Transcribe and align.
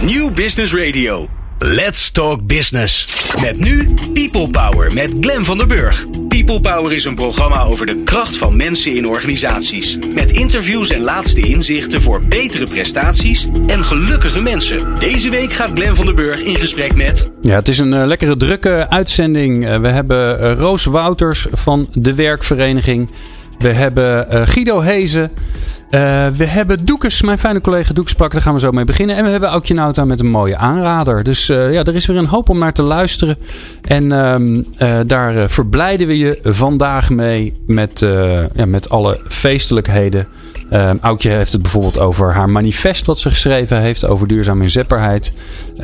New 0.00 0.34
Business 0.34 0.74
Radio. 0.74 1.28
Let's 1.58 2.10
Talk 2.10 2.46
Business. 2.46 3.06
Met 3.40 3.58
nu 3.58 3.88
People 4.12 4.48
Power 4.50 4.92
met 4.92 5.14
Glen 5.20 5.44
van 5.44 5.58
der 5.58 5.66
Burg. 5.66 6.06
People 6.28 6.60
Power 6.60 6.92
is 6.92 7.04
een 7.04 7.14
programma 7.14 7.62
over 7.62 7.86
de 7.86 8.02
kracht 8.02 8.36
van 8.36 8.56
mensen 8.56 8.96
in 8.96 9.06
organisaties. 9.08 9.98
Met 10.14 10.30
interviews 10.30 10.90
en 10.90 11.00
laatste 11.00 11.40
inzichten 11.40 12.02
voor 12.02 12.22
betere 12.22 12.66
prestaties 12.66 13.46
en 13.66 13.84
gelukkige 13.84 14.42
mensen. 14.42 14.94
Deze 14.98 15.30
week 15.30 15.52
gaat 15.52 15.70
Glen 15.74 15.96
van 15.96 16.04
der 16.04 16.14
Burg 16.14 16.42
in 16.42 16.56
gesprek 16.56 16.96
met. 16.96 17.30
Ja, 17.40 17.54
het 17.54 17.68
is 17.68 17.78
een 17.78 17.92
uh, 17.92 18.06
lekkere 18.06 18.36
drukke 18.36 18.86
uitzending. 18.90 19.64
Uh, 19.64 19.76
we 19.76 19.88
hebben 19.88 20.40
uh, 20.40 20.52
Roos 20.52 20.84
Wouters 20.84 21.46
van 21.52 21.88
de 21.92 22.14
Werkvereniging. 22.14 23.08
We 23.58 23.68
hebben 23.68 24.26
Guido 24.48 24.80
Hezen. 24.80 25.30
Uh, 25.90 26.26
we 26.26 26.46
hebben 26.46 26.84
Doekes, 26.84 27.22
mijn 27.22 27.38
fijne 27.38 27.60
collega 27.60 27.92
Doekes 27.92 28.14
pakken. 28.14 28.34
Daar 28.34 28.46
gaan 28.46 28.54
we 28.54 28.60
zo 28.60 28.70
mee 28.70 28.84
beginnen. 28.84 29.16
En 29.16 29.24
we 29.24 29.30
hebben 29.30 29.48
Aukje 29.48 29.74
Nauta 29.74 30.04
met 30.04 30.20
een 30.20 30.30
mooie 30.30 30.56
aanrader. 30.56 31.22
Dus 31.22 31.50
uh, 31.50 31.72
ja, 31.72 31.84
er 31.84 31.94
is 31.94 32.06
weer 32.06 32.16
een 32.16 32.26
hoop 32.26 32.48
om 32.48 32.58
naar 32.58 32.72
te 32.72 32.82
luisteren. 32.82 33.36
En 33.82 34.04
uh, 34.04 35.00
daar 35.06 35.50
verblijden 35.50 36.06
we 36.06 36.18
je 36.18 36.38
vandaag 36.42 37.10
mee 37.10 37.52
met, 37.66 37.98
ja, 38.54 38.66
met 38.66 38.90
alle 38.90 39.20
feestelijkheden. 39.28 40.26
Um, 40.72 40.98
Aukje 41.00 41.28
heeft 41.28 41.52
het 41.52 41.62
bijvoorbeeld 41.62 41.98
over 41.98 42.34
haar 42.34 42.50
manifest 42.50 43.06
wat 43.06 43.18
ze 43.18 43.30
geschreven 43.30 43.80
heeft 43.80 44.06
over 44.06 44.28
duurzame 44.28 44.62
inzetbaarheid. 44.62 45.32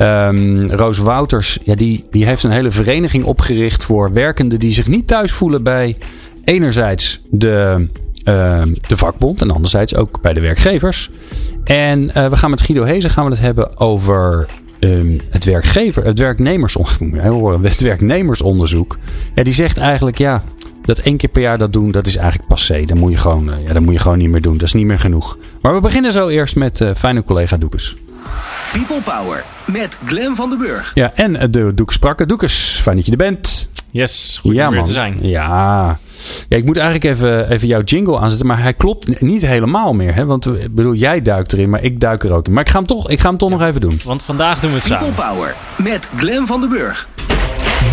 Um, 0.01 0.69
Roos 0.69 0.97
Wouters, 0.97 1.59
ja, 1.63 1.75
die, 1.75 2.05
die 2.11 2.25
heeft 2.25 2.43
een 2.43 2.51
hele 2.51 2.71
vereniging 2.71 3.23
opgericht 3.23 3.83
voor 3.83 4.13
werkenden 4.13 4.59
die 4.59 4.73
zich 4.73 4.87
niet 4.87 5.07
thuis 5.07 5.31
voelen 5.31 5.63
bij 5.63 5.97
enerzijds 6.43 7.21
de 7.29 7.87
uh, 8.23 8.61
de 8.87 8.97
vakbond 8.97 9.41
en 9.41 9.51
anderzijds 9.51 9.95
ook 9.95 10.21
bij 10.21 10.33
de 10.33 10.39
werkgevers. 10.39 11.09
En 11.63 12.03
uh, 12.03 12.27
we 12.27 12.35
gaan 12.35 12.49
met 12.49 12.61
Guido 12.61 12.83
Hezen 12.83 13.09
gaan 13.09 13.25
we 13.25 13.31
het 13.31 13.39
hebben 13.39 13.79
over 13.79 14.47
um, 14.79 15.21
het 15.29 15.43
werkgever, 15.43 16.05
het 16.05 16.19
werknemersonderzoek. 16.19 17.63
Het 17.63 17.81
werknemersonderzoek. 17.81 18.97
Ja, 19.35 19.43
die 19.43 19.53
zegt 19.53 19.77
eigenlijk 19.77 20.17
ja. 20.17 20.43
Dat 20.81 20.99
één 20.99 21.17
keer 21.17 21.29
per 21.29 21.41
jaar 21.41 21.57
dat 21.57 21.73
doen, 21.73 21.91
dat 21.91 22.07
is 22.07 22.15
eigenlijk 22.15 22.47
passé. 22.47 22.85
Dat 22.85 22.97
moet 22.97 23.11
je 23.11 23.17
gewoon, 23.17 23.49
uh, 23.49 23.67
ja, 23.67 23.73
dat 23.73 23.81
moet 23.81 23.93
je 23.93 23.99
gewoon 23.99 24.17
niet 24.17 24.29
meer 24.29 24.41
doen. 24.41 24.57
Dat 24.57 24.67
is 24.67 24.73
niet 24.73 24.85
meer 24.85 24.99
genoeg. 24.99 25.37
Maar 25.61 25.73
we 25.73 25.79
beginnen 25.79 26.11
zo 26.11 26.27
eerst 26.27 26.55
met 26.55 26.83
fijne 26.95 27.23
collega 27.23 27.57
Doekes. 27.57 27.95
People 28.71 29.01
Power 29.01 29.43
met 29.65 29.97
Glen 30.05 30.35
van 30.35 30.49
den 30.49 30.57
Burg. 30.57 30.91
Ja, 30.93 31.11
en 31.13 31.51
de 31.51 31.73
Doekes 31.73 31.95
Sprakke. 31.95 32.25
Doekes, 32.25 32.79
fijn 32.81 32.95
dat 32.95 33.05
je 33.05 33.11
er 33.11 33.17
bent. 33.17 33.69
Yes, 33.93 34.37
goed 34.41 34.53
ja, 34.55 34.67
om 34.67 34.73
weer 34.73 34.83
te 34.83 34.91
zijn. 34.91 35.17
Ja. 35.21 35.99
ja, 36.49 36.57
ik 36.57 36.65
moet 36.65 36.77
eigenlijk 36.77 37.15
even, 37.15 37.49
even 37.49 37.67
jouw 37.67 37.81
jingle 37.81 38.17
aanzetten. 38.17 38.47
Maar 38.47 38.61
hij 38.61 38.73
klopt 38.73 39.21
niet 39.21 39.45
helemaal 39.45 39.93
meer. 39.93 40.15
Hè? 40.15 40.25
Want 40.25 40.45
ik 40.45 40.75
bedoel, 40.75 40.93
jij 40.93 41.21
duikt 41.21 41.53
erin, 41.53 41.69
maar 41.69 41.83
ik 41.83 41.99
duik 41.99 42.23
er 42.23 42.33
ook 42.33 42.47
in. 42.47 42.53
Maar 42.53 42.63
ik 42.63 42.69
ga 42.69 42.77
hem 42.77 42.87
toch, 42.87 43.09
ik 43.09 43.19
ga 43.19 43.29
hem 43.29 43.37
toch 43.37 43.49
ja. 43.49 43.55
nog 43.55 43.67
even 43.67 43.81
doen. 43.81 43.99
Want 44.05 44.23
vandaag 44.23 44.59
doen 44.59 44.69
we 44.71 44.77
het 44.77 44.87
People 44.87 45.07
samen. 45.15 45.33
Power 45.33 45.55
met 45.77 46.09
Glen 46.15 46.47
van 46.47 46.59
den 46.59 46.69
Burg. 46.69 47.07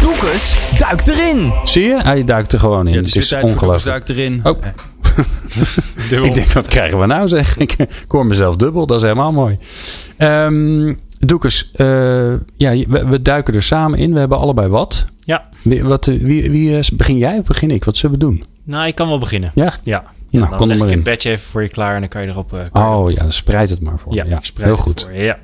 Doekes 0.01 0.57
duikt 0.79 1.09
erin. 1.09 1.53
Zie 1.65 1.85
je? 1.85 2.03
Hij 2.03 2.25
duikt 2.25 2.53
er 2.53 2.59
gewoon 2.59 2.87
in. 2.87 2.93
Ja, 2.93 3.01
het 3.01 3.17
is 3.17 3.33
ongelooflijk. 3.33 3.85
duikt 3.85 4.09
erin. 4.09 4.41
Oh. 4.43 4.59
ik 6.25 6.35
denk, 6.35 6.53
wat 6.53 6.69
krijgen 6.69 7.01
we 7.01 7.07
nou 7.07 7.29
zeg? 7.29 7.57
Ik, 7.57 7.73
ik 7.73 8.05
hoor 8.09 8.27
mezelf 8.27 8.57
dubbel. 8.57 8.87
Dat 8.87 8.97
is 8.97 9.03
helemaal 9.03 9.33
mooi. 9.33 9.59
Um, 10.19 10.99
Doekes, 11.19 11.71
uh, 11.77 11.87
ja, 12.57 12.71
we, 12.89 13.07
we, 13.07 13.23
duiken 13.23 13.55
er 13.55 13.63
samen 13.63 13.99
in. 13.99 14.13
We 14.13 14.19
hebben 14.19 14.39
allebei 14.39 14.69
wat. 14.69 15.07
Ja. 15.31 15.49
Wie, 15.63 15.85
wat, 15.85 16.07
wie, 16.07 16.51
wie 16.51 16.71
uh, 16.71 16.81
begin 16.93 17.17
jij 17.17 17.39
of 17.39 17.45
begin 17.45 17.71
ik? 17.71 17.85
Wat 17.85 17.97
zullen 17.97 18.19
we 18.19 18.25
doen? 18.25 18.45
Nou, 18.65 18.87
ik 18.87 18.95
kan 18.95 19.09
wel 19.09 19.19
beginnen. 19.19 19.53
Ja? 19.55 19.75
Ja. 19.85 20.05
Nou, 20.31 20.49
dan 20.49 20.59
kom 20.59 20.71
er 20.71 20.77
leg 20.77 20.87
ik 20.87 20.95
het 20.95 21.03
bedje 21.03 21.31
even 21.31 21.49
voor 21.49 21.63
je 21.63 21.69
klaar 21.69 21.95
en 21.95 22.01
dan 22.01 22.09
kan 22.09 22.23
je 22.23 22.29
erop... 22.29 22.53
Uh, 22.53 22.61
oh 22.73 23.11
ja, 23.11 23.23
dan 23.23 23.33
spreid 23.33 23.71
het 23.71 23.81
maar 23.81 23.99
voor 23.99 24.15
ja. 24.15 24.25
Ja, 24.25 24.39
ik 24.39 24.45
spreid 24.45 24.69
heel 24.69 24.77
goed. 24.77 25.01
Voor 25.03 25.13
je, 25.13 25.23
ja. 25.23 25.39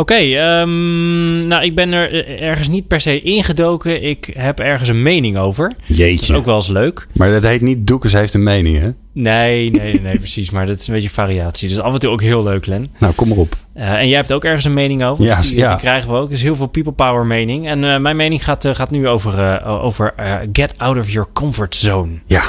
Oké, 0.00 0.12
okay, 0.12 0.60
um, 0.60 1.44
nou 1.44 1.64
ik 1.64 1.74
ben 1.74 1.92
er 1.92 2.40
ergens 2.40 2.68
niet 2.68 2.86
per 2.86 3.00
se 3.00 3.22
ingedoken. 3.22 4.02
Ik 4.02 4.30
heb 4.34 4.60
ergens 4.60 4.88
een 4.88 5.02
mening 5.02 5.38
over. 5.38 5.72
Jeetje. 5.86 6.12
Dat 6.12 6.20
is 6.20 6.32
ook 6.32 6.44
wel 6.44 6.54
eens 6.54 6.68
leuk. 6.68 7.06
Maar 7.12 7.30
dat 7.30 7.44
heet 7.44 7.60
niet 7.60 7.86
Doekes 7.86 8.12
heeft 8.12 8.34
een 8.34 8.42
mening, 8.42 8.78
hè? 8.78 8.88
Nee, 9.12 9.70
nee, 9.70 10.00
nee, 10.00 10.18
precies. 10.18 10.50
Maar 10.50 10.66
dat 10.66 10.80
is 10.80 10.86
een 10.86 10.94
beetje 10.94 11.10
variatie. 11.10 11.68
Dus 11.68 11.78
af 11.78 11.92
en 11.92 11.98
toe 11.98 12.10
ook 12.10 12.22
heel 12.22 12.42
leuk, 12.42 12.66
Len. 12.66 12.90
Nou, 12.98 13.14
kom 13.14 13.28
maar 13.28 13.38
op. 13.38 13.56
Uh, 13.76 13.92
en 13.92 14.08
jij 14.08 14.16
hebt 14.16 14.32
ook 14.32 14.44
ergens 14.44 14.64
een 14.64 14.74
mening 14.74 15.04
over. 15.04 15.24
Ja, 15.24 15.36
dus 15.36 15.48
die, 15.48 15.58
ja. 15.58 15.68
die 15.68 15.78
krijgen 15.78 16.10
we 16.10 16.16
ook. 16.16 16.30
Dus 16.30 16.42
heel 16.42 16.56
veel 16.56 16.66
people 16.66 16.92
power 16.92 17.26
mening. 17.26 17.68
En 17.68 17.82
uh, 17.82 17.98
mijn 17.98 18.16
mening 18.16 18.44
gaat, 18.44 18.64
uh, 18.64 18.74
gaat 18.74 18.90
nu 18.90 19.08
over, 19.08 19.64
over 19.64 20.14
get 20.52 20.74
out 20.76 20.96
of 20.96 21.10
your 21.10 21.28
comfort 21.32 21.74
zone. 21.74 22.10
Ja. 22.26 22.42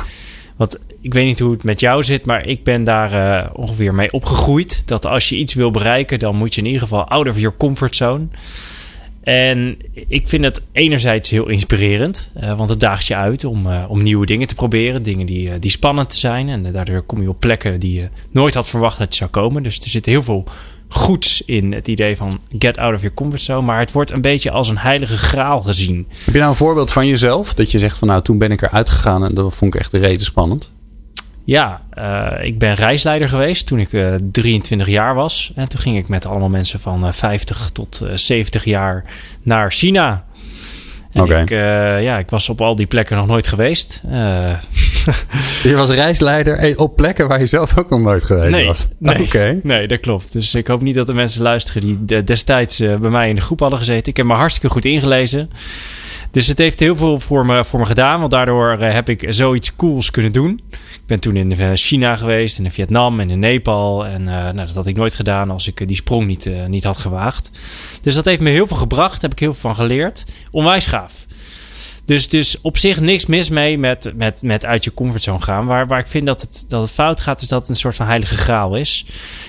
Want 0.57 0.77
ik 1.01 1.13
weet 1.13 1.25
niet 1.25 1.39
hoe 1.39 1.51
het 1.51 1.63
met 1.63 1.79
jou 1.79 2.03
zit, 2.03 2.25
maar 2.25 2.47
ik 2.47 2.63
ben 2.63 2.83
daar 2.83 3.13
uh, 3.13 3.49
ongeveer 3.53 3.93
mee 3.93 4.11
opgegroeid. 4.11 4.83
Dat 4.85 5.05
als 5.05 5.29
je 5.29 5.37
iets 5.37 5.53
wil 5.53 5.71
bereiken, 5.71 6.19
dan 6.19 6.35
moet 6.35 6.55
je 6.55 6.61
in 6.61 6.67
ieder 6.67 6.81
geval 6.81 7.07
out 7.07 7.27
of 7.27 7.39
your 7.39 7.57
comfort 7.57 7.95
zone. 7.95 8.25
En 9.23 9.77
ik 10.07 10.27
vind 10.27 10.43
het 10.43 10.61
enerzijds 10.71 11.29
heel 11.29 11.47
inspirerend, 11.47 12.29
uh, 12.43 12.57
want 12.57 12.69
het 12.69 12.79
daagt 12.79 13.05
je 13.05 13.15
uit 13.15 13.45
om, 13.45 13.67
uh, 13.67 13.83
om 13.87 14.03
nieuwe 14.03 14.25
dingen 14.25 14.47
te 14.47 14.55
proberen. 14.55 15.03
Dingen 15.03 15.25
die, 15.25 15.59
die 15.59 15.71
spannend 15.71 16.13
zijn. 16.13 16.49
En 16.49 16.71
daardoor 16.71 17.01
kom 17.01 17.21
je 17.21 17.29
op 17.29 17.39
plekken 17.39 17.79
die 17.79 17.93
je 17.93 18.07
nooit 18.31 18.53
had 18.53 18.67
verwacht 18.67 18.97
dat 18.97 19.11
je 19.11 19.15
zou 19.15 19.29
komen. 19.29 19.63
Dus 19.63 19.79
er 19.79 19.89
zit 19.89 20.05
heel 20.05 20.23
veel 20.23 20.43
goeds 20.87 21.41
in 21.45 21.73
het 21.73 21.87
idee 21.87 22.17
van 22.17 22.39
get 22.59 22.77
out 22.77 22.93
of 22.93 23.01
your 23.01 23.15
comfort 23.15 23.41
zone. 23.41 23.65
Maar 23.65 23.79
het 23.79 23.91
wordt 23.91 24.11
een 24.11 24.21
beetje 24.21 24.51
als 24.51 24.69
een 24.69 24.77
heilige 24.77 25.17
graal 25.17 25.59
gezien. 25.59 26.07
Heb 26.09 26.33
je 26.33 26.39
nou 26.39 26.51
een 26.51 26.57
voorbeeld 26.57 26.91
van 26.91 27.07
jezelf? 27.07 27.53
Dat 27.53 27.71
je 27.71 27.79
zegt 27.79 27.97
van 27.97 28.07
nou, 28.07 28.21
toen 28.21 28.37
ben 28.37 28.51
ik 28.51 28.61
eruit 28.61 28.89
gegaan 28.89 29.25
en 29.25 29.33
dat 29.33 29.55
vond 29.55 29.73
ik 29.73 29.79
echt 29.79 29.91
de 29.91 29.97
rete 29.97 30.23
spannend. 30.23 30.71
Ja, 31.51 31.81
uh, 31.97 32.45
ik 32.47 32.59
ben 32.59 32.73
reisleider 32.73 33.29
geweest 33.29 33.67
toen 33.67 33.79
ik 33.79 33.91
uh, 33.91 34.13
23 34.31 34.87
jaar 34.87 35.15
was. 35.15 35.51
En 35.55 35.67
toen 35.67 35.79
ging 35.79 35.97
ik 35.97 36.07
met 36.07 36.25
allemaal 36.25 36.49
mensen 36.49 36.79
van 36.79 37.05
uh, 37.05 37.11
50 37.11 37.69
tot 37.73 38.01
70 38.13 38.65
jaar 38.65 39.03
naar 39.41 39.71
China. 39.71 40.23
En 41.11 41.21
okay. 41.21 41.41
ik, 41.41 41.49
ja, 42.03 42.17
ik 42.17 42.29
was 42.29 42.49
op 42.49 42.61
al 42.61 42.75
die 42.75 42.85
plekken 42.85 43.17
nog 43.17 43.27
nooit 43.27 43.47
geweest. 43.47 44.01
Je 45.63 45.75
was 45.75 45.89
reisleider 45.89 46.77
op 46.77 46.95
plekken 46.95 47.27
waar 47.27 47.39
je 47.39 47.45
zelf 47.45 47.77
ook 47.77 47.89
nog 47.89 47.99
nooit 47.99 48.23
geweest 48.23 48.51
nee, 48.51 48.65
was? 48.65 48.87
Nee, 48.97 49.21
okay. 49.21 49.59
nee, 49.63 49.87
dat 49.87 49.99
klopt. 49.99 50.31
Dus 50.31 50.55
ik 50.55 50.67
hoop 50.67 50.81
niet 50.81 50.95
dat 50.95 51.07
de 51.07 51.13
mensen 51.13 51.41
luisteren 51.41 51.81
die 51.81 52.05
de, 52.05 52.23
destijds 52.23 52.77
bij 52.77 53.09
mij 53.09 53.29
in 53.29 53.35
de 53.35 53.41
groep 53.41 53.59
hadden 53.59 53.79
gezeten. 53.79 54.07
Ik 54.07 54.17
heb 54.17 54.25
me 54.25 54.33
hartstikke 54.33 54.69
goed 54.69 54.85
ingelezen. 54.85 55.49
Dus 56.31 56.47
het 56.47 56.57
heeft 56.57 56.79
heel 56.79 56.95
veel 56.95 57.19
voor 57.19 57.45
me, 57.45 57.65
voor 57.65 57.79
me 57.79 57.85
gedaan. 57.85 58.19
Want 58.19 58.31
daardoor 58.31 58.77
uh, 58.79 58.93
heb 58.93 59.09
ik 59.09 59.25
zoiets 59.27 59.75
cools 59.75 60.11
kunnen 60.11 60.31
doen. 60.31 60.61
Ik 60.71 61.05
ben 61.05 61.19
toen 61.19 61.35
in 61.35 61.77
China 61.77 62.15
geweest, 62.15 62.59
in 62.59 62.71
Vietnam 62.71 63.19
en 63.19 63.29
in 63.29 63.39
Nepal. 63.39 64.05
En 64.05 64.21
uh, 64.21 64.27
nou, 64.27 64.55
dat 64.55 64.75
had 64.75 64.87
ik 64.87 64.95
nooit 64.95 65.15
gedaan 65.15 65.51
als 65.51 65.67
ik 65.67 65.87
die 65.87 65.95
sprong 65.95 66.25
niet, 66.25 66.49
niet 66.67 66.83
had 66.83 66.97
gewaagd. 66.97 67.51
Dus 68.01 68.15
dat 68.15 68.25
heeft 68.25 68.41
me 68.41 68.49
heel 68.49 68.67
veel 68.67 68.77
gebracht. 68.77 69.11
Daar 69.11 69.21
heb 69.21 69.31
ik 69.31 69.39
heel 69.39 69.53
veel 69.53 69.69
van 69.69 69.75
geleerd. 69.75 70.25
Onwijs 70.51 70.85
gaaf. 70.85 71.25
Dus, 72.11 72.29
dus 72.29 72.61
op 72.61 72.77
zich 72.77 72.99
niks 72.99 73.25
mis 73.25 73.49
mee 73.49 73.77
met, 73.77 74.11
met, 74.15 74.41
met 74.41 74.65
uit 74.65 74.83
je 74.83 74.93
comfortzone 74.93 75.41
gaan. 75.41 75.65
Waar, 75.65 75.87
waar 75.87 75.99
ik 75.99 76.07
vind 76.07 76.25
dat 76.25 76.41
het, 76.41 76.65
dat 76.67 76.81
het 76.81 76.91
fout 76.91 77.21
gaat, 77.21 77.41
is 77.41 77.47
dat 77.47 77.59
het 77.59 77.69
een 77.69 77.75
soort 77.75 77.95
van 77.95 78.05
heilige 78.05 78.35
graal 78.35 78.75
is. 78.75 79.05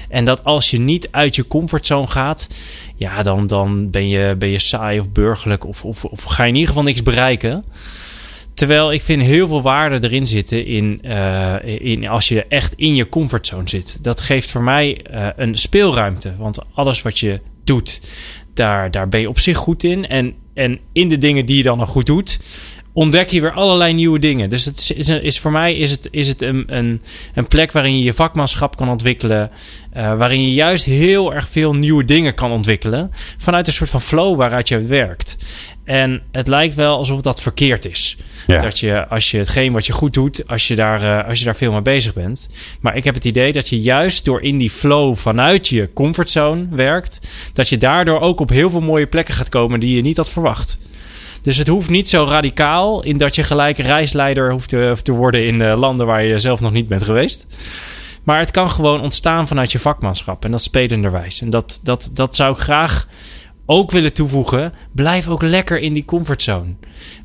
En 0.09 0.25
dat 0.25 0.45
als 0.45 0.71
je 0.71 0.81
niet 0.81 1.09
uit 1.11 1.37
je 1.37 1.47
comfortzone 1.47 2.07
gaat, 2.07 2.49
ja, 2.97 3.23
dan, 3.23 3.47
dan 3.47 3.91
ben, 3.91 4.09
je, 4.09 4.35
ben 4.39 4.49
je 4.49 4.59
saai 4.59 4.99
of 4.99 5.11
burgerlijk 5.11 5.67
of, 5.67 5.85
of, 5.85 6.05
of 6.05 6.23
ga 6.23 6.43
je 6.43 6.49
in 6.49 6.55
ieder 6.55 6.69
geval 6.69 6.85
niks 6.85 7.03
bereiken. 7.03 7.65
Terwijl 8.55 8.93
ik 8.93 9.03
vind 9.03 9.23
heel 9.23 9.49
veel 9.49 9.63
waarde 9.63 10.09
erin 10.09 10.27
zitten 10.27 10.67
in, 10.67 11.01
uh, 11.05 11.55
in 11.65 12.09
als 12.09 12.29
je 12.29 12.45
echt 12.45 12.75
in 12.75 12.95
je 12.95 13.09
comfortzone 13.09 13.69
zit. 13.69 14.05
Dat 14.05 14.21
geeft 14.21 14.51
voor 14.51 14.63
mij 14.63 15.05
uh, 15.13 15.27
een 15.37 15.55
speelruimte. 15.55 16.35
Want 16.39 16.59
alles 16.75 17.03
wat 17.03 17.19
je 17.19 17.41
doet, 17.65 18.01
daar, 18.55 18.91
daar 18.91 19.09
ben 19.09 19.21
je 19.21 19.29
op 19.29 19.39
zich 19.39 19.57
goed 19.57 19.85
in. 19.85 20.09
En, 20.09 20.35
en 20.55 20.79
in 20.93 21.09
de 21.09 21.19
dingen 21.19 21.47
die 21.47 21.57
je 21.57 21.63
dan 21.63 21.79
nog 21.79 21.89
goed 21.89 22.07
doet, 22.07 22.39
ontdek 22.93 23.29
je 23.29 23.41
weer 23.41 23.53
allerlei 23.53 23.93
nieuwe 23.93 24.19
dingen. 24.19 24.49
Dus 24.49 24.65
het 24.65 24.95
is, 25.23 25.39
voor 25.39 25.53
mij 25.53 25.75
is 25.75 25.91
het, 25.91 26.09
is 26.11 26.29
het 26.29 26.43
een, 26.43 26.65
een, 27.35 27.47
plek 27.49 27.73
waarin 27.73 27.99
je 27.99 28.05
je 28.05 28.15
vakmanschap 28.15 28.77
kan 28.77 28.89
ontwikkelen. 28.89 29.51
Uh, 29.97 30.17
waarin 30.17 30.43
je 30.43 30.55
juist 30.55 30.85
heel 30.85 31.35
erg 31.35 31.49
veel 31.49 31.75
nieuwe 31.75 32.05
dingen 32.05 32.35
kan 32.35 32.51
ontwikkelen. 32.51 33.11
Vanuit 33.39 33.67
een 33.67 33.73
soort 33.73 33.91
van 33.91 34.01
flow 34.01 34.37
waaruit 34.37 34.69
je 34.69 34.85
werkt. 34.85 35.37
En 35.85 36.23
het 36.33 36.49
lijkt 36.49 36.75
wel 36.75 36.97
alsof 36.97 37.21
dat 37.21 37.43
verkeerd 37.43 37.85
is. 37.85 38.17
Ja. 38.47 38.63
Dat 38.63 38.79
je, 38.79 39.09
als 39.09 39.31
je 39.31 39.39
hetgeen 39.39 39.73
wat 39.73 39.87
je 39.87 39.93
goed 39.93 40.15
doet, 40.15 40.49
als 40.49 40.69
je, 40.69 40.75
daar, 40.75 41.03
uh, 41.03 41.29
als 41.29 41.39
je 41.39 41.45
daar 41.45 41.57
veel 41.57 41.73
mee 41.73 41.83
bezig 41.83 42.15
bent. 42.15 42.49
Maar 42.81 42.97
ik 42.97 43.05
heb 43.05 43.15
het 43.15 43.25
idee 43.25 43.53
dat 43.53 43.69
je 43.69 43.81
juist 43.81 44.25
door 44.25 44.43
in 44.43 44.57
die 44.57 44.71
flow 44.71 45.17
vanuit 45.17 45.69
je 45.69 45.93
comfortzone 45.93 46.67
werkt, 46.71 47.21
dat 47.53 47.69
je 47.69 47.79
daardoor 47.79 48.21
ook 48.21 48.41
op 48.41 48.49
heel 48.49 48.71
veel 48.71 48.81
mooie 48.81 49.07
plekken 49.07 49.35
gaat 49.35 49.49
komen 49.49 49.81
die 49.81 49.97
je 49.97 50.03
niet 50.03 50.17
had 50.17 50.31
verwacht. 50.31 50.79
Dus 51.43 51.57
het 51.57 51.69
hoeft 51.69 51.89
niet 51.89 52.09
zo 52.09 52.25
radicaal 52.25 53.03
in 53.03 53.17
dat 53.17 53.35
je 53.35 53.43
gelijk 53.43 53.77
reisleider 53.77 54.51
hoeft 54.51 54.69
te, 54.69 55.13
worden 55.13 55.47
in 55.47 55.61
uh, 55.61 55.79
landen 55.79 56.07
waar 56.07 56.25
je 56.25 56.39
zelf 56.39 56.61
nog 56.61 56.73
niet 56.73 56.89
bent 56.89 57.03
geweest. 57.03 57.47
Maar 58.23 58.39
het 58.39 58.51
kan 58.51 58.71
gewoon 58.71 59.01
ontstaan 59.01 59.49
vanuit 59.49 59.73
je 59.73 59.79
vakmanschap 59.79 60.45
en 60.45 60.51
dat 60.51 60.63
spelenderwijs. 60.63 61.41
En 61.41 61.51
dat, 61.51 61.81
dat, 61.83 62.11
dat 62.13 62.37
zou 62.37 62.55
ik 62.55 62.61
graag 62.61 63.07
ook 63.67 63.91
willen 63.91 64.13
toevoegen, 64.13 64.73
blijf 64.93 65.29
ook 65.29 65.43
lekker 65.43 65.79
in 65.81 65.93
die 65.93 66.05
comfortzone. 66.05 66.75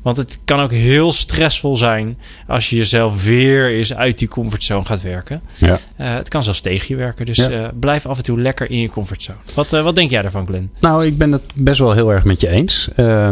Want 0.02 0.16
het 0.16 0.38
kan 0.44 0.60
ook 0.60 0.70
heel 0.72 1.12
stressvol 1.12 1.76
zijn 1.76 2.18
als 2.46 2.70
je 2.70 2.76
jezelf 2.76 3.24
weer 3.24 3.70
eens 3.70 3.94
uit 3.94 4.18
die 4.18 4.28
comfortzone 4.28 4.84
gaat 4.84 5.02
werken. 5.02 5.40
Ja. 5.56 5.78
Eh, 5.96 6.14
het 6.14 6.28
kan 6.28 6.42
zelfs 6.42 6.60
tegen 6.60 6.86
je 6.88 6.96
werken. 6.96 7.26
Dus 7.26 7.36
Ja. 7.36 7.50
eh, 7.50 7.68
blijf 7.80 8.06
af 8.06 8.16
en 8.16 8.22
toe 8.24 8.40
lekker 8.40 8.70
in 8.70 8.80
je 8.80 8.88
comfortzone. 8.88 9.38
Wat, 9.54 9.72
eh, 9.72 9.82
wat 9.82 9.94
denk 9.94 10.10
jij 10.10 10.22
daarvan, 10.22 10.46
Glenn? 10.46 10.70
Nou, 10.80 11.06
ik 11.06 11.18
ben 11.18 11.32
het 11.32 11.42
best 11.54 11.78
wel 11.78 11.92
heel 11.92 12.12
erg 12.12 12.24
met 12.24 12.40
je 12.40 12.48
eens. 12.48 12.88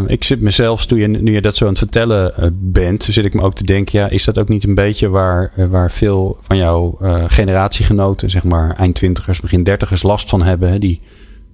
Ik 0.07 0.25
zit 0.25 0.41
mezelf, 0.41 0.87
toen 0.87 0.99
je, 0.99 1.07
nu 1.09 1.33
je 1.33 1.41
dat 1.41 1.57
zo 1.57 1.65
aan 1.65 1.71
het 1.71 1.79
vertellen 1.79 2.53
bent, 2.59 3.03
zit 3.03 3.25
ik 3.25 3.35
me 3.35 3.43
ook 3.43 3.55
te 3.55 3.65
denken, 3.65 3.99
ja, 3.99 4.09
is 4.09 4.25
dat 4.25 4.39
ook 4.39 4.49
niet 4.49 4.65
een 4.65 4.75
beetje 4.75 5.09
waar, 5.09 5.53
waar 5.71 5.91
veel 5.91 6.39
van 6.41 6.57
jouw 6.57 6.99
generatiegenoten, 7.29 8.31
zeg 8.31 8.43
maar 8.45 8.77
eind 8.77 8.95
twintigers, 8.95 9.41
begin 9.41 9.63
dertigers, 9.63 10.03
last 10.03 10.29
van 10.29 10.43
hebben? 10.43 10.71
Hè? 10.71 10.79
Die, 10.79 11.01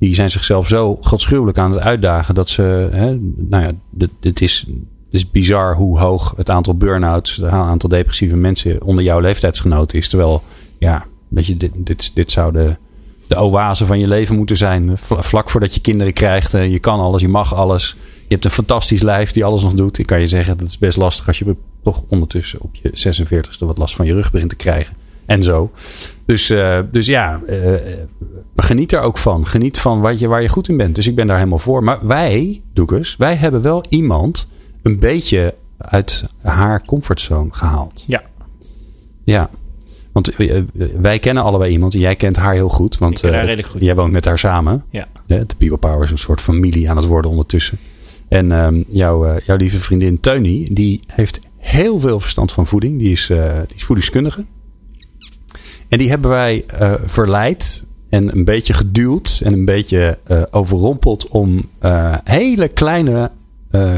die 0.06 0.14
zijn 0.14 0.31
zichzelf 0.31 0.69
zo 0.69 0.96
godschuwelijk 1.00 1.58
aan 1.58 1.72
het 1.72 1.81
uitdagen 1.81 2.34
dat 2.34 2.49
ze, 2.49 2.88
hè, 2.93 3.16
nou 3.37 3.62
ja, 3.62 3.70
dit, 3.90 4.10
dit 4.20 4.40
is, 4.40 4.66
is 5.10 5.31
bizar 5.31 5.75
hoe 5.75 5.99
hoog 5.99 6.34
het 6.37 6.50
aantal 6.50 6.76
burn-outs, 6.76 7.37
het 7.37 7.44
aantal 7.50 7.88
depressieve 7.88 8.37
mensen 8.37 8.82
onder 8.84 9.04
jouw 9.04 9.20
leeftijdsgenoten 9.20 9.99
is. 9.99 10.08
Terwijl, 10.08 10.43
ja, 10.78 11.04
weet 11.28 11.46
je, 11.46 11.56
dit, 11.56 11.70
dit, 11.76 12.10
dit 12.14 12.31
zou 12.31 12.52
de, 12.52 12.76
de 13.26 13.37
oase 13.37 13.87
van 13.87 13.99
je 13.99 14.06
leven 14.08 14.37
moeten 14.37 14.56
zijn. 14.56 14.99
Vla- 14.99 15.22
Vlak 15.22 15.50
voordat 15.50 15.75
je 15.75 15.81
kinderen 15.81 16.12
krijgt. 16.12 16.55
eh, 16.55 16.70
Je 16.72 16.78
kan 16.78 17.00
alles, 17.00 17.20
je 17.20 17.28
mag 17.28 17.55
alles. 17.55 17.96
Je 18.22 18.38
hebt 18.38 18.44
een 18.44 18.50
fantastisch 18.50 19.02
lijf 19.02 19.32
die 19.32 19.44
alles 19.44 19.62
nog 19.62 19.75
doet. 19.75 19.98
Ik 19.98 20.06
kan 20.06 20.20
je 20.20 20.26
zeggen, 20.26 20.56
dat 20.56 20.66
is 20.69 20.78
best 20.78 20.96
lastig 20.96 21.26
als 21.26 21.38
je 21.38 21.56
toch 21.82 22.02
ondertussen 22.08 22.60
op 22.60 22.75
je 22.75 22.90
46ste 22.90 23.58
wat 23.66 23.78
last 23.78 23.94
van 23.94 24.06
je 24.06 24.14
rug 24.14 24.31
begint 24.31 24.50
te 24.50 24.56
krijgen. 24.56 24.96
En 25.26 25.42
zo. 25.42 25.70
Dus, 26.24 26.50
eh, 26.50 26.78
dus 26.92 27.06
ja, 27.06 27.40
eh, 27.46 27.72
geniet 28.56 28.92
er 28.92 29.00
ook 29.00 29.19
van. 29.19 29.46
Geniet 29.46 29.78
van 29.78 30.00
wat 30.00 30.19
je, 30.19 30.28
waar 30.28 30.42
je 30.42 30.48
goed 30.48 30.69
in 30.69 30.76
bent. 30.76 30.94
Dus 30.94 31.06
ik 31.06 31.14
ben 31.14 31.26
daar 31.26 31.36
helemaal 31.36 31.58
voor. 31.58 31.84
Maar 31.84 31.98
wij, 32.06 32.62
Doekes, 32.72 33.16
wij 33.16 33.34
hebben 33.34 33.62
wel 33.62 33.84
iemand 33.88 34.46
een 34.82 34.98
beetje 34.98 35.54
uit 35.78 36.24
haar 36.42 36.84
comfortzone 36.84 37.48
gehaald. 37.52 38.04
Ja. 38.06 38.22
Ja. 39.24 39.50
Want 40.12 40.36
eh, 40.36 40.56
eh, 40.56 40.64
wij 41.00 41.19
kennen 41.19 41.42
allebei 41.42 41.72
iemand 41.72 41.94
en 41.94 42.00
jij 42.00 42.16
kent 42.16 42.36
haar 42.36 42.54
heel 42.54 42.69
goed. 42.69 42.98
Want 42.98 43.12
Ik 43.16 43.20
ken 43.22 43.30
haar 43.30 43.40
eh, 43.40 43.46
redelijk 43.46 43.69
goed. 43.69 43.82
jij 43.82 43.94
woont 43.94 44.12
met 44.12 44.24
haar 44.24 44.38
samen. 44.38 44.84
Ja. 44.90 45.08
De 45.26 45.46
People 45.58 45.76
Power 45.78 46.02
is 46.02 46.10
een 46.10 46.19
soort 46.19 46.40
familie 46.40 46.90
aan 46.90 46.96
het 46.96 47.06
worden 47.06 47.30
ondertussen. 47.30 47.78
En 48.28 48.52
ehm, 48.52 48.82
jouw, 48.88 49.24
eh, 49.24 49.40
jouw 49.46 49.56
lieve 49.56 49.78
vriendin 49.78 50.20
Teunie, 50.20 50.74
die 50.74 51.00
heeft 51.06 51.40
heel 51.58 51.98
veel 52.00 52.20
verstand 52.20 52.52
van 52.52 52.66
voeding. 52.66 52.98
Die 52.98 53.10
is, 53.10 53.30
eh, 53.30 53.54
die 53.66 53.76
is 53.76 53.84
voedingskundige. 53.84 54.44
En 55.92 55.98
die 55.98 56.08
hebben 56.08 56.30
wij 56.30 56.64
eh, 56.66 56.92
verleid 57.04 57.84
en 58.08 58.36
een 58.36 58.44
beetje 58.44 58.72
geduwd 58.72 59.40
en 59.44 59.52
een 59.52 59.64
beetje 59.64 60.18
eh, 60.24 60.42
overrompeld 60.50 61.28
om 61.28 61.68
eh, 61.78 62.16
hele 62.24 62.68
kleine 62.68 63.30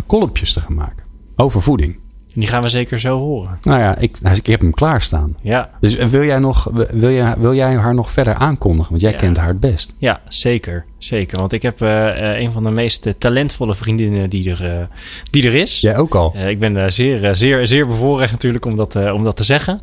kolompjes 0.07 0.53
te 0.53 0.61
gaan 0.61 0.75
maken 0.75 1.05
over 1.37 1.63
voeding. 1.63 1.97
Die 2.35 2.47
gaan 2.49 2.63
we 2.63 2.69
zeker 2.69 3.01
zo 3.01 3.19
horen. 3.19 3.59
Nou 3.63 3.81
ja, 3.81 3.99
ik, 3.99 4.19
ik 4.35 4.47
heb 4.47 4.61
hem 4.61 4.75
klaarstaan. 4.75 5.37
Ja, 5.43 5.71
Dus 5.81 5.95
wil 5.95 6.25
jij, 6.25 6.39
nog, 6.39 6.71
wil, 6.93 7.11
jij, 7.11 7.35
wil 7.39 7.55
jij 7.55 7.75
haar 7.77 7.95
nog 7.95 8.11
verder 8.11 8.35
aankondigen? 8.35 8.91
Want 8.91 9.03
jij 9.03 9.11
Ja. 9.11 9.17
kent 9.17 9.37
haar 9.37 9.49
het 9.49 9.61
best. 9.61 9.95
ja 9.99 10.21
zeker. 10.29 10.85
Zeker. 10.99 11.39
Want 11.39 11.53
ik 11.53 11.63
heb 11.63 11.83
eh, 11.83 12.31
eh, 12.33 12.41
een 12.41 12.53
van 12.53 12.65
de 12.65 12.71
meest 12.71 13.07
eh, 13.07 13.13
talentvolle 13.19 13.75
vriendinnen 13.75 14.31
die 14.31 14.51
er, 14.51 14.89
die 15.31 15.47
er 15.47 15.55
is. 15.55 15.81
Jij 15.81 15.97
ook 15.97 16.15
al. 16.15 16.35
Ik 16.47 16.59
ben 16.59 16.93
zeer, 16.93 17.37
zeer, 17.37 17.67
zeer 17.67 17.87
bevoorrecht 17.87 18.33
natuurlijk 18.33 18.65
om 18.65 18.77
dat, 18.77 18.97
om 19.13 19.25
dat 19.25 19.37
te 19.37 19.45
zeggen. 19.45 19.81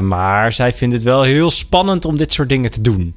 Maar 0.00 0.52
zij 0.52 0.72
vindt 0.72 0.94
het 0.94 1.02
wel 1.04 1.22
heel 1.22 1.50
spannend 1.50 2.04
om 2.04 2.16
dit 2.16 2.32
soort 2.32 2.48
dingen 2.48 2.70
te 2.70 2.80
doen. 2.80 3.14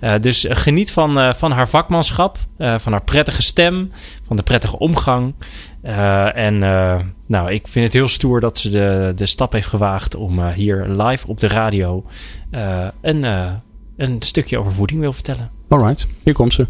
Eh, 0.00 0.14
dus 0.20 0.46
geniet 0.48 0.92
van, 0.92 1.18
eh, 1.18 1.32
van 1.32 1.52
haar 1.52 1.68
vakmanschap, 1.68 2.38
eh, 2.56 2.74
van 2.78 2.92
haar 2.92 3.02
prettige 3.04 3.42
stem, 3.42 3.92
van 4.26 4.36
de 4.36 4.42
prettige 4.42 4.78
omgang. 4.78 5.34
Eh, 5.82 6.36
en 6.36 6.62
eh, 6.62 6.96
nou, 7.26 7.52
ik 7.52 7.68
vind 7.68 7.84
het 7.84 7.94
heel 7.94 8.08
stoer 8.08 8.40
dat 8.40 8.58
ze 8.58 8.70
de, 8.70 9.12
de 9.16 9.26
stap 9.26 9.52
heeft 9.52 9.66
gewaagd 9.66 10.14
om 10.14 10.38
eh, 10.38 10.52
hier 10.52 10.86
live 10.88 11.26
op 11.26 11.40
de 11.40 11.48
radio 11.48 12.04
eh, 12.50 12.86
een, 13.00 13.24
eh, 13.24 13.50
een 13.96 14.16
stukje 14.18 14.58
over 14.58 14.72
voeding 14.72 15.00
wil 15.00 15.12
vertellen. 15.12 15.50
Alright, 15.68 16.06
hier 16.22 16.34
komt 16.34 16.52
ze. 16.52 16.66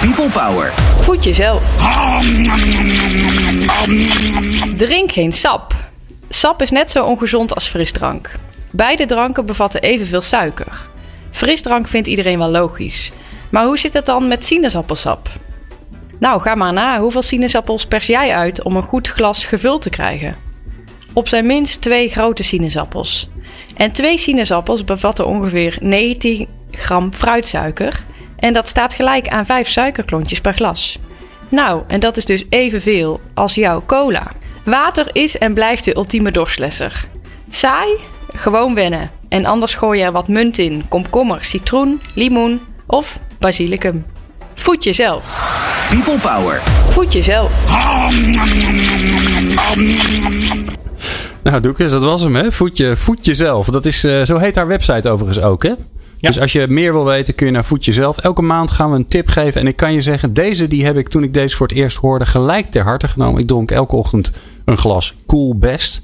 People 0.00 0.28
Power. 0.30 0.72
Voed 1.00 1.24
jezelf. 1.24 1.62
Drink 4.76 5.12
geen 5.12 5.32
sap. 5.32 5.74
Sap 6.28 6.62
is 6.62 6.70
net 6.70 6.90
zo 6.90 7.04
ongezond 7.04 7.54
als 7.54 7.66
frisdrank. 7.66 8.34
Beide 8.70 9.06
dranken 9.06 9.46
bevatten 9.46 9.82
evenveel 9.82 10.22
suiker. 10.22 10.92
Frisdrank 11.34 11.88
vindt 11.88 12.08
iedereen 12.08 12.38
wel 12.38 12.50
logisch. 12.50 13.10
Maar 13.50 13.64
hoe 13.64 13.78
zit 13.78 13.94
het 13.94 14.06
dan 14.06 14.28
met 14.28 14.44
sinaasappelsap? 14.44 15.28
Nou, 16.18 16.40
ga 16.40 16.54
maar 16.54 16.72
na. 16.72 16.98
Hoeveel 17.00 17.22
sinaasappels 17.22 17.86
pers 17.86 18.06
jij 18.06 18.34
uit 18.34 18.62
om 18.62 18.76
een 18.76 18.82
goed 18.82 19.08
glas 19.08 19.44
gevuld 19.44 19.82
te 19.82 19.90
krijgen? 19.90 20.36
Op 21.12 21.28
zijn 21.28 21.46
minst 21.46 21.80
twee 21.80 22.08
grote 22.08 22.42
sinaasappels. 22.42 23.28
En 23.76 23.92
twee 23.92 24.18
sinaasappels 24.18 24.84
bevatten 24.84 25.26
ongeveer 25.26 25.76
19 25.80 26.48
gram 26.70 27.12
fruitsuiker. 27.12 28.04
En 28.36 28.52
dat 28.52 28.68
staat 28.68 28.94
gelijk 28.94 29.28
aan 29.28 29.46
5 29.46 29.68
suikerklontjes 29.68 30.40
per 30.40 30.52
glas. 30.52 30.98
Nou, 31.48 31.82
en 31.86 32.00
dat 32.00 32.16
is 32.16 32.24
dus 32.24 32.44
evenveel 32.48 33.20
als 33.34 33.54
jouw 33.54 33.82
cola. 33.86 34.32
Water 34.64 35.08
is 35.12 35.38
en 35.38 35.54
blijft 35.54 35.84
de 35.84 35.96
ultieme 35.96 36.30
dorstlesser. 36.30 37.06
Saai? 37.48 37.96
Gewoon 38.34 38.74
wennen. 38.74 39.10
En 39.28 39.44
anders 39.44 39.74
gooi 39.74 39.98
je 39.98 40.04
er 40.04 40.12
wat 40.12 40.28
munt 40.28 40.58
in, 40.58 40.88
komkommer, 40.88 41.44
citroen, 41.44 42.00
limoen 42.14 42.60
of 42.86 43.18
basilicum. 43.38 44.04
Voed 44.54 44.84
jezelf. 44.84 45.22
People 45.90 46.18
Power. 46.18 46.60
Voed 46.90 47.12
jezelf. 47.12 47.52
Nou, 51.42 51.60
Doekes, 51.60 51.90
dat 51.90 52.02
was 52.02 52.22
hem, 52.22 52.34
hè? 52.34 52.52
Voed, 52.52 52.76
je, 52.76 52.96
voed 52.96 53.24
jezelf. 53.24 53.66
Dat 53.66 53.86
is, 53.86 54.04
eh, 54.04 54.22
zo 54.22 54.36
heet 54.36 54.54
haar 54.54 54.66
website 54.66 55.10
overigens 55.10 55.44
ook, 55.44 55.62
hè? 55.62 55.72
Dus 56.20 56.40
als 56.40 56.52
je 56.52 56.66
meer 56.68 56.92
wil 56.92 57.04
weten, 57.04 57.34
kun 57.34 57.46
je 57.46 57.52
naar 57.52 57.64
Voed 57.64 57.84
Jezelf. 57.84 58.18
Elke 58.18 58.42
maand 58.42 58.70
gaan 58.70 58.90
we 58.90 58.96
een 58.96 59.06
tip 59.06 59.28
geven. 59.28 59.60
En 59.60 59.66
ik 59.66 59.76
kan 59.76 59.92
je 59.92 60.00
zeggen, 60.00 60.32
deze 60.32 60.66
die 60.66 60.84
heb 60.84 60.96
ik 60.96 61.08
toen 61.08 61.22
ik 61.22 61.34
deze 61.34 61.56
voor 61.56 61.66
het 61.66 61.76
eerst 61.76 61.96
hoorde 61.96 62.26
gelijk 62.26 62.66
ter 62.66 62.82
harte 62.82 63.08
genomen. 63.08 63.40
Ik 63.40 63.46
dronk 63.46 63.70
elke 63.70 63.96
ochtend 63.96 64.32
een 64.64 64.76
glas 64.76 65.14
Cool 65.26 65.58
Best. 65.58 66.02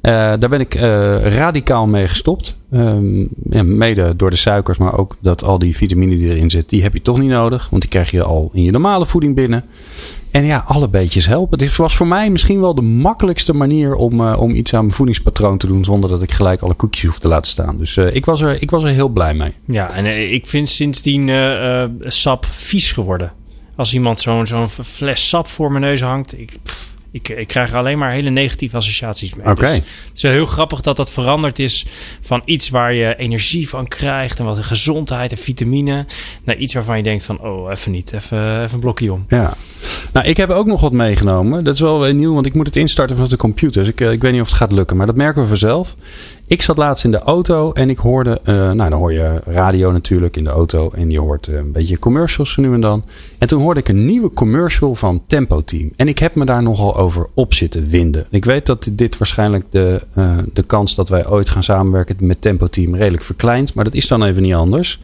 Eh, 0.00 0.12
daar 0.12 0.48
ben 0.48 0.60
ik 0.60 0.74
eh, 0.74 1.36
radicaal 1.36 1.86
mee 1.86 2.08
gestopt. 2.08 2.56
Ehm, 2.70 3.76
mede 3.76 4.16
door 4.16 4.30
de 4.30 4.36
suikers, 4.36 4.78
maar 4.78 4.98
ook 4.98 5.16
dat 5.20 5.44
al 5.44 5.58
die 5.58 5.76
vitamine 5.76 6.16
die 6.16 6.30
erin 6.30 6.50
zit, 6.50 6.68
die 6.68 6.82
heb 6.82 6.92
je 6.92 7.02
toch 7.02 7.18
niet 7.18 7.30
nodig. 7.30 7.68
Want 7.70 7.82
die 7.82 7.90
krijg 7.90 8.10
je 8.10 8.22
al 8.22 8.50
in 8.52 8.62
je 8.62 8.70
normale 8.70 9.06
voeding 9.06 9.34
binnen. 9.34 9.64
En 10.30 10.44
ja, 10.44 10.64
alle 10.66 10.88
beetjes 10.88 11.26
helpen. 11.26 11.58
Dit 11.58 11.76
was 11.76 11.96
voor 11.96 12.06
mij 12.06 12.30
misschien 12.30 12.60
wel 12.60 12.74
de 12.74 12.82
makkelijkste 12.82 13.52
manier 13.52 13.94
om, 13.94 14.20
eh, 14.20 14.40
om 14.40 14.50
iets 14.50 14.74
aan 14.74 14.80
mijn 14.80 14.94
voedingspatroon 14.94 15.58
te 15.58 15.66
doen. 15.66 15.84
Zonder 15.84 16.10
dat 16.10 16.22
ik 16.22 16.32
gelijk 16.32 16.60
alle 16.60 16.74
koekjes 16.74 17.04
hoef 17.04 17.18
te 17.18 17.28
laten 17.28 17.50
staan. 17.50 17.76
Dus 17.78 17.96
ik, 17.96 18.24
was 18.24 18.40
er, 18.40 18.62
ik 18.62 18.70
was 18.70 18.84
er 18.84 18.90
heel 18.90 19.08
blij 19.08 19.34
mee. 19.34 19.52
Ja, 19.64 19.90
en 19.90 20.32
ik 20.32 20.46
vind 20.46 20.68
sindsdien 20.68 21.30
sap 22.00 22.44
vies 22.46 22.92
geworden. 22.92 23.32
Als 23.76 23.94
iemand 23.94 24.20
zo'n 24.20 24.46
zo'n 24.46 24.68
fles 24.68 25.28
sap 25.28 25.48
voor 25.48 25.70
mijn 25.70 25.84
neus 25.84 26.00
hangt, 26.02 26.38
ik, 26.38 26.58
ik, 27.18 27.28
ik 27.28 27.46
krijg 27.46 27.70
er 27.70 27.76
alleen 27.76 27.98
maar 27.98 28.10
hele 28.10 28.30
negatieve 28.30 28.76
associaties 28.76 29.34
mee. 29.34 29.46
Oké. 29.46 29.60
Dus 29.60 29.74
het 29.74 29.84
is 30.14 30.22
wel 30.22 30.32
heel 30.32 30.46
grappig 30.46 30.80
dat 30.80 30.96
dat 30.96 31.10
veranderd 31.10 31.58
is 31.58 31.86
van 32.20 32.42
iets 32.44 32.68
waar 32.68 32.94
je 32.94 33.16
energie 33.16 33.68
van 33.68 33.88
krijgt 33.88 34.38
en 34.38 34.44
wat 34.44 34.64
gezondheid 34.64 35.30
en 35.30 35.38
vitamine, 35.38 36.06
naar 36.44 36.56
iets 36.56 36.74
waarvan 36.74 36.96
je 36.96 37.02
denkt 37.02 37.24
van, 37.24 37.40
oh, 37.40 37.70
even 37.70 37.92
niet, 37.92 38.12
even, 38.12 38.62
even 38.62 38.74
een 38.74 38.80
blokje 38.80 39.12
om. 39.12 39.24
Ja. 39.28 39.54
Nou, 40.12 40.26
ik 40.26 40.36
heb 40.36 40.50
ook 40.50 40.66
nog 40.66 40.80
wat 40.80 40.92
meegenomen. 40.92 41.64
Dat 41.64 41.74
is 41.74 41.80
wel 41.80 42.00
weer 42.00 42.14
nieuw, 42.14 42.34
want 42.34 42.46
ik 42.46 42.54
moet 42.54 42.66
het 42.66 42.76
instarten 42.76 43.16
vanaf 43.16 43.30
de 43.30 43.36
computer. 43.36 43.80
Dus 43.80 43.90
ik, 43.92 44.00
eh, 44.00 44.12
ik 44.12 44.22
weet 44.22 44.32
niet 44.32 44.40
of 44.40 44.48
het 44.48 44.56
gaat 44.56 44.72
lukken, 44.72 44.96
maar 44.96 45.06
dat 45.06 45.16
merken 45.16 45.42
we 45.42 45.48
vanzelf. 45.48 45.96
Ik 46.48 46.62
zat 46.62 46.76
laatst 46.76 47.04
in 47.04 47.10
de 47.10 47.18
auto 47.18 47.72
en 47.72 47.90
ik 47.90 47.98
hoorde, 47.98 48.40
eh, 48.44 48.54
nou 48.54 48.90
dan 48.90 48.92
hoor 48.92 49.12
je 49.12 49.40
radio 49.44 49.92
natuurlijk 49.92 50.36
in 50.36 50.44
de 50.44 50.50
auto 50.50 50.90
en 50.94 51.10
je 51.10 51.20
hoort 51.20 51.46
eh, 51.46 51.54
een 51.54 51.72
beetje 51.72 51.98
commercials 51.98 52.56
nu 52.56 52.72
en 52.72 52.80
dan. 52.80 53.04
En 53.38 53.48
toen 53.48 53.62
hoorde 53.62 53.80
ik 53.80 53.88
een 53.88 54.06
nieuwe 54.06 54.32
commercial 54.32 54.94
van 54.94 55.22
Tempo 55.26 55.60
Team. 55.64 55.90
En 55.96 56.08
ik 56.08 56.18
heb 56.18 56.34
me 56.34 56.44
daar 56.44 56.62
nogal 56.62 56.96
over 56.96 57.26
op 57.34 57.54
zitten 57.54 57.88
winden. 57.88 58.26
Ik 58.30 58.44
weet 58.44 58.66
dat 58.66 58.88
dit 58.92 59.18
waarschijnlijk 59.18 59.64
de, 59.70 60.02
eh, 60.14 60.36
de 60.52 60.62
kans 60.62 60.94
dat 60.94 61.08
wij 61.08 61.28
ooit 61.28 61.48
gaan 61.48 61.62
samenwerken 61.62 62.16
met 62.20 62.40
Tempo 62.40 62.66
Team 62.66 62.94
redelijk 62.94 63.22
verkleint. 63.22 63.74
Maar 63.74 63.84
dat 63.84 63.94
is 63.94 64.08
dan 64.08 64.22
even 64.22 64.42
niet 64.42 64.54
anders. 64.54 65.00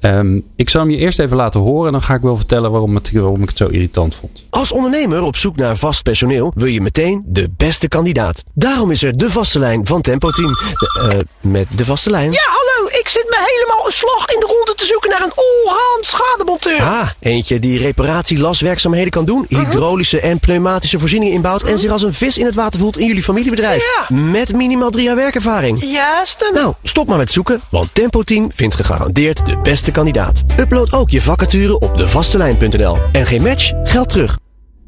Ehm, 0.00 0.40
ik 0.56 0.70
zal 0.70 0.80
hem 0.80 0.90
je 0.90 0.96
eerst 0.96 1.18
even 1.18 1.36
laten 1.36 1.60
horen 1.60 1.86
en 1.86 1.92
dan 1.92 2.02
ga 2.02 2.14
ik 2.14 2.22
wel 2.22 2.36
vertellen 2.36 2.70
waarom, 2.70 2.94
het, 2.94 3.12
waarom 3.12 3.42
ik 3.42 3.48
het 3.48 3.58
zo 3.58 3.66
irritant 3.66 4.14
vond. 4.14 4.44
Als 4.50 4.72
ondernemer 4.72 5.22
op 5.22 5.36
zoek 5.36 5.56
naar 5.56 5.76
vast 5.76 6.02
personeel 6.02 6.52
wil 6.54 6.66
je 6.66 6.80
meteen 6.80 7.22
de 7.26 7.50
beste 7.56 7.88
kandidaat. 7.88 8.44
Daarom 8.54 8.90
is 8.90 9.02
er 9.02 9.16
de 9.16 9.30
vaste 9.30 9.58
lijn 9.58 9.86
van 9.86 10.00
Tempo 10.00 10.30
Team. 10.30 10.52
De, 10.52 11.08
eh, 11.12 11.50
met 11.50 11.66
de 11.76 11.84
vaste 11.84 12.10
lijn. 12.10 12.32
Ja, 12.32 12.40
hallo, 12.46 12.79
ik 12.98 13.08
zit 13.08 13.24
me 13.28 13.36
helemaal 13.54 13.86
een 13.86 13.92
slag 13.92 14.26
in 14.26 14.40
de 14.40 14.46
ronde 14.46 14.74
te 14.74 14.86
zoeken 14.86 15.10
naar 15.10 15.22
een 15.22 15.32
all-hand 15.34 16.04
schademonteur. 16.04 16.80
Ah, 16.80 17.08
eentje 17.20 17.58
die 17.58 17.78
reparatie-laswerkzaamheden 17.78 19.10
kan 19.10 19.24
doen, 19.24 19.46
hydraulische 19.48 20.20
en 20.20 20.38
pneumatische 20.38 20.98
voorzieningen 20.98 21.34
inbouwt 21.34 21.62
en 21.62 21.78
zich 21.78 21.90
als 21.90 22.02
een 22.02 22.14
vis 22.14 22.38
in 22.38 22.46
het 22.46 22.54
water 22.54 22.80
voelt 22.80 22.98
in 22.98 23.06
jullie 23.06 23.22
familiebedrijf. 23.22 24.06
Ja. 24.08 24.16
Met 24.16 24.52
minimaal 24.52 24.90
drie 24.90 25.04
jaar 25.04 25.16
werkervaring. 25.16 25.82
Juist 25.82 26.40
hem. 26.40 26.52
Nou, 26.52 26.74
stop 26.82 27.06
maar 27.06 27.18
met 27.18 27.30
zoeken, 27.30 27.60
want 27.70 27.94
Tempo 27.94 28.22
Team 28.22 28.50
vindt 28.54 28.74
gegarandeerd 28.74 29.46
de 29.46 29.58
beste 29.58 29.90
kandidaat. 29.90 30.42
Upload 30.56 30.92
ook 30.92 31.10
je 31.10 31.22
vacature 31.22 31.78
op 31.78 31.96
devastelijn.nl. 31.96 32.98
En 33.12 33.26
geen 33.26 33.42
match, 33.42 33.72
geld 33.84 34.08
terug. 34.08 34.38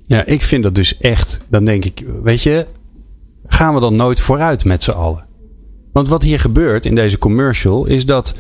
Ja, 0.07 0.25
ik 0.25 0.43
vind 0.43 0.63
dat 0.63 0.75
dus 0.75 0.99
echt. 0.99 1.41
Dan 1.49 1.65
denk 1.65 1.85
ik, 1.85 2.05
weet 2.23 2.43
je, 2.43 2.67
gaan 3.47 3.75
we 3.75 3.81
dan 3.81 3.97
nooit 3.97 4.21
vooruit 4.21 4.65
met 4.65 4.83
z'n 4.83 4.91
allen? 4.91 5.27
Want 5.93 6.09
wat 6.09 6.23
hier 6.23 6.41
gebeurt 6.41 6.85
in 6.85 6.95
deze 6.95 7.19
commercial 7.19 7.87
is 7.87 8.07
dat 8.07 8.35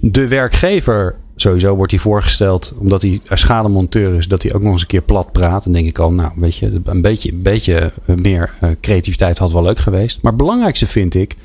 de 0.00 0.28
werkgever, 0.28 1.14
sowieso 1.36 1.76
wordt 1.76 1.92
hij 1.92 2.00
voorgesteld, 2.00 2.72
omdat 2.78 3.02
hij 3.02 3.20
schademonteur 3.32 4.14
is, 4.14 4.28
dat 4.28 4.42
hij 4.42 4.54
ook 4.54 4.62
nog 4.62 4.72
eens 4.72 4.80
een 4.80 4.86
keer 4.86 5.02
plat 5.02 5.32
praat. 5.32 5.64
Dan 5.64 5.72
denk 5.72 5.86
ik 5.86 5.98
al, 5.98 6.12
nou, 6.12 6.32
weet 6.36 6.56
je, 6.56 6.80
een 6.84 7.02
beetje, 7.02 7.32
beetje 7.32 7.92
meer 8.16 8.54
eh, 8.60 8.70
creativiteit 8.80 9.38
had 9.38 9.52
wel 9.52 9.62
leuk 9.62 9.78
geweest. 9.78 10.18
Maar 10.22 10.32
het 10.32 10.40
belangrijkste 10.40 10.86
vind 10.86 11.14
ik 11.14 11.36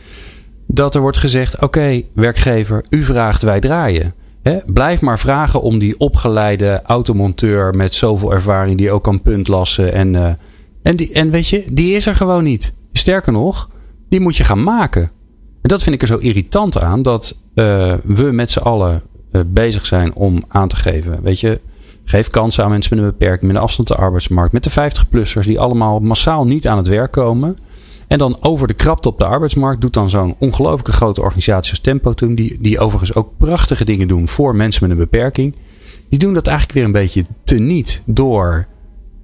dat 0.67 0.95
er 0.95 1.01
wordt 1.01 1.17
gezegd: 1.17 1.61
oké, 1.61 2.01
werkgever, 2.13 2.85
u 2.89 3.03
vraagt, 3.03 3.41
wij 3.41 3.59
draaien. 3.59 4.13
Blijf 4.65 5.01
maar 5.01 5.19
vragen 5.19 5.61
om 5.61 5.79
die 5.79 5.99
opgeleide 5.99 6.81
automonteur 6.83 7.75
met 7.75 7.93
zoveel 7.93 8.33
ervaring 8.33 8.77
die 8.77 8.91
ook 8.91 9.03
kan 9.03 9.21
puntlassen. 9.21 9.93
En, 9.93 10.15
eh, 10.15 10.33
en, 10.81 10.95
die, 10.95 11.11
en 11.11 11.29
weet 11.29 11.47
je, 11.47 11.65
die 11.71 11.93
is 11.93 12.05
er 12.05 12.15
gewoon 12.15 12.43
niet. 12.43 12.73
Sterker 12.91 13.31
nog, 13.31 13.69
die 14.09 14.19
moet 14.19 14.37
je 14.37 14.43
gaan 14.43 14.63
maken. 14.63 15.11
En 15.61 15.69
dat 15.69 15.83
vind 15.83 15.95
ik 15.95 16.01
er 16.01 16.07
zo 16.07 16.17
irritant 16.17 16.77
aan, 16.79 17.01
dat 17.01 17.37
eh, 17.53 17.93
we 18.03 18.23
met 18.31 18.51
z'n 18.51 18.59
allen 18.59 19.01
eh, 19.31 19.41
bezig 19.47 19.85
zijn 19.85 20.13
om 20.13 20.43
aan 20.47 20.67
te 20.67 20.75
geven. 20.75 21.19
Weet 21.23 21.39
je, 21.39 21.59
geef 22.03 22.27
kansen 22.27 22.63
aan 22.63 22.69
mensen 22.69 22.95
met 22.95 23.05
een 23.05 23.11
beperking, 23.11 23.51
met 23.51 23.55
een 23.55 23.61
afstand 23.61 23.87
de 23.87 23.95
arbeidsmarkt, 23.95 24.53
met 24.53 24.63
de 24.63 24.71
50-plussers 24.71 25.45
die 25.45 25.59
allemaal 25.59 25.99
massaal 25.99 26.45
niet 26.45 26.67
aan 26.67 26.77
het 26.77 26.87
werk 26.87 27.11
komen. 27.11 27.57
En 28.07 28.17
dan 28.17 28.37
over 28.39 28.67
de 28.67 28.73
krapte 28.73 29.07
op 29.07 29.19
de 29.19 29.25
arbeidsmarkt 29.25 29.81
doet 29.81 29.93
dan 29.93 30.09
zo'n 30.09 30.35
ongelooflijke 30.39 30.91
grote 30.91 31.21
organisatie 31.21 31.71
als 31.71 31.79
Tempo 31.79 32.13
Team, 32.13 32.35
die, 32.35 32.57
die 32.61 32.79
overigens 32.79 33.15
ook 33.15 33.31
prachtige 33.37 33.85
dingen 33.85 34.07
doen 34.07 34.27
voor 34.27 34.55
mensen 34.55 34.81
met 34.81 34.91
een 34.91 35.03
beperking. 35.03 35.55
Die 36.09 36.19
doen 36.19 36.33
dat 36.33 36.47
eigenlijk 36.47 36.77
weer 36.77 36.85
een 36.85 36.91
beetje 36.91 37.25
teniet 37.43 38.01
door 38.05 38.67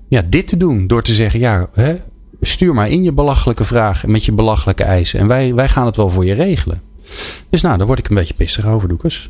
ja, 0.10 0.22
dit 0.30 0.48
te 0.48 0.58
doen. 0.58 0.88
Door 0.88 1.02
te 1.02 1.14
zeggen, 1.14 1.40
ja, 1.40 1.70
hè, 1.74 1.96
stuur 2.42 2.74
maar 2.74 2.90
in 2.90 3.04
je 3.04 3.12
belachelijke 3.12 3.66
vraag 3.66 4.08
met 4.08 4.26
je 4.26 4.32
belachelijke 4.32 4.84
eisen. 4.84 5.20
En 5.20 5.28
wij, 5.28 5.54
wij 5.54 5.70
gaan 5.70 5.86
het 5.86 5.96
wel 5.96 6.10
voor 6.10 6.26
je 6.26 6.34
regelen. 6.34 6.82
Dus 7.50 7.62
nou, 7.62 7.78
daar 7.78 7.88
word 7.88 8.00
ik 8.00 8.10
een 8.10 8.16
beetje 8.16 8.34
pissig 8.34 8.66
over, 8.68 8.88
Doekes. 8.88 9.30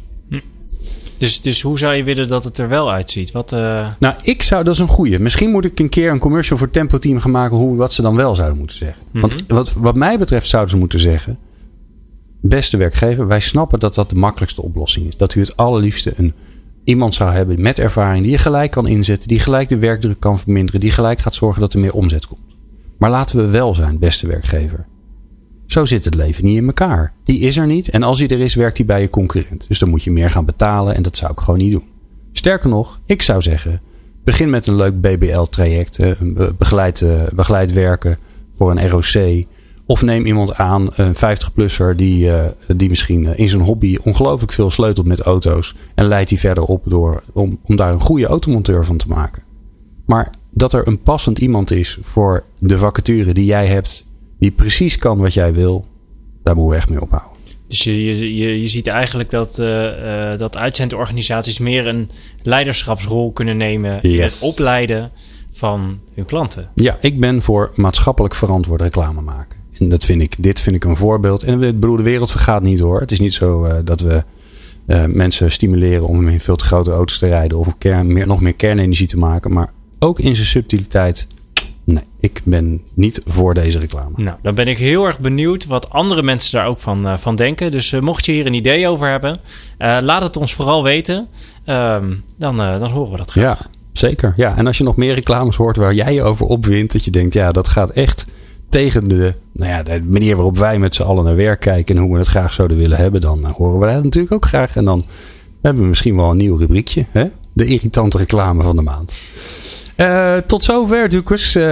Dus, 1.18 1.42
dus 1.42 1.62
hoe 1.62 1.80
zou 1.80 1.96
je 1.96 2.04
willen 2.04 2.28
dat 2.28 2.44
het 2.44 2.58
er 2.58 2.70
wel 2.70 2.92
uitziet? 2.92 3.32
Wat, 3.32 3.52
eh, 3.52 3.88
Nou, 4.00 4.16
ik 4.24 4.42
zou, 4.42 4.64
dat 4.64 4.74
is 4.74 4.80
een 4.80 4.88
goeie. 4.88 5.20
Misschien 5.20 5.52
moet 5.52 5.66
ik 5.66 5.80
een 5.80 5.90
keer 5.90 6.12
een 6.12 6.20
commercial 6.20 6.58
voor 6.58 6.72
Tempo 6.72 6.98
Team 6.98 7.20
gaan 7.20 7.32
maken 7.32 7.58
hoe, 7.58 7.78
wat 7.78 7.94
ze 7.94 8.02
dan 8.02 8.16
wel 8.16 8.36
zouden 8.36 8.58
moeten 8.58 8.78
zeggen. 8.78 9.04
Want 9.12 9.36
wat, 9.48 9.74
wat 9.74 9.96
mij 9.96 10.18
betreft 10.18 10.48
zouden 10.48 10.72
ze 10.72 10.78
moeten 10.78 11.00
zeggen, 11.00 11.38
beste 12.42 12.78
werkgever, 12.78 13.28
wij 13.28 13.40
snappen 13.40 13.80
dat 13.80 13.96
dat 13.96 14.10
de 14.10 14.16
makkelijkste 14.16 14.62
oplossing 14.62 15.08
is. 15.08 15.18
Dat 15.18 15.36
u 15.36 15.40
het 15.40 15.58
allerliefste 15.58 16.14
een, 16.16 16.34
iemand 16.84 17.14
zou 17.14 17.32
hebben 17.32 17.62
met 17.62 17.80
ervaring 17.80 18.22
die 18.24 18.32
je 18.32 18.38
gelijk 18.38 18.72
kan 18.72 18.88
inzetten, 18.88 19.28
die 19.28 19.40
gelijk 19.40 19.70
de 19.70 19.78
werkdruk 19.78 20.20
kan 20.20 20.40
verminderen, 20.40 20.80
die 20.80 20.92
gelijk 20.92 21.20
gaat 21.20 21.36
zorgen 21.36 21.62
dat 21.62 21.74
er 21.74 21.80
meer 21.80 21.94
omzet 21.94 22.28
komt. 22.28 22.47
Maar 22.98 23.10
laten 23.10 23.38
we 23.38 23.50
wel 23.50 23.75
zijn, 23.75 24.00
beste 24.00 24.27
werkgever. 24.27 24.86
Zo 25.66 25.86
zit 25.86 26.06
het 26.06 26.16
leven 26.16 26.46
niet 26.46 26.58
in 26.58 26.66
elkaar. 26.66 27.13
Die 27.24 27.39
is 27.39 27.58
er 27.58 27.66
niet. 27.66 27.89
En 27.89 28.04
als 28.04 28.20
hij 28.20 28.27
er 28.27 28.39
is, 28.39 28.56
werkt 28.56 28.77
hij 28.77 28.86
bij 28.86 29.01
je 29.01 29.10
concurrent. 29.10 29.68
Dus 29.68 29.80
dan 29.80 29.89
moet 29.89 30.04
je 30.04 30.12
meer 30.12 30.30
gaan 30.30 30.46
betalen. 30.46 30.96
En 30.96 31.01
dat 31.01 31.18
zou 31.18 31.32
ik 31.32 31.39
gewoon 31.39 31.60
niet 31.60 31.72
doen. 31.72 31.88
Sterker 32.32 32.70
nog, 32.70 33.00
ik 33.06 33.22
zou 33.22 33.42
zeggen: 33.42 33.82
begin 34.24 34.50
met 34.50 34.68
een 34.68 34.75
leuk 34.75 35.01
BBL-traject. 35.01 36.00
eh, 36.00 36.12
Begeleid, 36.58 37.01
eh, 37.01 37.22
begeleid 37.36 37.74
werken 37.74 38.18
voor 38.54 38.72
een 38.72 38.89
ROC. 38.89 39.46
Of 39.86 40.01
neem 40.01 40.25
iemand 40.25 40.54
aan, 40.54 40.88
een 40.92 41.16
50-plusser, 41.16 41.96
die, 41.96 42.32
eh, 42.32 42.46
die 42.75 42.89
misschien 42.89 43.36
in 43.36 43.50
zijn 43.50 43.62
hobby 43.62 43.98
ongelooflijk 44.04 44.51
veel 44.51 44.70
sleutelt 44.72 45.06
met 45.06 45.20
auto's. 45.22 45.75
En 45.96 46.06
leidt 46.08 46.30
die 46.30 46.39
verder 46.39 46.63
op 46.63 46.84
door, 46.86 47.24
om, 47.34 47.60
om 47.63 47.75
daar 47.75 47.94
een 47.94 48.00
goede 48.00 48.25
automonteur 48.25 48.86
van 48.86 48.98
te 48.98 49.08
maken. 49.08 49.44
Maar 50.06 50.32
dat 50.51 50.74
er 50.74 50.88
een 50.88 51.01
passend 51.01 51.39
iemand 51.39 51.72
is 51.72 51.98
voor 52.01 52.44
de 52.60 52.77
vacature 52.77 53.34
die 53.34 53.46
jij 53.46 53.68
hebt, 53.68 54.06
die 54.39 54.51
precies 54.51 54.98
kan 54.98 55.18
wat 55.18 55.34
jij 55.34 55.54
wil, 55.54 55.86
daar 56.44 56.56
moeten 56.56 56.74
we 56.74 56.80
echt 56.80 56.89
mee 56.89 57.01
ophouden. 57.01 57.32
dus 57.68 57.84
je, 57.84 58.06
je, 58.06 58.36
je, 58.36 58.62
je 58.62 58.68
ziet 58.68 58.88
eigenlijk 58.88 59.30
dat, 59.30 59.60
eh, 59.60 60.32
eh, 60.32 60.39
dat 60.39 60.58
uitzendorganisaties 60.58 61.60
meer 61.60 61.88
een 61.88 62.10
leiderschapsrol 62.42 63.32
kunnen 63.32 63.58
nemen 63.58 64.01
in 64.01 64.22
het 64.22 64.39
opleiden 64.42 65.12
van 65.51 66.00
hun 66.13 66.25
klanten. 66.25 66.70
Ja, 66.75 66.98
ik 67.01 67.20
ben 67.20 67.42
voor 67.42 67.72
maatschappelijk 67.75 68.36
verantwoord 68.36 68.82
reclame 68.82 69.22
maken. 69.22 69.58
En 69.80 69.89
dat 69.89 70.06
vind 70.06 70.22
ik, 70.22 70.44
dit 70.44 70.60
vind 70.60 70.75
ik 70.75 70.84
een 70.84 70.98
voorbeeld. 70.98 71.44
En 71.44 71.63
ik 71.63 71.80
bedoel, 71.80 71.98
de 71.98 72.04
wereld 72.04 72.32
vergaat 72.32 72.62
niet 72.62 72.80
hoor. 72.80 73.00
Het 73.00 73.12
is 73.12 73.20
niet 73.20 73.34
zo 73.34 73.63
eh, 73.63 73.75
dat 73.84 74.00
we 74.00 74.24
mensen 75.08 75.51
stimuleren 75.51 76.08
om 76.08 76.27
in 76.27 76.42
veel 76.42 76.56
te 76.56 76.66
grote 76.66 76.92
auto's 76.92 77.18
te 77.18 77.27
rijden 77.27 77.58
of 77.58 77.77
kern, 77.77 78.13
meer, 78.13 78.27
nog 78.27 78.42
meer 78.42 78.54
kernenergie 78.54 79.08
te 79.08 79.18
maken. 79.18 79.54
Maar 79.54 79.72
ook 80.00 80.20
in 80.20 80.36
zijn 80.36 80.48
subtiliteit. 80.48 81.27
Nee, 81.84 82.04
ik 82.20 82.42
ben 82.44 82.82
niet 82.94 83.22
voor 83.25 83.54
deze 83.54 83.80
reclame. 83.80 84.12
Nou, 84.16 84.38
dan 84.42 84.56
ben 84.56 84.68
ik 84.68 84.77
heel 84.77 85.06
erg 85.06 85.20
benieuwd 85.20 85.66
wat 85.66 85.89
andere 85.89 86.24
mensen 86.24 86.58
daar 86.58 86.68
ook 86.68 86.80
van, 86.80 87.08
eh, 87.08 87.18
van 87.18 87.36
denken. 87.36 87.72
Dus 87.72 87.92
eh, 87.94 88.01
mocht 88.01 88.25
je 88.25 88.32
hier 88.32 88.46
een 88.46 88.54
idee 88.54 88.88
over 88.88 89.10
hebben, 89.10 89.39
eh, 89.77 89.98
laat 90.01 90.22
het 90.22 90.38
ons 90.38 90.54
vooral 90.54 90.84
weten. 90.84 91.27
Ehm, 91.66 92.13
dan, 92.38 92.58
dan 92.58 92.89
horen 92.89 93.12
we 93.12 93.18
dat 93.18 93.32
graag. 93.32 93.60
Ja, 93.60 93.66
zeker. 93.92 94.34
Ja, 94.38 94.58
en 94.58 94.68
als 94.68 94.77
je 94.77 94.84
nog 94.84 94.96
meer 94.96 95.13
reclames 95.13 95.56
hoort 95.56 95.77
waar 95.77 95.94
jij 95.94 96.13
je 96.13 96.24
over 96.24 96.46
opwint, 96.46 96.92
dat 96.92 97.06
je 97.06 97.12
denkt, 97.12 97.34
ja, 97.34 97.51
dat 97.51 97.68
gaat 97.68 97.89
echt 97.89 98.25
tegen 98.70 99.04
de, 99.04 99.34
nou 99.51 99.72
ja, 99.72 99.84
de 99.84 100.04
manier 100.10 100.36
waarop 100.36 100.58
wij 100.58 100.80
met 100.80 100.96
z'n 100.96 101.01
allen 101.01 101.24
naar 101.24 101.36
werk 101.36 101.60
kijken 101.60 101.96
en 101.96 102.01
hoe 102.01 102.12
we 102.12 102.18
het 102.18 102.27
graag 102.27 102.54
zouden 102.54 102.77
willen 102.77 102.98
hebben, 102.98 103.22
dan 103.22 103.46
horen 103.46 103.80
we 103.80 103.94
dat 103.94 104.04
natuurlijk 104.04 104.34
ook 104.34 104.46
graag. 104.46 104.75
En 104.75 104.86
dan 104.86 105.06
hebben 105.62 105.82
we 105.82 105.88
misschien 105.88 106.16
wel 106.16 106.30
een 106.30 106.38
nieuw 106.38 106.58
rubriekje, 106.58 107.06
hè? 107.12 107.25
de 107.54 107.66
irritante 107.66 108.18
reclame 108.18 108.63
van 108.63 108.75
de 108.75 108.82
maand. 108.82 109.16
Eh, 109.98 110.36
tot 110.38 110.63
zover, 110.63 111.10
Dukes, 111.10 111.56
eh, 111.56 111.63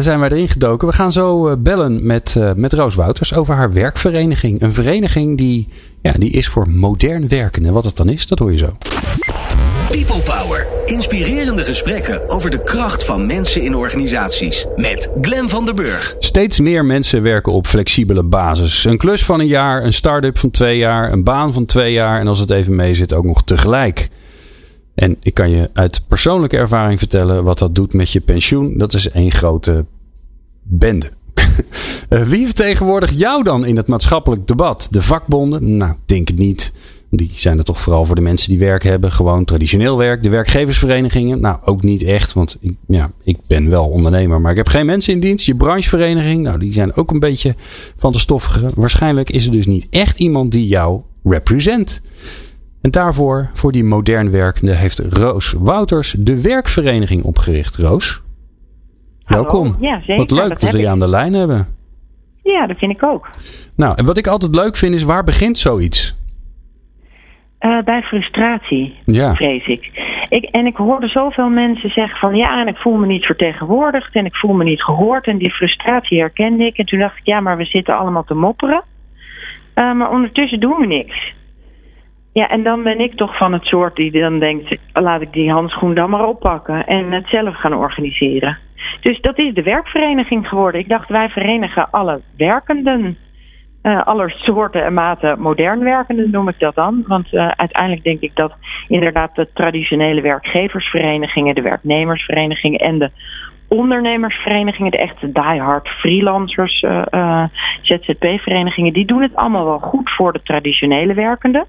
zijn 0.00 0.20
wij 0.20 0.28
erin 0.28 0.48
gedoken. 0.48 0.88
We 0.88 0.94
gaan 0.94 1.12
zo 1.12 1.48
eh, 1.48 1.54
bellen 1.58 2.06
met, 2.06 2.36
eh, 2.38 2.50
met 2.56 2.72
Roos 2.72 2.94
Wouters 2.94 3.34
over 3.34 3.54
haar 3.54 3.72
werkvereniging. 3.72 4.62
Een 4.62 4.72
vereniging 4.72 5.38
die, 5.38 5.68
ja, 6.02 6.12
die 6.12 6.30
is 6.30 6.48
voor 6.48 6.68
modern 6.68 7.28
werken. 7.28 7.64
En 7.64 7.72
wat 7.72 7.84
het 7.84 7.96
dan 7.96 8.08
is, 8.08 8.26
dat 8.26 8.38
hoor 8.38 8.52
je 8.52 8.58
zo. 8.58 8.76
People 9.90 10.20
Power. 10.20 10.66
Inspirerende 10.86 11.64
gesprekken 11.64 12.30
over 12.30 12.50
de 12.50 12.62
kracht 12.62 13.04
van 13.04 13.26
mensen 13.26 13.62
in 13.62 13.76
organisaties. 13.76 14.66
Met 14.76 15.10
Glen 15.20 15.48
van 15.48 15.64
der 15.64 15.74
Burg. 15.74 16.16
Steeds 16.18 16.60
meer 16.60 16.84
mensen 16.84 17.22
werken 17.22 17.52
op 17.52 17.66
flexibele 17.66 18.22
basis. 18.22 18.84
Een 18.84 18.96
klus 18.96 19.24
van 19.24 19.40
een 19.40 19.46
jaar, 19.46 19.84
een 19.84 19.92
start-up 19.92 20.38
van 20.38 20.50
twee 20.50 20.78
jaar, 20.78 21.12
een 21.12 21.24
baan 21.24 21.52
van 21.52 21.64
twee 21.64 21.92
jaar 21.92 22.20
en 22.20 22.26
als 22.26 22.38
het 22.38 22.50
even 22.50 22.76
mee 22.76 22.94
zit 22.94 23.12
ook 23.12 23.24
nog 23.24 23.44
tegelijk. 23.44 24.08
En 24.94 25.16
ik 25.22 25.34
kan 25.34 25.50
je 25.50 25.70
uit 25.72 26.02
persoonlijke 26.06 26.56
ervaring 26.56 26.98
vertellen 26.98 27.44
wat 27.44 27.58
dat 27.58 27.74
doet 27.74 27.92
met 27.92 28.10
je 28.10 28.20
pensioen. 28.20 28.78
Dat 28.78 28.94
is 28.94 29.10
één 29.10 29.32
grote 29.32 29.84
bende. 30.62 31.10
Eh, 32.08 32.22
Wie 32.22 32.46
vertegenwoordigt 32.46 33.18
jou 33.18 33.42
dan 33.42 33.66
in 33.66 33.76
het 33.76 33.86
maatschappelijk 33.86 34.46
debat? 34.46 34.88
De 34.90 35.02
vakbonden? 35.02 35.76
Nou, 35.76 35.94
denk 36.06 36.28
het 36.28 36.38
niet. 36.38 36.72
Die 37.10 37.30
zijn 37.34 37.58
er 37.58 37.64
toch 37.64 37.80
vooral 37.80 38.04
voor 38.04 38.14
de 38.14 38.20
mensen 38.20 38.50
die 38.50 38.58
werk 38.58 38.82
hebben. 38.82 39.12
Gewoon 39.12 39.44
traditioneel 39.44 39.96
werk. 39.98 40.22
De 40.22 40.28
werkgeversverenigingen? 40.28 41.40
Nou, 41.40 41.58
ook 41.64 41.82
niet 41.82 42.02
echt. 42.02 42.32
Want 42.32 42.56
ik, 42.60 42.72
ja, 42.86 43.10
ik 43.22 43.36
ben 43.46 43.70
wel 43.70 43.88
ondernemer, 43.88 44.40
maar 44.40 44.50
ik 44.50 44.56
heb 44.56 44.68
geen 44.68 44.86
mensen 44.86 45.12
in 45.12 45.20
dienst. 45.20 45.46
Je 45.46 45.54
branchevereniging? 45.54 46.42
Nou, 46.42 46.58
die 46.58 46.72
zijn 46.72 46.94
ook 46.94 47.10
een 47.10 47.18
beetje 47.18 47.54
van 47.96 48.12
de 48.12 48.18
stoffige. 48.18 48.70
Waarschijnlijk 48.74 49.30
is 49.30 49.46
er 49.46 49.52
dus 49.52 49.66
niet 49.66 49.86
echt 49.90 50.18
iemand 50.18 50.52
die 50.52 50.66
jou 50.66 51.00
represent. 51.24 52.00
En 52.84 52.90
daarvoor, 52.90 53.50
voor 53.52 53.72
die 53.72 53.84
modern 53.84 54.30
werkende, 54.30 54.74
heeft 54.74 54.98
Roos 54.98 55.52
Wouters 55.52 56.10
de 56.10 56.42
werkvereniging 56.42 57.22
opgericht. 57.22 57.76
Roos, 57.76 58.22
Hallo. 59.24 59.42
welkom. 59.42 59.76
Ja, 59.80 59.98
zeker. 60.00 60.16
Wat 60.16 60.30
leuk 60.30 60.48
dat 60.48 60.60
dat 60.60 60.70
we 60.70 60.78
je 60.78 60.88
aan 60.88 60.98
de 60.98 61.08
lijn 61.08 61.32
hebben. 61.32 61.66
Ja, 62.42 62.66
dat 62.66 62.78
vind 62.78 62.92
ik 62.92 63.02
ook. 63.02 63.28
Nou, 63.76 63.94
en 63.96 64.04
wat 64.04 64.16
ik 64.16 64.26
altijd 64.26 64.54
leuk 64.54 64.76
vind 64.76 64.94
is, 64.94 65.02
waar 65.02 65.24
begint 65.24 65.58
zoiets? 65.58 66.16
Eh, 67.58 67.82
bij 67.84 68.02
frustratie, 68.02 68.94
Ja. 69.06 69.34
vrees 69.34 69.66
ik. 69.66 69.90
ik. 70.28 70.44
En 70.44 70.66
ik 70.66 70.76
hoorde 70.76 71.08
zoveel 71.08 71.48
mensen 71.48 71.90
zeggen 71.90 72.18
van 72.18 72.34
ja, 72.34 72.60
en 72.60 72.68
ik 72.68 72.76
voel 72.76 72.96
me 72.96 73.06
niet 73.06 73.24
vertegenwoordigd 73.24 74.14
en 74.14 74.24
ik 74.24 74.34
voel 74.36 74.52
me 74.54 74.64
niet 74.64 74.82
gehoord. 74.82 75.26
En 75.26 75.38
die 75.38 75.50
frustratie 75.50 76.18
herkende 76.18 76.64
ik. 76.66 76.76
En 76.78 76.84
toen 76.86 76.98
dacht 76.98 77.18
ik, 77.18 77.26
ja, 77.26 77.40
maar 77.40 77.56
we 77.56 77.64
zitten 77.64 77.98
allemaal 77.98 78.24
te 78.24 78.34
mopperen. 78.34 78.82
Eh, 79.74 79.92
maar 79.94 80.10
ondertussen 80.10 80.60
doen 80.60 80.76
we 80.80 80.86
niks. 80.86 81.32
Ja, 82.34 82.48
en 82.48 82.62
dan 82.62 82.82
ben 82.82 83.00
ik 83.00 83.14
toch 83.14 83.36
van 83.36 83.52
het 83.52 83.64
soort 83.64 83.96
die 83.96 84.10
dan 84.10 84.38
denkt, 84.38 84.76
laat 84.92 85.20
ik 85.20 85.32
die 85.32 85.50
handschoen 85.50 85.94
dan 85.94 86.10
maar 86.10 86.26
oppakken 86.26 86.86
en 86.86 87.12
het 87.12 87.28
zelf 87.28 87.56
gaan 87.56 87.74
organiseren. 87.74 88.58
Dus 89.00 89.20
dat 89.20 89.38
is 89.38 89.54
de 89.54 89.62
werkvereniging 89.62 90.48
geworden. 90.48 90.80
Ik 90.80 90.88
dacht, 90.88 91.08
wij 91.08 91.28
verenigen 91.28 91.90
alle 91.90 92.20
werkenden. 92.36 93.16
Uh, 93.82 94.02
aller 94.02 94.30
soorten 94.30 94.84
en 94.84 94.94
maten 94.94 95.40
modern 95.40 95.84
werkenden 95.84 96.30
noem 96.30 96.48
ik 96.48 96.58
dat 96.58 96.74
dan. 96.74 97.04
Want 97.06 97.32
uh, 97.32 97.48
uiteindelijk 97.48 98.04
denk 98.04 98.20
ik 98.20 98.36
dat 98.36 98.52
inderdaad 98.88 99.34
de 99.34 99.48
traditionele 99.54 100.20
werkgeversverenigingen, 100.20 101.54
de 101.54 101.62
werknemersverenigingen 101.62 102.80
en 102.80 102.98
de 102.98 103.10
ondernemersverenigingen, 103.68 104.90
de 104.90 104.98
echte 104.98 105.32
diehard 105.32 105.88
freelancers, 105.88 106.82
uh, 106.82 107.44
ZZP-verenigingen, 107.82 108.92
die 108.92 109.06
doen 109.06 109.22
het 109.22 109.36
allemaal 109.36 109.64
wel 109.64 109.78
goed 109.78 110.10
voor 110.10 110.32
de 110.32 110.42
traditionele 110.42 111.14
werkenden. 111.14 111.66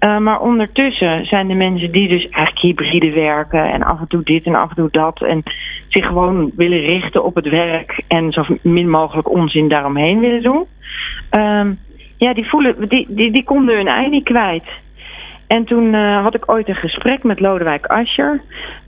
Uh, 0.00 0.18
maar 0.18 0.40
ondertussen 0.40 1.24
zijn 1.24 1.48
de 1.48 1.54
mensen 1.54 1.92
die 1.92 2.08
dus 2.08 2.28
eigenlijk 2.28 2.58
hybride 2.58 3.12
werken 3.12 3.72
en 3.72 3.82
af 3.82 4.00
en 4.00 4.06
toe 4.06 4.22
dit 4.22 4.44
en 4.44 4.54
af 4.54 4.68
en 4.68 4.76
toe 4.76 4.88
dat 4.90 5.22
en 5.22 5.42
zich 5.88 6.06
gewoon 6.06 6.50
willen 6.56 6.80
richten 6.80 7.24
op 7.24 7.34
het 7.34 7.48
werk 7.48 8.02
en 8.08 8.32
zo 8.32 8.44
min 8.62 8.90
mogelijk 8.90 9.30
onzin 9.30 9.68
daaromheen 9.68 10.20
willen 10.20 10.42
doen. 10.42 10.66
Uh, 11.30 11.66
ja, 12.16 12.34
die 12.34 12.48
voelen, 12.48 12.88
die, 12.88 13.06
die, 13.08 13.32
die 13.32 13.44
konden 13.44 13.76
hun 13.76 13.88
ei 13.88 14.08
niet 14.08 14.24
kwijt. 14.24 14.68
En 15.46 15.64
toen 15.64 15.92
uh, 15.92 16.22
had 16.22 16.34
ik 16.34 16.50
ooit 16.50 16.68
een 16.68 16.74
gesprek 16.74 17.22
met 17.22 17.40
Lodewijk 17.40 17.86
Asscher. 17.86 18.40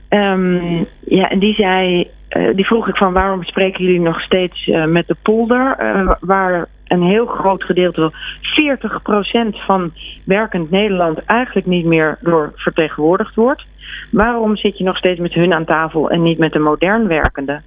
Um, 0.09 0.87
ja, 0.99 1.29
en 1.29 1.39
die 1.39 1.53
zei, 1.53 2.07
uh, 2.37 2.55
die 2.55 2.65
vroeg 2.65 2.87
ik 2.87 2.95
van 2.95 3.13
waarom 3.13 3.43
spreken 3.43 3.83
jullie 3.83 3.99
nog 3.99 4.21
steeds 4.21 4.71
met 4.87 5.07
de 5.07 5.15
polder, 5.21 5.75
waar 6.19 6.67
een 6.87 7.03
heel 7.03 7.25
groot 7.25 7.63
gedeelte, 7.63 8.11
40% 9.51 9.65
van 9.65 9.91
werkend 10.25 10.69
Nederland 10.69 11.25
eigenlijk 11.25 11.67
niet 11.67 11.85
meer 11.85 12.17
door 12.21 12.51
vertegenwoordigd 12.55 13.35
wordt. 13.35 13.65
Waarom 14.11 14.57
zit 14.57 14.77
je 14.77 14.83
nog 14.83 14.97
steeds 14.97 15.19
met 15.19 15.33
hun 15.33 15.53
aan 15.53 15.65
tafel 15.65 16.09
en 16.09 16.21
niet 16.21 16.37
met 16.37 16.51
de 16.51 16.59
modern 16.59 17.07
werkende? 17.07 17.61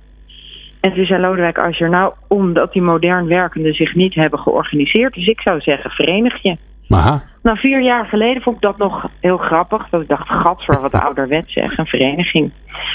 En 0.81 0.95
toen 0.95 1.05
zei 1.05 1.21
Lodewijk 1.21 1.59
Asscher, 1.59 1.91
nou, 1.91 2.13
omdat 2.29 2.73
die 2.73 2.83
modern 2.83 3.27
werkenden 3.27 3.75
zich 3.75 3.95
niet 3.95 4.15
hebben 4.15 4.39
georganiseerd. 4.39 5.15
Dus 5.15 5.27
ik 5.27 5.41
zou 5.41 5.61
zeggen, 5.61 5.91
verenig 5.91 6.43
je. 6.43 6.57
Aha. 6.89 7.23
Nou, 7.43 7.59
vier 7.59 7.83
jaar 7.83 8.07
geleden 8.07 8.43
vond 8.43 8.57
ik 8.57 8.63
dat 8.63 8.79
nog 8.79 9.09
heel 9.21 9.37
grappig. 9.37 9.89
Dat 9.89 10.01
ik 10.01 10.09
dacht, 10.09 10.29
gadver, 10.29 10.81
wat 10.81 10.93
ouderwet 10.93 11.45
zeg, 11.47 11.79
een 11.79 11.87
vereniging. 11.87 12.51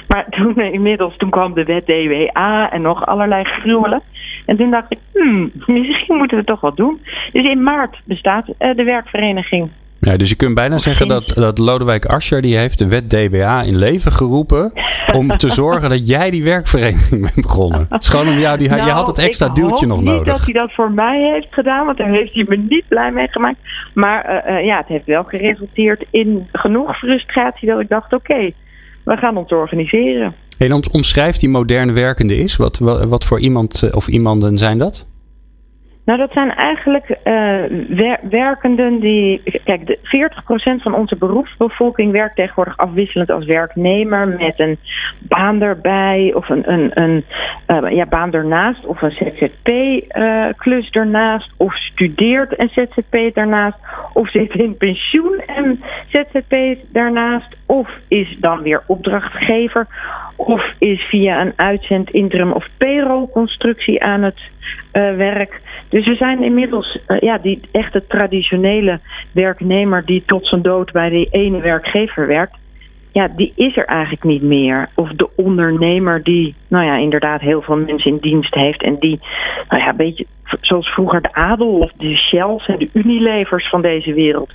Maar 0.08 0.26
toen 0.30 0.56
inmiddels, 0.58 1.18
toen 1.18 1.30
kwam 1.30 1.54
de 1.54 1.64
wet 1.64 1.86
DWA 1.86 2.72
en 2.72 2.82
nog 2.82 3.06
allerlei 3.06 3.44
gruwelen. 3.44 4.02
En 4.46 4.58
toen 4.58 4.72
dacht 4.72 4.92
ik, 4.92 5.00
hmm, 5.14 5.52
misschien 5.66 6.18
moeten 6.18 6.38
we 6.38 6.44
toch 6.44 6.62
wat 6.62 6.78
doen. 6.78 7.02
Dus 7.32 7.46
in 7.46 7.64
maart 7.64 8.02
bestaat 8.06 8.48
uh, 8.48 8.76
de 8.76 8.84
werkvereniging. 8.84 9.70
Ja, 10.00 10.18
dus 10.18 10.30
je 10.30 10.36
kunt 10.36 10.56
bijna 10.56 10.78
zeggen 10.78 11.08
dat, 11.08 11.28
dat 11.28 11.58
Lodewijk 11.58 12.06
Asscher 12.06 12.42
die 12.42 12.58
heeft 12.58 12.80
de 12.80 12.88
wet 12.88 13.10
DBA 13.10 13.62
in 13.62 13.78
leven 13.78 14.12
geroepen 14.12 14.74
om 15.14 15.30
te 15.30 15.50
zorgen 15.62 15.90
dat 15.90 16.08
jij 16.08 16.30
die 16.32 16.44
werkvereniging 16.44 17.22
bent 17.22 17.36
begonnen. 17.36 17.86
Het 17.90 18.04
is 18.04 18.10
gewoon 18.10 18.28
om 18.28 18.38
jou, 18.38 18.58
die, 18.58 18.70
nou, 18.70 18.86
je 18.86 18.92
had 18.92 19.08
het 19.08 19.20
extra 19.20 19.50
duwtje 19.50 19.88
nog 19.88 19.98
niet 19.98 20.08
nodig. 20.08 20.26
dat 20.26 20.46
hij 20.46 20.54
dat 20.54 20.74
voor 20.74 20.92
mij 20.92 21.32
heeft 21.34 21.54
gedaan, 21.54 21.86
want 21.86 21.98
daar 21.98 22.10
heeft 22.10 22.34
hij 22.34 22.46
me 22.48 22.58
niet 22.58 22.88
blij 22.88 23.12
mee 23.12 23.28
gemaakt. 23.28 23.58
Maar 23.94 24.46
uh, 24.48 24.56
uh, 24.56 24.66
ja, 24.66 24.78
het 24.78 24.88
heeft 24.88 25.06
wel 25.06 25.24
geresulteerd 25.24 26.06
in 26.12 26.48
genoeg 26.52 26.98
frustratie 26.98 27.68
dat 27.68 27.80
ik 27.80 27.90
dacht, 27.90 28.14
oké, 28.14 28.32
okay, 28.32 28.54
we 29.04 29.18
gaan 29.18 29.38
ons 29.38 29.52
organiseren. 29.52 30.36
En 30.58 30.74
omschrijft 30.92 31.40
die 31.40 31.50
modern 31.50 31.94
werkende 31.94 32.36
is? 32.36 32.56
Wat, 32.56 32.80
wat, 32.80 33.04
wat 33.04 33.26
voor 33.26 33.40
iemand 33.40 33.90
of 33.92 34.08
iemanden 34.08 34.58
zijn 34.58 34.78
dat? 34.78 35.08
Nou, 36.06 36.20
dat 36.20 36.32
zijn 36.32 36.56
eigenlijk 36.56 37.10
uh, 37.10 37.16
wer 37.88 38.20
werkenden 38.30 39.00
die. 39.00 39.42
Kijk, 39.64 39.88
de 39.88 39.98
40% 40.80 40.82
van 40.82 40.94
onze 40.94 41.16
beroepsbevolking 41.16 42.12
werkt 42.12 42.36
tegenwoordig 42.36 42.78
afwisselend 42.78 43.32
als 43.32 43.46
werknemer 43.46 44.28
met 44.28 44.60
een 44.60 44.78
baan 45.20 45.62
erbij 45.62 46.32
of 46.36 46.50
een, 46.50 46.72
een, 46.72 46.92
een 46.94 47.24
uh, 47.68 47.92
ja, 47.92 48.06
baan 48.06 48.32
ernaast 48.32 48.86
of 48.86 49.02
een 49.02 49.12
ZZP-klus 49.12 50.90
ernaast 50.90 51.52
of 51.58 51.76
studeert 51.76 52.60
een 52.60 52.70
ZZP 52.70 53.36
daarnaast 53.36 53.78
of 54.14 54.32
zit 54.32 54.54
in 54.54 54.78
pensioen 54.78 55.44
en 55.46 55.84
ZZP 56.08 56.56
daarnaast 56.92 57.56
of 57.66 57.90
is 58.08 58.38
dan 58.40 58.62
weer 58.62 58.84
opdrachtgever 58.88 59.88
of 60.36 60.74
is 60.80 61.02
via 61.02 61.42
een 61.42 61.54
uitzend 61.56 62.10
interim 62.10 62.52
of 62.52 62.68
payroll 62.78 63.28
constructie 63.32 64.04
aan 64.04 64.24
het 64.24 64.40
werk. 64.92 65.62
Dus 65.90 66.06
we 66.06 66.16
zijn 66.16 66.44
inmiddels, 66.44 67.00
uh, 67.08 67.20
ja, 67.20 67.38
die 67.38 67.60
echte 67.72 68.08
traditionele 68.08 69.00
werknemer 69.32 70.06
die 70.06 70.24
tot 70.26 70.48
zijn 70.48 70.62
dood 70.62 70.92
bij 70.92 71.10
die 71.10 71.28
ene 71.32 71.62
werkgever 71.62 72.28
werkt, 72.28 72.58
ja, 73.12 73.28
die 73.28 73.54
is 73.56 73.78
er 73.78 73.86
eigenlijk 73.86 74.24
niet 74.24 74.42
meer. 74.42 74.90
Of 74.96 75.10
de 75.10 75.30
ondernemer 75.36 76.24
die, 76.24 76.56
nou 76.68 76.86
ja, 76.86 76.98
inderdaad 76.98 77.42
heel 77.42 77.62
veel 77.62 77.78
mensen 77.78 78.12
in 78.12 78.18
dienst 78.18 78.54
heeft 78.54 78.84
en 78.84 78.96
die, 79.00 79.20
nou 79.70 79.82
ja, 79.82 79.90
een 79.90 79.96
beetje 79.96 80.26
zoals 80.62 80.88
vroeger 80.88 81.22
de 81.22 81.34
adel 81.34 81.78
of 81.78 81.92
de 81.98 82.16
Shells 82.16 82.66
en 82.66 82.78
de 82.78 82.90
Unilevers 82.94 83.70
van 83.70 83.82
deze 83.82 84.14
wereld. 84.14 84.52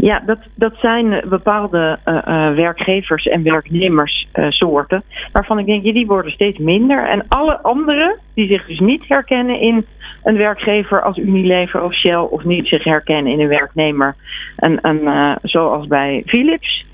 Ja, 0.00 0.22
dat, 0.26 0.38
dat 0.54 0.74
zijn 0.76 1.24
bepaalde 1.28 1.98
uh, 2.04 2.14
uh, 2.14 2.54
werkgevers 2.54 3.26
en 3.26 3.42
werknemerssoorten. 3.42 5.02
Uh, 5.08 5.26
waarvan 5.32 5.58
ik 5.58 5.66
denk, 5.66 5.84
ja, 5.84 5.92
die 5.92 6.06
worden 6.06 6.32
steeds 6.32 6.58
minder. 6.58 7.08
En 7.08 7.24
alle 7.28 7.62
anderen 7.62 8.18
die 8.34 8.48
zich 8.48 8.66
dus 8.66 8.78
niet 8.78 9.04
herkennen 9.08 9.60
in 9.60 9.86
een 10.22 10.36
werkgever 10.36 11.02
als 11.02 11.16
Unilever 11.16 11.82
of 11.82 11.94
Shell, 11.94 12.16
of 12.30 12.44
niet 12.44 12.66
zich 12.66 12.84
herkennen 12.84 13.32
in 13.32 13.40
een 13.40 13.48
werknemer, 13.48 14.14
en, 14.56 14.80
en, 14.80 15.38
zoals 15.42 15.86
bij 15.86 16.22
Philips, 16.26 16.86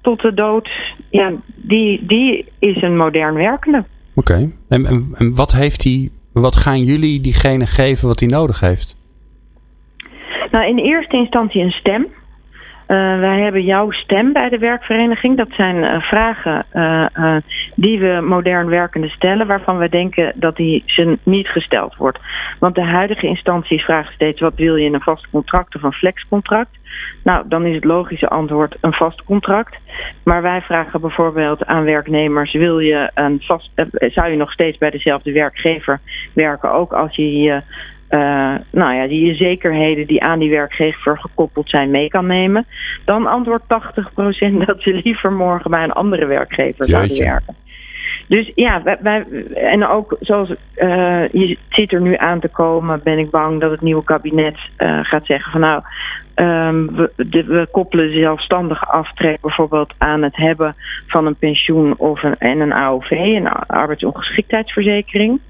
tot 0.00 0.20
de 0.20 0.34
dood, 0.34 0.70
ja, 1.10 1.32
die, 1.54 2.06
die 2.06 2.52
is 2.58 2.82
een 2.82 2.96
modern 2.96 3.34
werkende. 3.34 3.84
Oké, 4.14 4.52
en, 4.68 4.86
en, 4.86 5.08
en 5.12 5.34
wat, 5.34 5.52
heeft 5.52 5.82
die, 5.82 6.10
wat 6.32 6.56
gaan 6.56 6.80
jullie 6.80 7.20
diegene 7.20 7.66
geven 7.66 8.08
wat 8.08 8.20
hij 8.20 8.28
nodig 8.28 8.60
heeft? 8.60 8.96
Nou, 10.56 10.68
in 10.68 10.78
eerste 10.78 11.16
instantie 11.16 11.62
een 11.62 11.70
stem. 11.70 12.02
Uh, 12.02 13.18
wij 13.18 13.40
hebben 13.40 13.64
jouw 13.64 13.90
stem 13.90 14.32
bij 14.32 14.48
de 14.48 14.58
werkvereniging. 14.58 15.36
Dat 15.36 15.50
zijn 15.50 15.76
uh, 15.76 16.00
vragen 16.00 16.66
uh, 16.72 17.36
die 17.74 17.98
we 17.98 18.20
modern 18.20 18.68
werkende 18.68 19.08
stellen, 19.08 19.46
waarvan 19.46 19.78
we 19.78 19.88
denken 19.88 20.32
dat 20.34 20.56
die 20.56 20.82
ze 20.86 21.18
niet 21.22 21.48
gesteld 21.48 21.96
wordt. 21.96 22.18
Want 22.58 22.74
de 22.74 22.84
huidige 22.84 23.26
instanties 23.26 23.82
vragen 23.82 24.14
steeds: 24.14 24.40
wat 24.40 24.54
wil 24.54 24.76
je 24.76 24.84
in 24.84 24.94
een 24.94 25.00
vast 25.00 25.30
contract 25.30 25.74
of 25.74 25.82
een 25.82 25.92
flexcontract? 25.92 26.76
Nou, 27.24 27.48
dan 27.48 27.64
is 27.64 27.74
het 27.74 27.84
logische 27.84 28.28
antwoord 28.28 28.76
een 28.80 28.94
vast 28.94 29.24
contract. 29.24 29.76
Maar 30.24 30.42
wij 30.42 30.60
vragen 30.60 31.00
bijvoorbeeld 31.00 31.66
aan 31.66 31.84
werknemers: 31.84 32.52
wil 32.52 32.78
je 32.78 33.10
een 33.14 33.40
vast, 33.40 33.70
zou 33.98 34.30
je 34.30 34.36
nog 34.36 34.52
steeds 34.52 34.78
bij 34.78 34.90
dezelfde 34.90 35.32
werkgever 35.32 36.00
werken, 36.32 36.72
ook 36.72 36.92
als 36.92 37.16
je 37.16 37.36
je 37.36 37.62
uh, 38.10 38.54
nou 38.70 38.94
ja, 38.94 39.06
die 39.06 39.34
zekerheden 39.34 40.06
die 40.06 40.22
aan 40.22 40.38
die 40.38 40.50
werkgever 40.50 41.18
gekoppeld 41.18 41.70
zijn 41.70 41.90
mee 41.90 42.08
kan 42.08 42.26
nemen. 42.26 42.66
Dan 43.04 43.26
antwoordt 43.26 43.64
80% 43.64 43.68
dat 44.66 44.82
ze 44.82 45.00
liever 45.04 45.32
morgen 45.32 45.70
bij 45.70 45.82
een 45.82 45.92
andere 45.92 46.26
werkgever 46.26 46.88
zouden 46.88 47.18
werken. 47.18 47.54
Dus 48.28 48.52
ja, 48.54 48.82
wij, 48.82 48.98
wij, 49.00 49.26
en 49.54 49.86
ook 49.86 50.16
zoals 50.20 50.50
uh, 50.50 51.28
je 51.28 51.58
zit 51.68 51.92
er 51.92 52.00
nu 52.00 52.16
aan 52.16 52.40
te 52.40 52.48
komen, 52.48 53.00
ben 53.02 53.18
ik 53.18 53.30
bang 53.30 53.60
dat 53.60 53.70
het 53.70 53.80
nieuwe 53.80 54.04
kabinet 54.04 54.56
uh, 54.78 54.98
gaat 55.02 55.26
zeggen 55.26 55.52
van 55.52 55.60
nou, 55.60 55.82
um, 56.34 56.96
we, 56.96 57.12
de, 57.16 57.44
we 57.44 57.68
koppelen 57.70 58.12
zelfstandige 58.12 58.86
aftrek 58.86 59.40
bijvoorbeeld 59.40 59.92
aan 59.98 60.22
het 60.22 60.36
hebben 60.36 60.74
van 61.06 61.26
een 61.26 61.36
pensioen 61.36 61.94
of 61.98 62.22
een, 62.22 62.38
en 62.38 62.60
een 62.60 62.72
AOV, 62.72 63.10
een 63.10 63.48
arbeidsongeschiktheidsverzekering. 63.48 65.40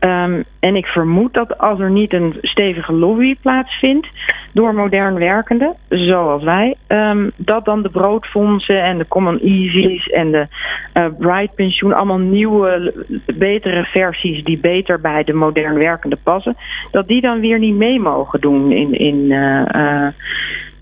Um, 0.00 0.44
en 0.60 0.76
ik 0.76 0.86
vermoed 0.86 1.34
dat 1.34 1.58
als 1.58 1.80
er 1.80 1.90
niet 1.90 2.12
een 2.12 2.36
stevige 2.40 2.92
lobby 2.92 3.36
plaatsvindt 3.42 4.08
door 4.52 4.74
modern 4.74 5.14
werkenden, 5.14 5.74
zoals 5.88 6.42
wij, 6.42 6.76
um, 6.88 7.30
dat 7.36 7.64
dan 7.64 7.82
de 7.82 7.88
broodfondsen 7.90 8.82
en 8.82 8.98
de 8.98 9.08
Common 9.08 9.38
Easies 9.38 10.06
en 10.06 10.30
de 10.30 10.46
uh, 10.94 11.06
Bright 11.18 11.54
Pensioen 11.54 11.92
allemaal 11.92 12.18
nieuwe, 12.18 12.94
betere 13.34 13.84
versies 13.84 14.44
die 14.44 14.58
beter 14.58 15.00
bij 15.00 15.24
de 15.24 15.32
modern 15.32 15.78
werkenden 15.78 16.18
passen, 16.22 16.56
dat 16.90 17.08
die 17.08 17.20
dan 17.20 17.40
weer 17.40 17.58
niet 17.58 17.76
mee 17.76 18.00
mogen 18.00 18.40
doen 18.40 18.72
in, 18.72 18.92
in 18.92 19.16
uh, 19.30 19.64
uh, 19.74 20.06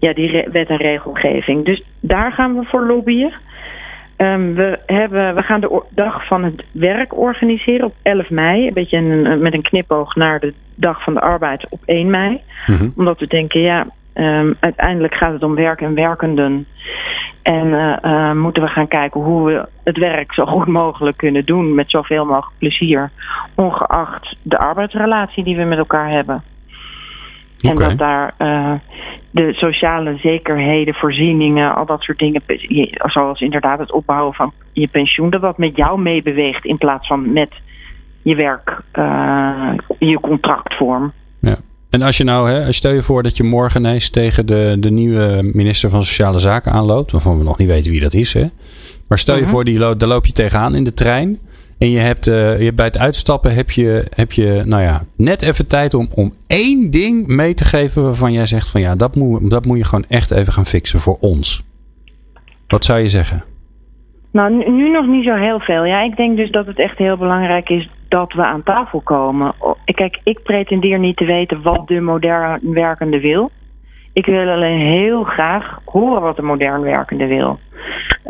ja, 0.00 0.12
die 0.12 0.48
wet 0.52 0.68
en 0.68 0.76
regelgeving. 0.76 1.64
Dus 1.64 1.82
daar 2.00 2.32
gaan 2.32 2.58
we 2.58 2.64
voor 2.64 2.86
lobbyen. 2.86 3.32
Um, 4.16 4.54
we, 4.54 4.78
hebben, 4.86 5.34
we 5.34 5.42
gaan 5.42 5.60
de 5.60 5.82
dag 5.90 6.26
van 6.26 6.44
het 6.44 6.64
werk 6.72 7.18
organiseren 7.18 7.86
op 7.86 7.94
11 8.02 8.30
mei. 8.30 8.66
Een 8.66 8.74
beetje 8.74 8.96
een, 8.96 9.42
met 9.42 9.54
een 9.54 9.62
knipoog 9.62 10.14
naar 10.14 10.40
de 10.40 10.54
dag 10.74 11.02
van 11.02 11.14
de 11.14 11.20
arbeid 11.20 11.66
op 11.68 11.80
1 11.84 12.10
mei. 12.10 12.40
Mm-hmm. 12.66 12.92
Omdat 12.96 13.18
we 13.18 13.26
denken, 13.26 13.60
ja, 13.60 13.86
um, 14.14 14.56
uiteindelijk 14.60 15.14
gaat 15.14 15.32
het 15.32 15.42
om 15.42 15.54
werk 15.54 15.80
en 15.80 15.94
werkenden. 15.94 16.66
En 17.42 17.66
uh, 17.66 17.96
uh, 18.02 18.32
moeten 18.32 18.62
we 18.62 18.68
gaan 18.68 18.88
kijken 18.88 19.20
hoe 19.20 19.46
we 19.46 19.68
het 19.84 19.98
werk 19.98 20.34
zo 20.34 20.44
goed 20.46 20.66
mogelijk 20.66 21.16
kunnen 21.16 21.44
doen. 21.44 21.74
Met 21.74 21.90
zoveel 21.90 22.24
mogelijk 22.24 22.58
plezier. 22.58 23.10
Ongeacht 23.54 24.36
de 24.42 24.58
arbeidsrelatie 24.58 25.44
die 25.44 25.56
we 25.56 25.64
met 25.64 25.78
elkaar 25.78 26.10
hebben. 26.10 26.42
En 27.62 27.76
dat 27.76 27.98
daar 27.98 28.34
uh, 28.38 28.72
de 29.30 29.52
sociale 29.52 30.16
zekerheden, 30.16 30.94
voorzieningen, 30.94 31.74
al 31.74 31.86
dat 31.86 32.00
soort 32.02 32.18
dingen, 32.18 32.42
zoals 32.96 33.40
inderdaad 33.40 33.78
het 33.78 33.92
opbouwen 33.92 34.34
van 34.34 34.52
je 34.72 34.88
pensioen, 34.88 35.30
dat 35.30 35.40
dat 35.40 35.58
met 35.58 35.76
jou 35.76 36.00
meebeweegt 36.00 36.64
in 36.64 36.78
plaats 36.78 37.06
van 37.06 37.32
met 37.32 37.50
je 38.22 38.34
werk, 38.34 38.82
uh, 38.94 39.72
je 39.98 40.20
contractvorm. 40.20 41.12
Ja. 41.40 41.56
En 41.90 42.02
als 42.02 42.16
je 42.16 42.24
nou, 42.24 42.50
hè, 42.50 42.72
stel 42.72 42.92
je 42.92 43.02
voor 43.02 43.22
dat 43.22 43.36
je 43.36 43.42
morgen 43.42 43.80
ineens 43.80 44.10
tegen 44.10 44.46
de, 44.46 44.76
de 44.78 44.90
nieuwe 44.90 45.50
minister 45.52 45.90
van 45.90 46.04
Sociale 46.04 46.38
Zaken 46.38 46.72
aanloopt, 46.72 47.12
waarvan 47.12 47.38
we 47.38 47.44
nog 47.44 47.58
niet 47.58 47.68
weten 47.68 47.90
wie 47.90 48.00
dat 48.00 48.14
is. 48.14 48.32
Hè? 48.32 48.46
Maar 49.08 49.18
stel 49.18 49.36
je 49.36 49.46
voor, 49.46 49.64
die 49.64 49.78
daar 49.78 50.08
loop 50.08 50.26
je 50.26 50.32
tegenaan 50.32 50.74
in 50.74 50.84
de 50.84 50.94
trein. 50.94 51.38
En 51.82 51.90
je 51.90 51.98
hebt, 51.98 52.26
uh, 52.28 52.60
je, 52.60 52.72
bij 52.74 52.86
het 52.86 52.98
uitstappen 52.98 53.54
heb 53.54 53.70
je, 53.70 54.06
heb 54.16 54.32
je 54.32 54.62
nou 54.66 54.82
ja, 54.82 55.00
net 55.16 55.42
even 55.42 55.68
tijd 55.68 55.94
om, 55.94 56.06
om 56.14 56.30
één 56.46 56.90
ding 56.90 57.26
mee 57.26 57.54
te 57.54 57.64
geven 57.64 58.02
waarvan 58.02 58.32
jij 58.32 58.46
zegt 58.46 58.70
van 58.70 58.80
ja, 58.80 58.96
dat 58.96 59.16
moet, 59.16 59.50
dat 59.50 59.64
moet 59.64 59.76
je 59.76 59.84
gewoon 59.84 60.04
echt 60.08 60.30
even 60.30 60.52
gaan 60.52 60.64
fixen 60.64 61.00
voor 61.00 61.16
ons. 61.20 61.64
Wat 62.66 62.84
zou 62.84 63.00
je 63.00 63.08
zeggen? 63.08 63.44
Nou, 64.32 64.70
nu 64.70 64.90
nog 64.90 65.06
niet 65.06 65.24
zo 65.24 65.34
heel 65.34 65.60
veel. 65.60 65.84
Ja, 65.84 66.02
ik 66.02 66.16
denk 66.16 66.36
dus 66.36 66.50
dat 66.50 66.66
het 66.66 66.78
echt 66.78 66.98
heel 66.98 67.16
belangrijk 67.16 67.68
is 67.68 67.90
dat 68.08 68.32
we 68.32 68.44
aan 68.44 68.62
tafel 68.62 69.00
komen. 69.00 69.54
Kijk, 69.84 70.20
ik 70.24 70.42
pretendeer 70.42 70.98
niet 70.98 71.16
te 71.16 71.24
weten 71.24 71.62
wat 71.62 71.88
de 71.88 72.00
modern 72.00 72.60
werkende 72.62 73.20
wil. 73.20 73.50
Ik 74.12 74.26
wil 74.26 74.48
alleen 74.48 74.78
heel 74.78 75.22
graag 75.22 75.78
horen 75.84 76.22
wat 76.22 76.36
de 76.36 76.42
modern 76.42 76.80
werkende 76.80 77.26
wil. 77.26 77.58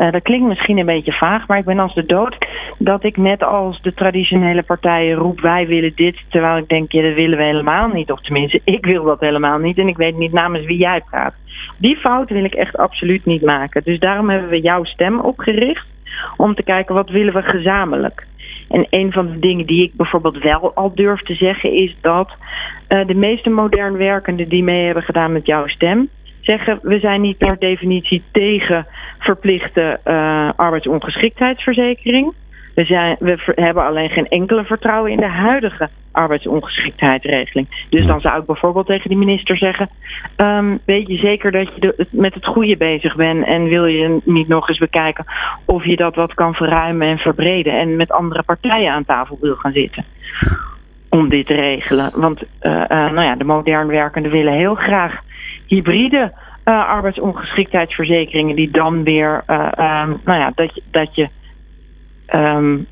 Uh, 0.03 0.11
dat 0.11 0.21
klinkt 0.21 0.47
misschien 0.47 0.77
een 0.77 0.85
beetje 0.85 1.11
vaag, 1.11 1.47
maar 1.47 1.57
ik 1.57 1.65
ben 1.65 1.79
als 1.79 1.93
de 1.93 2.05
dood 2.05 2.37
dat 2.77 3.03
ik 3.03 3.17
net 3.17 3.43
als 3.43 3.81
de 3.81 3.93
traditionele 3.93 4.63
partijen 4.63 5.15
roep 5.15 5.41
wij 5.41 5.67
willen 5.67 5.91
dit, 5.95 6.17
terwijl 6.29 6.57
ik 6.57 6.67
denk 6.67 6.91
ja, 6.91 7.01
dat 7.01 7.13
willen 7.13 7.37
we 7.37 7.43
helemaal 7.43 7.87
niet. 7.87 8.11
Of 8.11 8.21
tenminste, 8.21 8.61
ik 8.63 8.85
wil 8.85 9.03
dat 9.03 9.19
helemaal 9.19 9.57
niet 9.57 9.77
en 9.77 9.87
ik 9.87 9.97
weet 9.97 10.17
niet 10.17 10.31
namens 10.31 10.65
wie 10.65 10.77
jij 10.77 11.01
praat. 11.09 11.33
Die 11.77 11.95
fout 11.95 12.29
wil 12.29 12.43
ik 12.43 12.53
echt 12.53 12.77
absoluut 12.77 13.25
niet 13.25 13.41
maken. 13.41 13.81
Dus 13.83 13.99
daarom 13.99 14.29
hebben 14.29 14.49
we 14.49 14.61
jouw 14.61 14.83
stem 14.83 15.19
opgericht 15.19 15.85
om 16.37 16.55
te 16.55 16.63
kijken 16.63 16.95
wat 16.95 17.09
willen 17.09 17.33
we 17.33 17.41
gezamenlijk. 17.41 18.27
En 18.69 18.87
een 18.89 19.11
van 19.11 19.27
de 19.27 19.39
dingen 19.39 19.65
die 19.65 19.83
ik 19.83 19.93
bijvoorbeeld 19.93 20.37
wel 20.37 20.73
al 20.73 20.91
durf 20.95 21.21
te 21.21 21.33
zeggen 21.33 21.73
is 21.73 21.95
dat 22.01 22.31
uh, 22.89 23.07
de 23.07 23.15
meeste 23.15 23.49
modern 23.49 23.97
werkenden 23.97 24.49
die 24.49 24.63
mee 24.63 24.85
hebben 24.85 25.03
gedaan 25.03 25.31
met 25.31 25.45
jouw 25.45 25.67
stem, 25.67 26.09
zeggen 26.43 26.79
we 26.81 26.99
zijn 26.99 27.21
niet 27.21 27.37
per 27.37 27.59
definitie 27.59 28.23
tegen 28.31 28.85
verplichte 29.19 29.99
uh, 30.05 30.49
arbeidsongeschiktheidsverzekering. 30.55 32.33
We, 32.75 32.83
zijn, 32.85 33.15
we 33.19 33.37
hebben 33.55 33.85
alleen 33.85 34.09
geen 34.09 34.27
enkele 34.27 34.63
vertrouwen 34.63 35.11
in 35.11 35.17
de 35.17 35.27
huidige 35.27 35.89
arbeidsongeschiktheidsregeling. 36.11 37.85
Dus 37.89 38.05
dan 38.05 38.21
zou 38.21 38.39
ik 38.39 38.45
bijvoorbeeld 38.45 38.85
tegen 38.85 39.09
die 39.09 39.17
minister 39.17 39.57
zeggen: 39.57 39.89
um, 40.37 40.79
Weet 40.85 41.07
je 41.07 41.17
zeker 41.17 41.51
dat 41.51 41.75
je 41.75 41.79
de, 41.79 42.07
met 42.11 42.33
het 42.33 42.45
goede 42.45 42.77
bezig 42.77 43.15
bent 43.15 43.45
en 43.45 43.63
wil 43.63 43.85
je 43.85 44.21
niet 44.23 44.47
nog 44.47 44.69
eens 44.69 44.77
bekijken 44.77 45.25
of 45.65 45.85
je 45.85 45.95
dat 45.95 46.15
wat 46.15 46.33
kan 46.33 46.53
verruimen 46.53 47.07
en 47.07 47.17
verbreden 47.17 47.79
en 47.79 47.95
met 47.95 48.11
andere 48.11 48.43
partijen 48.43 48.91
aan 48.91 49.05
tafel 49.05 49.37
wil 49.41 49.55
gaan 49.55 49.73
zitten? 49.73 50.05
Om 51.09 51.29
dit 51.29 51.45
te 51.45 51.53
regelen. 51.53 52.11
Want 52.15 52.41
uh, 52.41 52.71
uh, 52.71 52.87
nou 52.87 53.21
ja, 53.21 53.35
de 53.35 53.43
modern 53.43 53.87
werkenden 53.87 54.31
willen 54.31 54.53
heel 54.53 54.75
graag 54.75 55.21
hybride 55.73 56.31
uh, 56.65 56.87
arbeidsongeschiktheidsverzekeringen 56.87 58.55
die 58.55 58.71
dan 58.71 59.03
weer, 59.03 59.43
um, 59.47 60.21
nou 60.25 60.39
ja, 60.39 60.51
dat, 60.55 60.81
dat 60.91 61.15
je 61.15 61.29
um, 62.33 62.87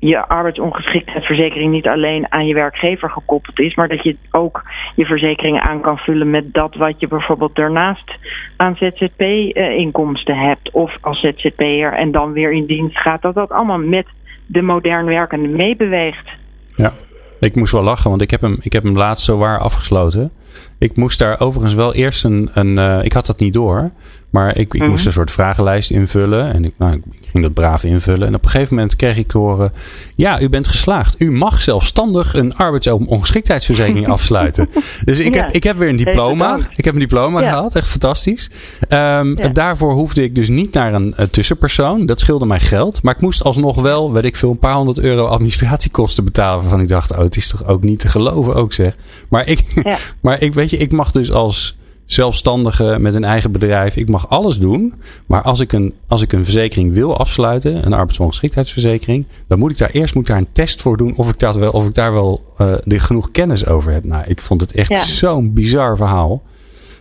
je 0.00 0.28
arbeidsongeschiktheidsverzekering 0.28 1.72
niet 1.72 1.86
alleen 1.86 2.32
aan 2.32 2.46
je 2.46 2.54
werkgever 2.54 3.10
gekoppeld 3.10 3.60
is, 3.60 3.74
maar 3.74 3.88
dat 3.88 4.02
je 4.02 4.16
ook 4.30 4.62
je 4.94 5.04
verzekeringen 5.04 5.62
aan 5.62 5.80
kan 5.80 5.98
vullen 5.98 6.30
met 6.30 6.52
dat 6.52 6.74
wat 6.74 6.94
je 7.00 7.08
bijvoorbeeld 7.08 7.54
daarnaast 7.54 8.12
aan 8.56 8.76
ZZP-inkomsten 8.76 10.36
hebt 10.36 10.70
of 10.70 10.96
als 11.00 11.20
ZZP'er 11.20 11.92
en 11.92 12.10
dan 12.10 12.32
weer 12.32 12.52
in 12.52 12.66
dienst 12.66 12.98
gaat, 12.98 13.22
dat 13.22 13.34
dat 13.34 13.50
allemaal 13.50 13.78
met 13.78 14.06
de 14.46 14.62
modern 14.62 15.06
werkende 15.06 15.48
meebeweegt. 15.48 16.28
Ja, 16.76 16.92
ik 17.40 17.54
moest 17.54 17.72
wel 17.72 17.82
lachen, 17.82 18.10
want 18.10 18.22
ik 18.22 18.30
heb 18.30 18.40
hem, 18.40 18.58
ik 18.60 18.72
heb 18.72 18.82
hem 18.82 18.96
laatst 18.96 19.24
zo 19.24 19.36
waar 19.36 19.58
afgesloten. 19.58 20.30
Ik 20.78 20.96
moest 20.96 21.18
daar 21.18 21.40
overigens 21.40 21.74
wel 21.74 21.94
eerst 21.94 22.24
een. 22.24 22.50
een 22.52 22.76
uh, 22.76 23.04
ik 23.04 23.12
had 23.12 23.26
dat 23.26 23.38
niet 23.38 23.52
door. 23.52 23.90
Maar 24.30 24.56
ik, 24.56 24.74
ik 24.74 24.80
moest 24.80 24.96
Mhm. 24.98 25.06
een 25.06 25.12
soort 25.12 25.30
vragenlijst 25.30 25.90
invullen. 25.90 26.52
En 26.52 26.64
ik, 26.64 26.72
nou, 26.76 26.94
ik 26.94 27.28
ging 27.30 27.42
dat 27.44 27.52
braaf 27.54 27.84
invullen. 27.84 28.26
En 28.26 28.34
op 28.34 28.44
een 28.44 28.50
gegeven 28.50 28.74
moment 28.74 28.96
kreeg 28.96 29.16
ik 29.16 29.28
te 29.28 29.38
horen: 29.38 29.72
Ja, 30.16 30.40
u 30.40 30.48
bent 30.48 30.68
geslaagd. 30.68 31.14
U 31.20 31.30
mag 31.32 31.60
zelfstandig 31.60 32.34
een 32.34 32.54
arbeidsongeschiktheidsverzekering 32.56 34.08
afsluiten. 34.18 34.68
Dus 35.04 35.18
ik, 35.18 35.34
Ja, 35.34 35.40
heb, 35.40 35.50
ik 35.50 35.62
heb 35.62 35.76
weer 35.76 35.88
een 35.88 35.96
diploma. 35.96 36.58
Ik 36.76 36.84
heb 36.84 36.94
een 36.94 37.00
diploma 37.00 37.40
Ja. 37.40 37.48
gehaald. 37.50 37.74
Echt 37.74 37.88
fantastisch. 37.88 38.50
Ehm, 38.88 39.38
Ja. 39.38 39.48
Daarvoor 39.48 39.92
hoefde 39.92 40.22
ik 40.22 40.34
dus 40.34 40.48
niet 40.48 40.74
naar 40.74 40.94
een 40.94 41.14
eh, 41.14 41.26
tussenpersoon. 41.26 42.06
Dat 42.06 42.20
scheelde 42.20 42.46
mij 42.46 42.60
geld. 42.60 43.02
Maar 43.02 43.14
ik 43.14 43.20
moest 43.20 43.44
alsnog 43.44 43.80
wel, 43.80 44.12
weet 44.12 44.24
ik 44.24 44.36
veel, 44.36 44.50
een 44.50 44.58
paar 44.58 44.74
honderd 44.74 44.98
euro 44.98 45.26
administratiekosten 45.26 46.24
betalen. 46.24 46.60
Waarvan 46.60 46.80
ik 46.80 46.88
dacht: 46.88 47.12
Oh, 47.12 47.18
het 47.18 47.36
is 47.36 47.48
toch 47.48 47.66
ook 47.66 47.82
niet 47.82 47.98
te 47.98 48.08
geloven, 48.08 48.54
ook 48.54 48.72
zeg. 48.72 48.96
Maar 49.28 49.48
ik, 49.48 49.82
maar 50.20 50.42
ik 50.42 50.54
weet 50.54 50.70
je, 50.70 50.76
ik 50.76 50.92
mag 50.92 51.10
dus 51.12 51.32
als 51.32 51.78
zelfstandige 52.12 52.96
met 52.98 53.14
een 53.14 53.24
eigen 53.24 53.52
bedrijf, 53.52 53.96
ik 53.96 54.08
mag 54.08 54.28
alles 54.28 54.58
doen. 54.58 54.94
Maar 55.26 55.42
als 55.42 55.60
ik 55.60 55.72
een, 55.72 55.94
als 56.06 56.22
ik 56.22 56.32
een 56.32 56.44
verzekering 56.44 56.92
wil 56.94 57.16
afsluiten, 57.18 57.86
een 57.86 57.92
arbeidsongeschiktheidsverzekering, 57.92 59.24
dan 59.46 59.58
moet 59.58 59.70
ik 59.70 59.78
daar 59.78 59.90
eerst 59.90 60.14
moet 60.14 60.26
daar 60.26 60.36
een 60.38 60.52
test 60.52 60.82
voor 60.82 60.96
doen 60.96 61.14
of 61.16 61.30
ik, 61.30 61.38
dat 61.38 61.56
wel, 61.56 61.70
of 61.72 61.86
ik 61.86 61.94
daar 61.94 62.12
wel 62.12 62.44
de 62.84 62.98
genoeg 62.98 63.30
kennis 63.30 63.66
over 63.66 63.92
heb. 63.92 64.04
Nou, 64.04 64.24
ik 64.26 64.40
vond 64.40 64.60
het 64.60 64.72
echt 64.72 64.88
Ja. 64.88 65.04
zo'n 65.04 65.52
bizar 65.52 65.96
verhaal. 65.96 66.42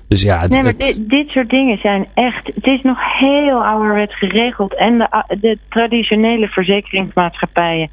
Dus 0.10 0.22
ja, 0.22 0.40
het, 0.40 0.50
Nee, 0.52 0.62
maar 0.64 0.72
het- 0.72 0.82
dit, 0.82 1.10
dit 1.10 1.30
soort 1.30 1.50
dingen 1.50 1.78
zijn 1.78 2.08
echt. 2.14 2.46
Het 2.56 2.66
is 2.66 2.82
nog 2.82 2.98
heel 3.20 3.66
ouderwets 3.66 4.18
geregeld. 4.18 4.76
En 4.76 4.98
de, 4.98 5.38
de 5.42 5.58
traditionele 5.70 6.48
verzekeringsmaatschappijen 6.48 7.90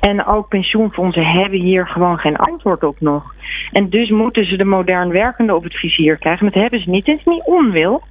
en 0.00 0.24
ook 0.26 0.48
pensioenfondsen 0.48 1.26
hebben 1.26 1.60
hier 1.60 1.86
gewoon 1.86 2.18
geen 2.18 2.36
antwoord 2.36 2.84
op 2.84 3.00
nog. 3.00 3.34
En 3.72 3.88
dus 3.90 4.10
moeten 4.10 4.44
ze 4.44 4.56
de 4.56 4.64
modern 4.64 5.08
werkende 5.10 5.54
op 5.54 5.62
het 5.64 5.74
vizier 5.74 6.16
krijgen. 6.16 6.44
Dat 6.46 6.54
hebben 6.62 6.80
ze 6.80 6.90
niet. 6.90 7.06
Het 7.06 7.18
is 7.18 7.24
niet 7.24 7.42
onwil. 7.44 8.02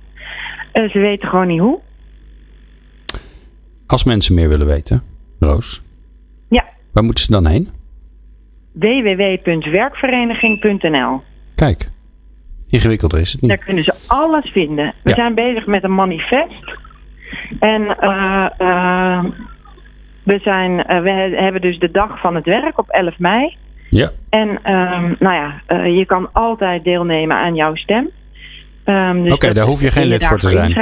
Eh, 0.72 0.90
ze 0.90 1.00
weten 1.00 1.30
gewoon 1.30 1.48
niet 1.48 1.60
hoe. 1.60 1.80
als 3.88 4.04
mensen 4.04 4.36
meer 4.36 4.50
willen 4.50 4.68
weten, 4.68 5.02
Roos, 5.40 5.84
Ja, 6.50 6.64
waar 6.94 7.04
moeten 7.04 7.24
ze 7.24 7.32
dan 7.32 7.46
heen? 7.48 7.70
www.werkvereniging.nl. 8.74 11.22
Kijk, 11.56 11.90
ingewikkelder 12.76 13.20
is 13.20 13.32
het 13.32 13.42
niet. 13.42 13.50
Daar 13.50 13.66
kunnen 13.66 13.84
ze 13.84 14.06
alles 14.08 14.52
vinden. 14.52 14.94
We 15.04 15.10
Ja. 15.10 15.16
zijn 15.16 15.34
bezig 15.36 15.66
met 15.66 15.84
een 15.84 15.96
manifest. 15.96 16.78
En 17.60 17.98
eh, 18.00 18.46
eh, 18.58 19.24
we, 20.24 20.40
zijn, 20.44 20.84
eh, 20.86 21.02
we 21.02 21.10
he- 21.10 21.44
hebben 21.44 21.62
dus 21.62 21.80
de 21.80 21.92
dag 21.92 22.20
van 22.20 22.36
het 22.36 22.46
werk 22.46 22.78
op 22.80 22.90
11 22.90 23.20
mei. 23.20 23.56
Ja, 23.90 24.10
En 24.30 24.60
ehm, 24.64 25.14
nou 25.20 25.36
ja, 25.36 25.62
je 25.86 26.06
kan 26.06 26.30
altijd 26.34 26.84
deelnemen 26.84 27.38
aan 27.38 27.56
jouw 27.56 27.76
stem. 27.76 28.10
Ehm, 28.84 29.24
dus 29.24 29.34
Oké, 29.34 29.54
daar 29.54 29.66
hoef 29.66 29.82
je 29.82 29.92
geen 29.92 30.08
lid 30.08 30.26
voor 30.26 30.38
te 30.38 30.48
zijn. 30.50 30.74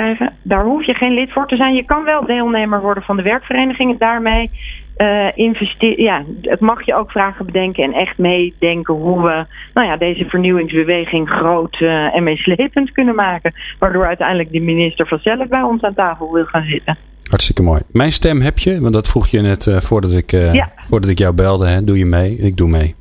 Daar 0.41 0.63
hoef 0.63 0.85
je 0.85 0.93
geen 0.93 1.13
lid 1.13 1.31
voor 1.31 1.47
te 1.47 1.55
zijn. 1.55 1.73
Je 1.73 1.85
kan 1.85 2.03
wel 2.03 2.25
deelnemer 2.25 2.81
worden 2.81 3.03
van 3.03 3.17
de 3.17 3.23
werkvereniging. 3.23 3.91
En 3.91 3.97
daarmee 3.97 4.51
eh 4.95 5.27
investeren. 5.35 6.03
Ja, 6.03 6.23
het 6.41 6.59
mag 6.59 6.85
je 6.85 6.95
ook 6.95 7.11
vragen 7.11 7.45
bedenken 7.45 7.83
en 7.83 7.93
echt 7.93 8.17
meedenken 8.17 8.93
hoe 8.93 9.21
we 9.23 9.45
nou 9.73 9.87
ja, 9.87 9.97
deze 9.97 10.25
vernieuwingsbeweging 10.25 11.29
groot 11.29 11.81
eh, 11.81 12.15
en 12.15 12.23
meeslepend 12.23 12.91
kunnen 12.91 13.15
maken. 13.15 13.53
Waardoor 13.79 14.05
uiteindelijk 14.05 14.51
de 14.51 14.59
minister 14.59 15.07
vanzelf 15.07 15.47
bij 15.47 15.61
ons 15.61 15.81
aan 15.81 15.93
tafel 15.93 16.31
wil 16.33 16.45
gaan 16.45 16.65
zitten. 16.65 16.97
hartstikke 17.29 17.61
mooi. 17.61 17.81
Mijn 17.91 18.11
stem 18.11 18.41
heb 18.41 18.57
je, 18.59 18.81
want 18.81 18.93
dat 18.93 19.07
vroeg 19.07 19.27
je 19.27 19.41
net 19.41 19.67
eh, 19.67 19.77
voordat, 19.77 20.11
ik, 20.13 20.31
Ja. 20.31 20.71
voordat 20.81 21.09
ik 21.09 21.17
jou 21.17 21.33
belde. 21.35 21.67
Hè? 21.67 21.83
Doe 21.83 21.97
je 21.97 22.05
mee? 22.05 22.35
Ik 22.37 22.57
doe 22.57 22.69
mee. 22.69 22.95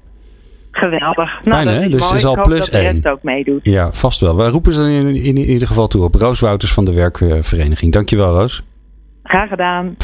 Geweldig. 0.70 1.30
Fijn, 1.42 1.54
nou, 1.54 1.64
dat 1.64 1.74
hè? 1.74 1.84
is 1.84 1.90
Dus 1.90 2.08
het 2.08 2.18
is 2.18 2.24
al 2.24 2.40
plus 2.42 2.58
dat 2.58 2.72
de 2.72 2.78
rest 2.80 3.04
één. 3.04 3.12
ook 3.12 3.22
meedoet. 3.22 3.60
Ja, 3.62 3.92
vast 3.92 4.20
wel. 4.20 4.36
Wij 4.36 4.48
roepen 4.48 4.72
ze 4.72 4.82
in, 4.82 5.06
in, 5.06 5.36
in 5.36 5.50
ieder 5.50 5.68
geval 5.68 5.86
toe 5.88 6.04
op. 6.04 6.14
Roos 6.14 6.40
Wouters 6.40 6.72
van 6.72 6.84
de 6.84 6.92
Werkvereniging. 6.94 7.92
Dankjewel, 7.92 8.34
Roos. 8.34 8.62
Graag 9.32 9.48
gedaan. 9.48 9.96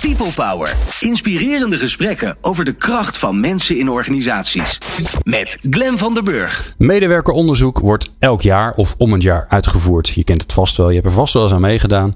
People 0.00 0.32
Power. 0.34 0.76
Inspirerende 1.00 1.76
gesprekken 1.76 2.36
over 2.40 2.64
de 2.64 2.72
kracht 2.72 3.18
van 3.18 3.40
mensen 3.40 3.78
in 3.78 3.90
organisaties. 3.90 4.78
Met 5.22 5.56
Glen 5.70 5.98
van 5.98 6.14
der 6.14 6.22
Burg. 6.22 6.74
Medewerkeronderzoek 6.78 7.78
wordt 7.78 8.14
elk 8.18 8.42
jaar 8.42 8.72
of 8.72 8.94
om 8.98 9.12
een 9.12 9.20
jaar 9.20 9.46
uitgevoerd. 9.48 10.08
Je 10.08 10.24
kent 10.24 10.42
het 10.42 10.52
vast 10.52 10.76
wel, 10.76 10.88
je 10.88 10.94
hebt 10.94 11.06
er 11.06 11.12
vast 11.12 11.34
wel 11.34 11.42
eens 11.42 11.52
aan 11.52 11.60
meegedaan. 11.60 12.14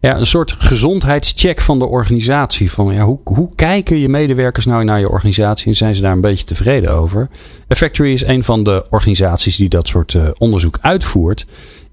Ja, 0.00 0.16
een 0.16 0.26
soort 0.26 0.52
gezondheidscheck 0.52 1.60
van 1.60 1.78
de 1.78 1.86
organisatie. 1.86 2.70
Van, 2.70 2.94
ja, 2.94 3.04
hoe, 3.04 3.20
hoe 3.24 3.54
kijken 3.54 3.98
je 3.98 4.08
medewerkers 4.08 4.66
nou 4.66 4.84
naar 4.84 5.00
je 5.00 5.10
organisatie 5.10 5.66
en 5.66 5.74
zijn 5.74 5.94
ze 5.94 6.02
daar 6.02 6.12
een 6.12 6.20
beetje 6.20 6.44
tevreden 6.44 6.90
over? 6.90 7.28
Effectory 7.68 8.12
is 8.12 8.26
een 8.26 8.44
van 8.44 8.62
de 8.62 8.86
organisaties 8.90 9.56
die 9.56 9.68
dat 9.68 9.88
soort 9.88 10.14
eh, 10.14 10.28
onderzoek 10.38 10.78
uitvoert. 10.80 11.46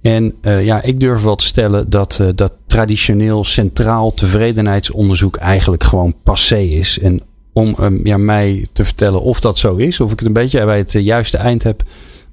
En 0.06 0.34
eh, 0.42 0.66
ja, 0.66 0.82
ik 0.84 1.00
durf 1.00 1.24
wel 1.24 1.36
te 1.36 1.46
stellen 1.46 1.90
dat 1.90 2.20
eh, 2.22 2.28
dat 2.36 2.54
traditioneel 2.68 3.44
centraal 3.44 4.14
tevredenheidsonderzoek 4.14 5.36
eigenlijk 5.36 5.84
gewoon 5.84 6.16
passé 6.24 6.58
is. 6.58 7.00
En 7.00 7.22
om 7.54 7.76
ehm, 7.80 8.08
ja, 8.08 8.18
mij 8.18 8.68
te 8.74 8.86
vertellen 8.86 9.22
of 9.22 9.40
dat 9.40 9.58
zo 9.58 9.76
is, 9.76 10.00
of 10.00 10.12
ik 10.12 10.20
het 10.20 10.28
een 10.28 10.34
beetje 10.34 10.66
bij 10.66 10.78
het 10.78 10.96
eh, 10.96 11.06
juiste 11.06 11.38
eind 11.38 11.64
heb, 11.64 11.82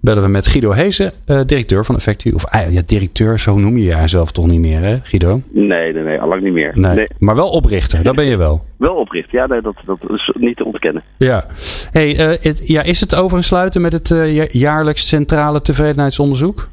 bellen 0.00 0.22
we 0.22 0.28
met 0.28 0.46
Guido 0.46 0.72
uh, 0.72 1.40
directeur 1.46 1.84
van 1.84 1.94
Effectu. 1.94 2.30
Of 2.30 2.44
ja, 2.70 2.82
directeur, 2.86 3.38
zo 3.38 3.58
noem 3.58 3.76
je 3.76 3.84
jezelf 3.84 4.32
toch 4.32 4.46
niet 4.46 4.60
meer, 4.60 4.80
hè, 4.80 4.98
Guido? 5.02 5.40
Nee, 5.50 5.92
nee, 5.92 6.02
nee, 6.02 6.20
al 6.20 6.28
lang 6.28 6.42
niet 6.42 6.52
meer. 6.52 6.72
Nee, 6.74 6.94
nee. 6.94 7.08
Maar 7.18 7.34
wel 7.34 7.50
oprichter, 7.50 8.02
dat 8.02 8.14
ben 8.14 8.24
je 8.24 8.36
wel. 8.36 8.64
Wel 8.78 8.94
oprichter, 8.94 9.38
ja, 9.38 9.46
nee, 9.46 9.60
dat, 9.60 9.74
dat 9.86 9.98
is 10.08 10.32
niet 10.34 10.56
te 10.56 10.64
ontkennen. 10.64 11.02
Ja, 11.18 11.44
hey, 11.92 12.38
het, 12.40 12.68
ja 12.68 12.82
is 12.82 13.00
het 13.00 13.16
overgesluiten 13.16 13.80
met 13.80 13.92
het 13.92 14.08
jaarlijks 14.52 15.08
centrale 15.08 15.60
tevredenheidsonderzoek? 15.60 16.70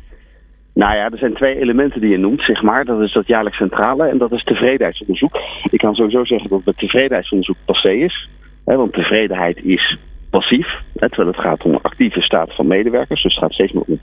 Nou 0.79 0.95
ja, 0.95 1.09
er 1.09 1.17
zijn 1.17 1.33
twee 1.33 1.59
elementen 1.59 2.01
die 2.01 2.09
je 2.09 2.17
noemt, 2.17 2.41
zeg 2.41 2.61
maar. 2.61 2.85
Dat 2.85 3.01
is 3.01 3.13
dat 3.13 3.27
jaarlijks 3.27 3.57
centrale 3.57 4.07
en 4.07 4.17
dat 4.17 4.31
is 4.31 4.43
tevredenheidsonderzoek. 4.43 5.39
Ik 5.71 5.79
kan 5.79 5.95
sowieso 5.95 6.25
zeggen 6.25 6.49
dat 6.49 6.61
het 6.63 6.77
tevredenheidsonderzoek 6.77 7.57
passé 7.65 7.91
is. 7.91 8.29
Hè, 8.65 8.75
want 8.75 8.93
tevredenheid 8.93 9.63
is 9.63 9.97
passief, 10.29 10.67
hè, 10.95 11.07
terwijl 11.07 11.27
het 11.27 11.41
gaat 11.41 11.63
om 11.63 11.79
actieve 11.81 12.21
staat 12.21 12.55
van 12.55 12.67
medewerkers. 12.67 13.23
Dus 13.23 13.33
het 13.33 13.43
gaat 13.43 13.53
steeds 13.53 13.71
meer 13.71 13.83
om 13.87 13.99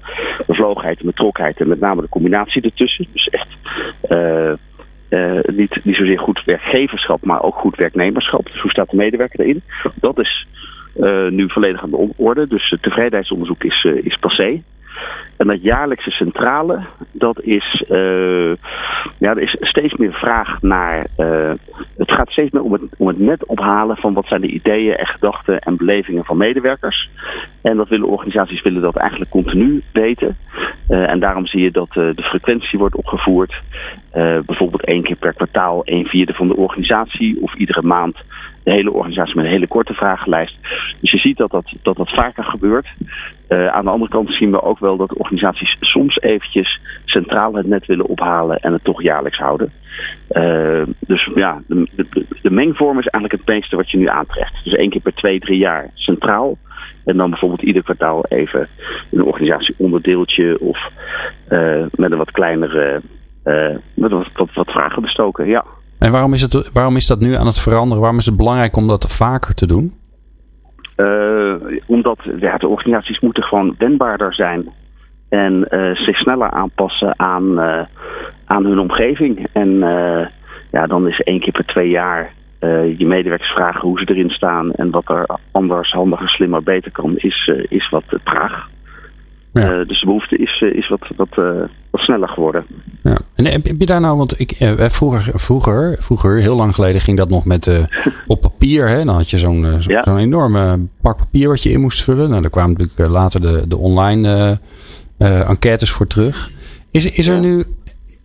bevlogenheid 0.47 1.01
en 1.01 1.07
betrokkenheid 1.07 1.61
en 1.61 1.69
met 1.69 1.81
name 1.81 2.01
de 2.01 2.09
combinatie 2.09 2.63
ertussen. 2.63 3.07
Dus 3.13 3.29
echt 3.29 3.49
uh, 4.09 4.53
uh, 5.11 5.41
niet, 5.47 5.81
niet 5.85 5.97
zozeer 5.97 6.19
goed 6.19 6.43
werkgeverschap, 6.45 7.25
maar 7.25 7.43
ook 7.43 7.55
goed 7.55 7.77
werknemerschap. 7.77 8.47
Dus 8.47 8.61
hoe 8.61 8.71
staat 8.71 8.91
de 8.91 8.97
medewerker 8.97 9.41
erin? 9.41 9.63
Dat 9.95 10.19
is 10.19 10.47
uh, 10.97 11.29
nu 11.29 11.51
volledig 11.51 11.83
aan 11.83 11.91
de 11.91 12.13
orde. 12.17 12.47
Dus 12.47 12.71
het 12.71 12.83
tevredenheidsonderzoek 12.83 13.65
is, 13.65 13.85
is 14.03 14.17
passé. 14.17 14.63
En 15.37 15.47
dat 15.47 15.63
jaarlijkse 15.63 16.11
centrale, 16.11 16.81
dat 17.13 17.41
is, 17.43 17.85
uh, 17.91 18.55
ja, 19.19 19.31
er 19.31 19.41
is 19.41 19.57
steeds 19.61 19.95
meer 19.95 20.13
vraag 20.13 20.63
naar. 20.63 21.07
Uh, 21.17 21.53
het 21.97 22.13
gaat 22.13 22.31
steeds 22.31 22.51
meer 22.51 22.63
om 22.63 22.73
het, 22.73 22.83
om 22.97 23.09
het 23.09 23.19
net 23.19 23.47
ophalen 23.47 23.97
van 23.97 24.15
wat 24.15 24.27
zijn 24.27 24.41
de 24.41 24.51
ideeën 24.51 24.97
en 24.97 25.07
gedachten 25.07 25.59
en 25.59 25.77
belevingen 25.77 26.25
van 26.25 26.37
medewerkers. 26.37 27.11
En 27.63 27.77
dat 27.77 27.89
willen 27.89 28.09
organisaties 28.09 28.63
willen 28.63 28.83
dat 28.83 28.97
eigenlijk 28.97 29.31
continu 29.31 29.83
weten. 29.93 30.37
Uh, 30.89 31.11
en 31.11 31.21
daarom 31.21 31.47
zie 31.47 31.63
je 31.63 31.71
dat 31.71 31.93
de 31.93 32.23
frequentie 32.23 32.79
wordt 32.79 32.97
opgevoerd. 32.97 33.63
bijvoorbeeld 34.47 34.85
één 34.85 35.03
keer 35.03 35.17
per 35.17 35.35
kwartaal, 35.35 35.81
een 35.85 36.07
vierde 36.07 36.33
van 36.35 36.49
de 36.49 36.57
organisatie 36.57 37.43
of 37.43 37.55
iedere 37.55 37.83
maand 37.83 38.17
de 38.67 38.73
hele 38.73 38.93
organisatie 38.93 39.37
met 39.37 39.45
een 39.45 39.51
hele 39.51 39.67
korte 39.67 39.95
vragenlijst. 39.95 40.57
Dus 41.01 41.11
je 41.11 41.19
ziet 41.19 41.37
dat 41.37 41.51
dat, 41.51 41.73
dat, 41.83 41.97
dat 41.97 42.11
vaker 42.11 42.45
gebeurt. 42.45 42.87
Uh, 43.49 43.67
aan 43.67 43.85
de 43.85 43.91
andere 43.91 44.11
kant 44.11 44.31
zien 44.31 44.51
we 44.51 44.63
ook 44.63 44.79
wel 44.79 44.97
dat 44.97 45.15
organisaties 45.15 45.77
soms 45.81 46.21
eventjes 46.21 46.81
centraal 47.05 47.55
het 47.55 47.67
net 47.67 47.87
willen 47.87 48.07
ophalen 48.07 48.61
en 48.61 48.73
het 48.73 48.85
toch 48.85 49.03
jaarlijks 49.03 49.39
houden. 49.39 49.73
Uh, 50.31 50.83
dus 51.01 51.31
ja, 51.35 51.63
de, 51.67 51.89
de, 51.97 52.27
de, 52.43 52.51
mengvorm 52.51 52.99
is 52.99 53.07
eigenlijk 53.07 53.45
het 53.45 53.55
meeste 53.55 53.77
wat 53.77 53.91
je 53.91 53.99
nu 53.99 54.09
aantreft. 54.09 54.65
Dus 54.65 54.75
één 54.75 54.91
keer 54.91 55.01
per 55.01 55.15
twee, 55.15 55.41
drie 55.41 55.59
jaar 55.59 55.91
centraal. 55.95 56.59
En 57.05 57.17
dan 57.17 57.31
bijvoorbeeld 57.31 57.63
ieder 57.63 57.83
kwartaal 57.83 58.25
even 58.29 58.69
een 59.11 59.25
organisatie 59.25 59.75
onderdeeltje 59.79 60.61
of 60.61 60.79
uh, 61.49 61.87
met 61.95 62.11
een 62.11 62.19
wat 62.19 62.31
kleinere, 62.31 63.01
met 63.95 64.11
wat, 64.11 64.55
wat 64.55 64.71
vragen 64.71 65.03
bestoken. 65.03 65.47
Ja. 65.47 65.65
En 65.99 66.13
waarom 66.13 66.33
is, 66.33 66.43
het, 66.43 66.73
waarom 66.73 66.97
is 66.97 67.07
dat 67.07 67.21
nu 67.21 67.35
aan 67.35 67.47
het 67.47 67.61
veranderen? 67.61 68.01
Waarom 68.01 68.19
is 68.19 68.27
het 68.27 68.37
belangrijk 68.37 68.77
om 68.77 68.87
dat 68.87 69.17
vaker 69.17 69.55
te 69.55 69.67
doen? 69.67 69.95
Uh, 70.97 71.55
omdat 71.87 72.19
ja, 72.41 72.57
de 72.57 72.69
organisaties 72.69 73.21
moeten 73.21 73.43
gewoon 73.43 73.75
wendbaarder 73.79 74.35
zijn. 74.35 74.69
En 75.29 75.67
uh, 75.71 75.95
zich 75.95 76.17
sneller 76.17 76.51
aanpassen 76.51 77.19
aan, 77.19 77.61
uh, 77.61 77.81
aan 78.45 78.65
hun 78.65 78.79
omgeving. 78.79 79.47
En 79.53 79.79
ja, 80.71 80.87
dan 80.87 81.09
is 81.09 81.21
één 81.21 81.41
keer 81.41 81.53
per 81.53 81.67
twee 81.67 81.89
jaar 81.89 82.33
je 82.97 83.07
medewerkers 83.07 83.51
vragen 83.51 83.81
hoe 83.81 83.99
ze 83.99 84.11
erin 84.11 84.31
staan. 84.31 84.73
En 84.73 84.91
wat 84.91 85.09
er 85.09 85.27
anders, 85.51 85.93
handiger, 85.93 86.29
slimmer, 86.29 86.63
beter 86.63 86.91
kan, 86.93 87.17
is, 87.17 87.51
is 87.69 87.89
wat 87.89 88.05
traag. 88.25 88.69
Ja. 89.61 89.85
dus 89.85 90.01
de 90.01 90.07
behoefte 90.07 90.37
is, 90.37 90.61
is 90.61 90.89
wat, 90.89 91.01
wat, 91.17 91.35
wat 91.91 92.01
sneller 92.01 92.29
geworden. 92.29 92.65
Ja. 93.03 93.19
En 93.35 93.45
heb, 93.45 93.67
je 93.79 93.87
daar 93.87 94.01
nou, 94.01 94.17
want 94.17 94.41
ik, 94.41 94.57
vroeger, 94.79 95.41
vroeger, 95.41 95.97
vroeger, 95.99 96.41
heel 96.41 96.57
lang 96.57 96.75
geleden 96.75 97.01
ging 97.01 97.17
dat 97.17 97.29
nog 97.29 97.45
met 97.45 97.87
op 98.27 98.41
papier. 98.41 98.89
Hè? 98.89 99.05
Dan 99.05 99.15
had 99.15 99.31
je 99.31 99.39
zo'n 99.39 99.77
zo, 99.81 99.91
ja. 99.93 100.03
zo'n 100.05 100.19
enorme 100.19 100.87
pak 101.01 101.17
papier 101.17 101.49
wat 101.49 101.63
je 101.63 101.71
in 101.71 101.81
moest 101.81 102.03
vullen. 102.03 102.29
Nou, 102.29 102.41
daar 102.43 102.51
kwamen 102.51 102.77
natuurlijk 102.79 103.11
later 103.11 103.41
de, 103.41 103.69
de 103.69 103.79
online 103.79 104.59
enquêtes 105.19 105.91
voor 105.91 106.07
terug. 106.07 106.51
Is, 106.91 107.11
is 107.11 107.27
er 107.27 107.41
nu, 107.41 107.65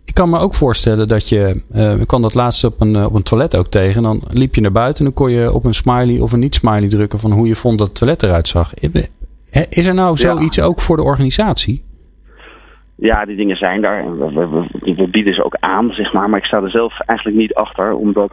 ik 0.04 0.14
kan 0.14 0.30
me 0.30 0.38
ook 0.38 0.54
voorstellen 0.54 1.08
dat 1.08 1.28
je, 1.28 1.62
uh, 1.74 2.00
ik 2.00 2.06
kwam 2.06 2.22
dat 2.22 2.34
laatst 2.34 2.64
op 2.64 2.80
een, 2.80 3.04
op 3.04 3.14
een 3.14 3.22
toilet 3.22 3.56
ook 3.56 3.66
tegen. 3.66 4.02
Dan 4.02 4.22
liep 4.28 4.54
je 4.54 4.60
naar 4.60 4.72
buiten 4.72 4.98
en 4.98 5.04
dan 5.04 5.14
kon 5.14 5.30
je 5.30 5.52
op 5.52 5.64
een 5.64 5.74
smiley 5.74 6.20
of 6.20 6.32
een 6.32 6.40
niet-smiley 6.40 6.88
drukken 6.88 7.18
van 7.18 7.32
hoe 7.32 7.46
je 7.46 7.56
vond 7.56 7.78
dat 7.78 7.86
het 7.86 7.96
toilet 7.96 8.22
eruit 8.22 8.48
zag. 8.48 8.74
Is 9.68 9.86
er 9.86 9.94
nou 9.94 10.16
zoiets 10.16 10.60
ook 10.60 10.80
voor 10.80 10.96
de 10.96 11.02
organisatie? 11.02 11.84
Ja, 12.96 13.24
die 13.24 13.36
dingen 13.36 13.56
zijn 13.56 13.80
daar. 13.80 13.98
En 13.98 14.18
we, 14.18 14.48
we, 14.48 14.94
we, 14.94 15.08
bieden 15.08 15.34
ze 15.34 15.44
ook 15.44 15.56
aan, 15.60 15.90
zeg 15.90 16.12
maar. 16.12 16.30
Maar 16.30 16.38
ik 16.38 16.44
sta 16.44 16.62
er 16.62 16.70
zelf 16.70 17.00
eigenlijk 17.00 17.38
niet 17.38 17.54
achter, 17.54 17.94
omdat... 17.94 18.32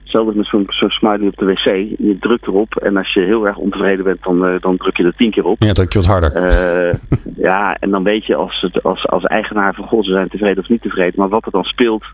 Hetzelfde 0.00 0.38
met 0.38 0.46
zo'n 0.46 0.66
zo 0.68 0.88
smiley 0.88 1.26
op 1.26 1.36
de 1.36 1.44
wc. 1.44 1.64
Je 1.98 2.16
drukt 2.20 2.46
erop 2.46 2.76
en 2.76 2.96
als 2.96 3.14
je 3.14 3.20
heel 3.20 3.46
erg 3.46 3.56
ontevreden 3.56 4.04
bent, 4.04 4.22
dan, 4.22 4.46
uh, 4.46 4.60
dan 4.60 4.76
druk 4.76 4.96
je 4.96 5.04
er 5.04 5.14
tien 5.16 5.30
keer 5.30 5.44
op. 5.44 5.62
Ja, 5.62 5.72
druk 5.72 5.92
je 5.92 5.98
wat 5.98 6.08
harder. 6.08 6.36
Uh, 6.36 6.92
ja, 7.48 7.76
en 7.76 7.90
dan 7.90 8.02
weet 8.02 8.26
je 8.26 8.34
als, 8.34 8.60
het, 8.60 8.82
als, 8.82 9.08
als 9.08 9.24
eigenaar 9.24 9.74
van 9.74 9.86
god, 9.86 10.04
ze 10.04 10.10
zijn 10.10 10.28
tevreden 10.28 10.62
of 10.62 10.68
niet 10.68 10.82
tevreden. 10.82 11.14
Maar 11.16 11.28
wat 11.28 11.46
er 11.46 11.50
dan 11.50 11.64
speelt, 11.64 12.04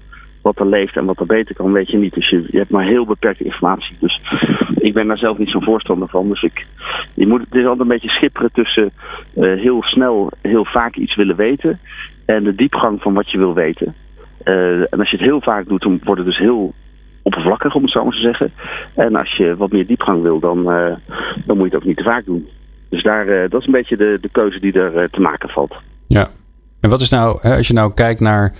wat 0.47 0.59
er 0.59 0.67
leeft 0.67 0.97
en 0.97 1.05
wat 1.05 1.21
er 1.21 1.27
beter 1.27 1.55
kan, 1.55 1.73
weet 1.73 1.91
je 1.91 1.97
niet. 1.97 2.15
Dus 2.15 2.31
je, 2.31 2.47
je 2.51 2.59
hebt 2.59 2.71
maar 2.71 2.85
heel 2.85 3.07
beperkte 3.07 3.45
informatie. 3.45 3.97
Dus 4.01 4.21
ik 4.89 4.95
ben 4.95 5.07
daar 5.07 5.19
zelf 5.19 5.39
niet 5.39 5.51
zo'n 5.51 5.63
voorstander 5.63 6.09
van. 6.09 6.29
Dus 6.29 6.43
ik, 6.43 6.67
je 7.15 7.27
moet, 7.27 7.41
het 7.41 7.55
is 7.55 7.63
altijd 7.63 7.81
een 7.81 7.95
beetje 7.95 8.09
schipperen 8.09 8.53
tussen 8.53 8.91
uh, 9.35 9.61
heel 9.61 9.83
snel, 9.83 10.31
heel 10.41 10.65
vaak 10.65 10.97
iets 10.97 11.17
willen 11.17 11.37
weten 11.37 11.81
en 12.25 12.45
de 12.45 12.55
diepgang 12.55 13.03
van 13.03 13.15
wat 13.15 13.31
je 13.31 13.39
wil 13.39 13.55
weten. 13.55 13.95
Uh, 14.45 14.81
en 14.93 14.99
als 14.99 15.11
je 15.11 15.17
het 15.17 15.27
heel 15.27 15.41
vaak 15.41 15.69
doet, 15.69 15.83
dan 15.83 16.01
wordt 16.05 16.21
het 16.21 16.31
dus 16.31 16.39
heel 16.39 16.75
oppervlakkig, 17.23 17.75
om 17.75 17.83
het 17.83 17.91
zo 17.91 18.03
maar 18.05 18.13
te 18.13 18.21
zeggen. 18.21 18.53
En 18.95 19.17
als 19.17 19.37
je 19.37 19.57
wat 19.57 19.73
meer 19.73 19.87
diepgang 19.87 20.23
wil, 20.23 20.41
dan, 20.41 20.59
uh, 20.59 20.95
dan 21.47 21.57
moet 21.57 21.71
je 21.71 21.75
het 21.75 21.75
ook 21.75 21.85
niet 21.85 21.97
te 21.97 22.03
vaak 22.03 22.25
doen. 22.25 22.49
Dus 22.89 23.03
daar, 23.03 23.49
dat 23.49 23.61
is 23.61 23.67
een 23.67 23.73
beetje 23.73 23.97
de, 23.97 24.19
de 24.21 24.29
keuze 24.29 24.61
die 24.61 24.73
er 24.73 25.11
te 25.11 25.21
maken 25.21 25.49
valt. 25.49 25.75
Ja, 26.09 26.27
en 26.81 26.91
wat 26.91 27.01
is 27.01 27.11
nou, 27.11 27.39
hè, 27.41 27.57
als 27.57 27.69
je 27.69 27.75
nou 27.75 27.95
kijkt 27.95 28.21
naar 28.21 28.53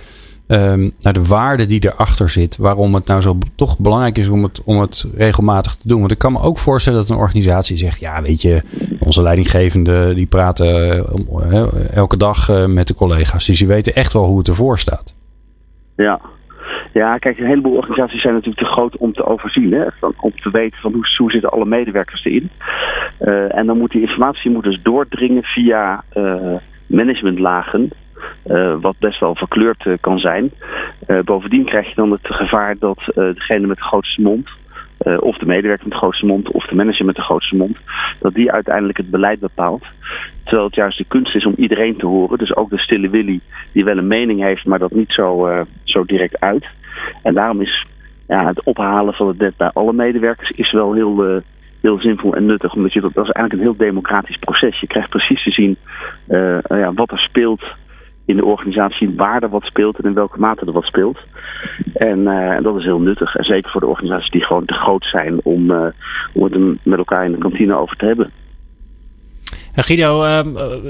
um, 0.47 0.91
naar 0.99 1.13
de 1.13 1.25
waarde 1.27 1.65
die 1.65 1.85
erachter 1.85 2.29
zit. 2.29 2.57
Waarom 2.57 2.93
het 2.93 3.07
nou 3.07 3.21
zo 3.21 3.37
toch 3.55 3.79
belangrijk 3.79 4.17
is 4.17 4.29
om 4.29 4.43
het, 4.43 4.63
om 4.63 4.79
het 4.79 5.11
regelmatig 5.17 5.75
te 5.75 5.87
doen. 5.87 5.99
Want 5.99 6.11
ik 6.11 6.17
kan 6.17 6.31
me 6.31 6.41
ook 6.41 6.57
voorstellen 6.57 6.99
dat 6.99 7.09
een 7.09 7.23
organisatie 7.23 7.77
zegt: 7.77 7.99
ja, 7.99 8.21
weet 8.21 8.41
je, 8.41 8.61
onze 8.99 9.21
leidinggevende 9.21 10.13
die 10.13 10.27
praten 10.27 10.65
uh, 11.51 11.95
elke 11.95 12.17
dag 12.17 12.49
uh, 12.49 12.65
met 12.65 12.87
de 12.87 12.95
collega's. 12.95 13.45
Dus 13.45 13.57
die 13.57 13.67
weten 13.67 13.95
echt 13.95 14.13
wel 14.13 14.25
hoe 14.25 14.37
het 14.37 14.47
ervoor 14.47 14.77
staat. 14.77 15.15
Ja. 15.95 16.19
Ja, 16.93 17.17
kijk, 17.17 17.39
een 17.39 17.45
heleboel 17.45 17.75
organisaties 17.75 18.21
zijn 18.21 18.33
natuurlijk 18.33 18.61
te 18.61 18.71
groot 18.71 18.97
om 18.97 19.13
te 19.13 19.25
overzien. 19.25 19.71
Hè? 19.71 19.83
om 20.19 20.31
te 20.35 20.49
weten 20.51 20.79
van 20.79 20.93
hoe, 21.17 21.31
zitten 21.31 21.51
alle 21.51 21.65
medewerkers 21.65 22.25
erin. 22.25 22.49
En 23.49 23.65
dan 23.65 23.77
moet 23.77 23.91
die 23.91 24.01
informatie 24.01 24.51
moet 24.51 24.63
dus 24.63 24.79
doordringen 24.83 25.43
via 25.43 26.03
managementlagen 26.87 27.91
uh, 28.47 28.75
wat 28.81 28.95
best 28.99 29.19
wel 29.19 29.35
verkleurd 29.35 29.85
uh, 29.85 29.93
kan 29.99 30.19
zijn. 30.19 30.51
Uh, 31.07 31.19
bovendien 31.19 31.65
krijg 31.65 31.87
je 31.87 31.95
dan 31.95 32.11
het 32.11 32.19
gevaar 32.23 32.75
dat 32.79 32.99
degene 33.13 33.67
met 33.67 33.77
de 33.77 33.83
grootste 33.83 34.21
mond, 34.21 34.49
of 35.19 35.37
de 35.37 35.45
medewerker 35.45 35.83
met 35.83 35.93
de 35.93 35.99
grootste 35.99 36.25
mond, 36.25 36.51
of 36.51 36.65
de 36.65 36.75
manager 36.75 37.05
met 37.05 37.15
de 37.15 37.21
grootste 37.21 37.55
mond, 37.55 37.77
dat 38.19 38.33
die 38.33 38.51
uiteindelijk 38.51 38.97
het 38.97 39.09
beleid 39.09 39.39
bepaalt. 39.39 39.83
Terwijl 40.43 40.65
het 40.65 40.75
juist 40.75 40.97
de 40.97 41.05
kunst 41.07 41.35
is 41.35 41.45
om 41.45 41.53
iedereen 41.57 41.97
te 41.97 42.05
horen. 42.05 42.37
Dus 42.37 42.55
ook 42.55 42.69
de 42.69 42.77
stille 42.77 43.09
Willy, 43.09 43.39
die 43.71 43.83
wel 43.83 43.97
een 43.97 44.07
mening 44.07 44.41
heeft, 44.41 44.65
maar 44.65 44.79
dat 44.79 44.91
niet 44.91 45.11
zo, 45.11 45.49
zo 45.83 46.05
direct 46.05 46.39
uit. 46.39 46.65
En 47.23 47.33
daarom 47.33 47.61
is 47.61 47.85
ja, 48.27 48.47
het 48.47 48.63
ophalen 48.63 49.13
van 49.13 49.27
het 49.27 49.37
net 49.37 49.57
bij 49.57 49.69
alle 49.73 49.93
medewerkers 49.93 50.49
is 50.49 50.71
wel 50.71 50.93
heel 50.93 51.41
heel 51.81 51.99
zinvol 51.99 52.35
en 52.35 52.45
nuttig. 52.45 52.73
Omdat 52.73 52.93
je 52.93 53.01
dat, 53.01 53.13
dat 53.13 53.25
is 53.25 53.31
eigenlijk 53.31 53.53
een 53.53 53.73
heel 53.73 53.87
democratisch 53.87 54.37
proces. 54.37 54.79
Je 54.79 54.87
krijgt 54.87 55.09
precies 55.09 55.43
te 55.43 55.51
zien 55.51 55.77
ja, 56.67 56.93
wat 56.93 57.11
er 57.11 57.19
speelt 57.19 57.63
in 58.27 58.35
de 58.35 58.45
organisatie 58.45 59.13
waar 59.15 59.43
er 59.43 59.49
wat 59.49 59.63
speelt 59.63 59.97
en 59.97 60.03
in 60.03 60.13
welke 60.13 60.39
mate 60.39 60.65
er 60.65 60.71
wat 60.71 60.83
speelt. 60.83 61.19
En 61.93 62.19
uh, 62.19 62.61
dat 62.61 62.75
is 62.77 62.83
heel 62.83 62.99
nuttig. 62.99 63.35
En 63.35 63.43
zeker 63.43 63.71
voor 63.71 63.81
de 63.81 63.87
organisaties 63.87 64.31
die 64.31 64.43
gewoon 64.43 64.65
te 64.65 64.73
groot 64.73 65.05
zijn 65.05 65.39
om, 65.43 65.71
uh, 65.71 65.85
om 66.33 66.43
het 66.43 66.85
met 66.85 66.97
elkaar 66.97 67.25
in 67.25 67.31
de 67.31 67.37
kantine 67.37 67.75
over 67.75 67.97
te 67.97 68.05
hebben. 68.05 68.31
Guido, 69.75 70.23
uh, 70.23 70.39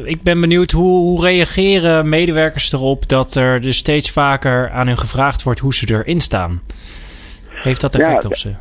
ik 0.04 0.24
ben 0.24 0.42
benieuwd 0.42 0.72
hoe, 0.72 0.98
hoe 0.98 1.22
reageren 1.22 2.10
medewerkers 2.10 2.72
erop 2.74 3.10
dat 3.10 3.36
er 3.36 3.62
dus 3.62 3.78
steeds 3.78 4.12
vaker 4.12 4.70
aan 4.70 4.88
hun 4.88 4.98
gevraagd 4.98 5.44
wordt 5.44 5.60
hoe 5.60 5.74
ze 5.74 5.94
erin 5.94 6.20
staan? 6.20 6.62
Heeft 7.50 7.82
dat 7.82 7.96
effect 7.96 8.24
ja, 8.24 8.30
op 8.30 8.36
ze? 8.36 8.52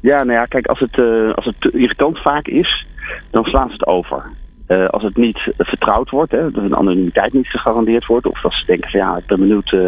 Ja, 0.00 0.16
nou 0.16 0.32
ja, 0.32 0.44
kijk, 0.44 0.66
als 0.66 0.80
het, 0.80 0.98
als 1.34 1.44
het 1.44 1.54
te 1.58 1.70
irritant 1.70 2.18
vaak 2.18 2.46
is, 2.46 2.86
dan 3.30 3.44
slaan 3.44 3.66
ze 3.66 3.72
het 3.72 3.86
over. 3.86 4.22
Eh, 4.68 4.86
als 4.86 5.02
het 5.02 5.16
niet 5.16 5.52
vertrouwd 5.58 6.10
wordt, 6.10 6.32
hè, 6.32 6.50
dat 6.50 6.64
een 6.64 6.76
anonimiteit 6.76 7.32
niet 7.32 7.48
gegarandeerd 7.48 8.06
wordt, 8.06 8.26
of 8.26 8.40
dat 8.40 8.52
ze 8.52 8.66
denken 8.66 8.90
van 8.90 9.00
ja, 9.00 9.16
ik 9.16 9.26
ben 9.26 9.38
benieuwd 9.38 9.72
uh, 9.72 9.86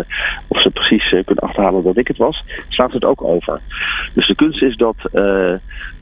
of 0.48 0.62
ze 0.62 0.70
precies 0.70 1.08
kunnen 1.08 1.44
achterhalen 1.44 1.82
dat 1.82 1.96
ik 1.96 2.08
het 2.08 2.16
was, 2.16 2.44
slaan 2.68 2.88
ze 2.88 2.94
het 2.94 3.04
ook 3.04 3.22
over. 3.22 3.60
Dus 4.14 4.26
de 4.26 4.34
kunst 4.34 4.62
is 4.62 4.76
dat, 4.76 4.96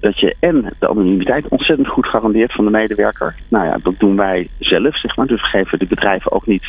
dat 0.01 0.19
je 0.19 0.37
en 0.41 0.75
de 0.79 0.88
anonimiteit 0.88 1.49
ontzettend 1.49 1.88
goed 1.88 2.07
garandeert 2.07 2.53
van 2.53 2.64
de 2.64 2.71
medewerker. 2.71 3.35
Nou 3.49 3.67
ja, 3.67 3.79
dat 3.83 3.99
doen 3.99 4.17
wij 4.17 4.49
zelf, 4.59 4.99
zeg 4.99 5.17
maar. 5.17 5.27
Dus 5.27 5.41
we 5.41 5.47
geven 5.47 5.79
de 5.79 5.87
bedrijven 5.87 6.33
ook 6.33 6.47
niet 6.47 6.64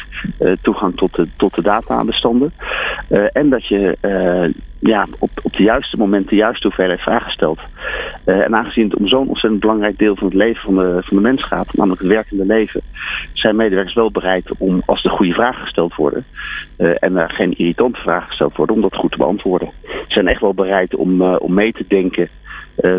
toegang 0.62 0.98
tot 0.98 1.16
de, 1.16 1.28
tot 1.38 1.56
de 1.56 1.62
databestanden. 1.62 2.54
en 3.34 3.50
dat 3.50 3.66
je 3.66 3.98
ja, 4.80 5.08
op, 5.20 5.30
op 5.42 5.54
de 5.54 5.64
juiste 5.64 5.98
moment 5.98 6.30
de 6.30 6.36
juiste 6.36 6.68
hoeveelheid 6.68 7.02
vragen 7.02 7.32
stelt. 7.32 7.60
Uh, 8.26 8.40
en 8.40 8.56
aangezien 8.56 8.90
het 8.90 9.00
om 9.00 9.08
zo'n 9.08 9.28
ontzettend 9.28 9.62
belangrijk 9.62 9.98
deel 9.98 10.16
van 10.16 10.28
het 10.28 10.36
leven 10.36 10.64
van 10.64 10.76
de, 10.76 11.00
van 11.04 11.18
de 11.18 11.24
mens 11.24 11.44
gaat, 11.44 11.74
namelijk 11.74 12.02
het 12.02 12.10
werkende 12.10 12.46
leven, 12.46 12.82
zijn 13.34 13.56
medewerkers 13.56 13.96
wel 13.96 14.12
bereid 14.12 14.52
om, 14.58 14.82
als 14.86 15.04
er 15.04 15.12
goede 15.12 15.34
vragen 15.34 15.62
gesteld 15.62 15.96
worden, 15.96 16.26
uh, 16.78 16.92
en 17.00 17.16
er 17.16 17.30
geen 17.30 17.58
irritante 17.58 18.00
vragen 18.00 18.28
gesteld 18.28 18.56
worden, 18.56 18.76
om 18.76 18.82
dat 18.82 18.96
goed 18.96 19.12
te 19.12 19.18
beantwoorden. 19.18 19.72
Ze 19.84 20.06
zijn 20.08 20.28
echt 20.28 20.42
wel 20.42 20.54
bereid 20.54 20.96
om, 20.96 21.22
uh, 21.22 21.36
om 21.40 21.54
mee 21.54 21.72
te 21.72 21.86
denken 21.88 22.30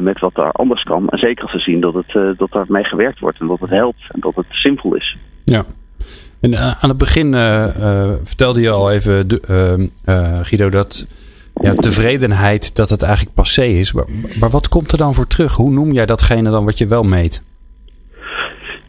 met 0.00 0.20
wat 0.20 0.36
er 0.36 0.52
anders 0.52 0.82
kan. 0.82 1.08
En 1.08 1.18
zeker 1.18 1.42
als 1.42 1.52
ze 1.52 1.58
zien 1.58 1.80
dat, 1.80 1.94
het, 1.94 2.38
dat 2.38 2.54
er 2.54 2.64
mee 2.68 2.84
gewerkt 2.84 3.18
wordt 3.18 3.40
en 3.40 3.46
dat 3.46 3.60
het 3.60 3.70
helpt 3.70 4.02
en 4.08 4.20
dat 4.20 4.34
het 4.34 4.46
simpel 4.48 4.94
is. 4.94 5.16
Ja. 5.44 5.64
En 6.40 6.56
aan 6.56 6.88
het 6.88 6.98
begin 6.98 7.32
vertelde 8.22 8.60
je 8.60 8.70
al 8.70 8.90
even, 8.90 9.26
Guido, 10.42 10.68
dat 10.68 11.06
ja, 11.60 11.72
tevredenheid 11.72 12.76
dat 12.76 12.90
het 12.90 13.02
eigenlijk 13.02 13.34
passé 13.34 13.64
is. 13.64 13.92
Maar, 13.92 14.04
maar 14.40 14.50
wat 14.50 14.68
komt 14.68 14.92
er 14.92 14.98
dan 14.98 15.14
voor 15.14 15.26
terug? 15.26 15.56
Hoe 15.56 15.70
noem 15.70 15.92
jij 15.92 16.06
datgene 16.06 16.50
dan 16.50 16.64
wat 16.64 16.78
je 16.78 16.86
wel 16.86 17.02
meet? 17.02 17.42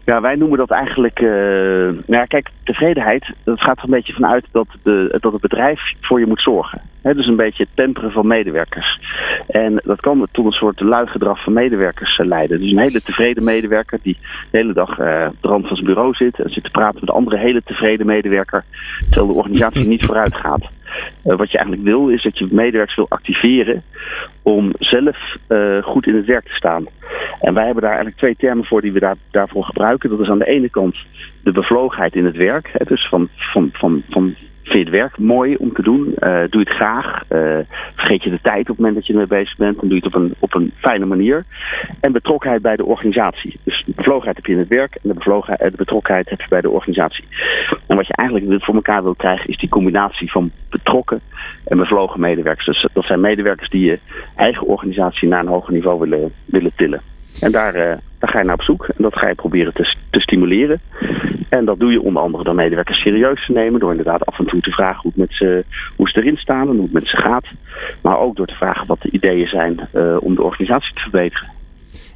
Ja, 0.05 0.21
wij 0.21 0.35
noemen 0.35 0.57
dat 0.57 0.71
eigenlijk. 0.71 1.19
Uh, 1.19 1.29
nou 1.29 2.03
ja, 2.05 2.25
kijk, 2.25 2.49
tevredenheid. 2.63 3.33
Dat 3.43 3.61
gaat 3.61 3.77
er 3.77 3.83
een 3.83 3.89
beetje 3.89 4.13
vanuit 4.13 4.45
dat, 4.51 4.67
de, 4.83 5.17
dat 5.19 5.31
het 5.31 5.41
bedrijf 5.41 5.81
voor 6.01 6.19
je 6.19 6.25
moet 6.25 6.41
zorgen. 6.41 6.81
He, 7.01 7.13
dus 7.13 7.27
een 7.27 7.35
beetje 7.35 7.63
het 7.63 7.75
temperen 7.75 8.11
van 8.11 8.27
medewerkers. 8.27 8.99
En 9.47 9.81
dat 9.83 10.01
kan 10.01 10.27
tot 10.31 10.45
een 10.45 10.51
soort 10.51 10.79
luidgedrag 10.79 11.43
van 11.43 11.53
medewerkers 11.53 12.17
uh, 12.17 12.27
leiden. 12.27 12.59
Dus 12.59 12.71
een 12.71 12.79
hele 12.79 13.01
tevreden 13.01 13.43
medewerker 13.43 13.99
die 14.01 14.17
de 14.51 14.57
hele 14.57 14.73
dag 14.73 14.89
uh, 14.89 15.27
de 15.41 15.47
rand 15.47 15.67
van 15.67 15.75
zijn 15.75 15.87
bureau 15.87 16.13
zit 16.13 16.39
en 16.39 16.49
zit 16.49 16.63
te 16.63 16.71
praten 16.71 16.99
met 16.99 17.09
een 17.09 17.15
andere 17.15 17.37
hele 17.37 17.61
tevreden 17.65 18.05
medewerker. 18.05 18.63
Terwijl 19.09 19.27
de 19.27 19.37
organisatie 19.37 19.87
niet 19.87 20.05
vooruit 20.05 20.35
gaat. 20.35 20.69
Uh, 21.25 21.37
wat 21.37 21.51
je 21.51 21.57
eigenlijk 21.57 21.87
wil, 21.87 22.09
is 22.09 22.23
dat 22.23 22.37
je 22.37 22.47
medewerkers 22.51 22.95
wil 22.95 23.09
activeren 23.09 23.83
om 24.41 24.71
zelf 24.79 25.17
uh, 25.47 25.83
goed 25.83 26.07
in 26.07 26.15
het 26.15 26.25
werk 26.25 26.45
te 26.45 26.53
staan. 26.53 26.85
En 27.39 27.53
wij 27.53 27.65
hebben 27.65 27.81
daar 27.81 27.91
eigenlijk 27.91 28.19
twee 28.19 28.35
termen 28.35 28.65
voor 28.65 28.81
die 28.81 28.91
we 28.91 28.99
daar, 28.99 29.15
daarvoor 29.31 29.63
gebruiken. 29.63 30.09
Dat 30.09 30.19
is 30.19 30.29
aan 30.29 30.39
de 30.39 30.47
ene 30.47 30.69
kant 30.69 30.95
de 31.43 31.51
bevlogenheid 31.51 32.15
in 32.15 32.25
het 32.25 32.35
werk. 32.35 32.69
Hè, 32.73 32.85
dus 32.85 33.07
van, 33.07 33.29
van, 33.35 33.69
van, 33.73 34.03
van 34.09 34.35
Vind 34.71 34.87
je 34.87 34.91
het 34.91 35.01
werk 35.01 35.17
mooi 35.17 35.55
om 35.55 35.73
te 35.73 35.81
doen? 35.81 36.07
Uh, 36.07 36.39
doe 36.49 36.61
je 36.61 36.69
het 36.69 36.69
graag? 36.69 37.23
Uh, 37.29 37.57
vergeet 37.95 38.23
je 38.23 38.29
de 38.29 38.41
tijd 38.41 38.61
op 38.61 38.67
het 38.67 38.77
moment 38.77 38.95
dat 38.95 39.05
je 39.05 39.13
ermee 39.13 39.27
bezig 39.27 39.57
bent? 39.57 39.79
Dan 39.79 39.89
doe 39.89 39.97
je 39.97 40.03
het 40.03 40.15
op 40.15 40.21
een, 40.21 40.35
op 40.39 40.55
een 40.55 40.73
fijne 40.77 41.05
manier. 41.05 41.45
En 41.99 42.11
betrokkenheid 42.11 42.61
bij 42.61 42.75
de 42.75 42.85
organisatie. 42.85 43.59
Dus 43.63 43.83
de 43.85 43.93
bevlogenheid 43.95 44.35
heb 44.35 44.45
je 44.45 44.51
in 44.51 44.59
het 44.59 44.67
werk 44.67 44.95
en 44.95 45.01
de, 45.09 45.13
bevlogenheid, 45.13 45.71
de 45.71 45.77
betrokkenheid 45.77 46.29
heb 46.29 46.41
je 46.41 46.47
bij 46.49 46.61
de 46.61 46.69
organisatie. 46.69 47.23
En 47.87 47.95
wat 47.95 48.07
je 48.07 48.15
eigenlijk 48.15 48.63
voor 48.63 48.75
elkaar 48.75 49.03
wil 49.03 49.15
krijgen 49.15 49.49
is 49.49 49.57
die 49.57 49.69
combinatie 49.69 50.31
van 50.31 50.51
betrokken 50.69 51.21
en 51.65 51.77
bevlogen 51.77 52.19
medewerkers. 52.19 52.65
Dus 52.65 52.87
dat 52.93 53.05
zijn 53.05 53.19
medewerkers 53.19 53.69
die 53.69 53.85
je 53.85 53.99
eigen 54.35 54.67
organisatie 54.67 55.27
naar 55.27 55.39
een 55.39 55.47
hoger 55.47 55.73
niveau 55.73 55.99
willen, 55.99 56.33
willen 56.45 56.71
tillen. 56.75 57.01
En 57.41 57.51
daar, 57.51 57.99
daar 58.21 58.29
ga 58.29 58.39
je 58.39 58.45
naar 58.45 58.55
op 58.55 58.61
zoek 58.61 58.87
en 58.87 59.03
dat 59.03 59.17
ga 59.17 59.27
je 59.27 59.35
proberen 59.35 59.73
te, 59.73 59.95
te 60.09 60.19
stimuleren. 60.19 60.81
En 61.49 61.65
dat 61.65 61.79
doe 61.79 61.91
je 61.91 62.01
onder 62.01 62.23
andere 62.23 62.43
door 62.43 62.55
medewerkers 62.55 63.01
serieus 63.01 63.45
te 63.45 63.51
nemen. 63.51 63.79
Door 63.79 63.91
inderdaad 63.91 64.25
af 64.25 64.39
en 64.39 64.45
toe 64.45 64.61
te 64.61 64.71
vragen 64.71 65.01
hoe, 65.01 65.11
met 65.15 65.33
ze, 65.33 65.65
hoe 65.95 66.09
ze 66.09 66.19
erin 66.19 66.37
staan 66.37 66.69
en 66.69 66.73
hoe 66.73 66.83
het 66.83 66.91
met 66.91 67.07
ze 67.07 67.17
gaat. 67.17 67.45
Maar 68.01 68.19
ook 68.19 68.35
door 68.35 68.47
te 68.47 68.53
vragen 68.53 68.87
wat 68.87 69.01
de 69.01 69.11
ideeën 69.11 69.47
zijn 69.47 69.89
uh, 69.93 70.17
om 70.19 70.35
de 70.35 70.43
organisatie 70.43 70.93
te 70.93 71.01
verbeteren. 71.01 71.49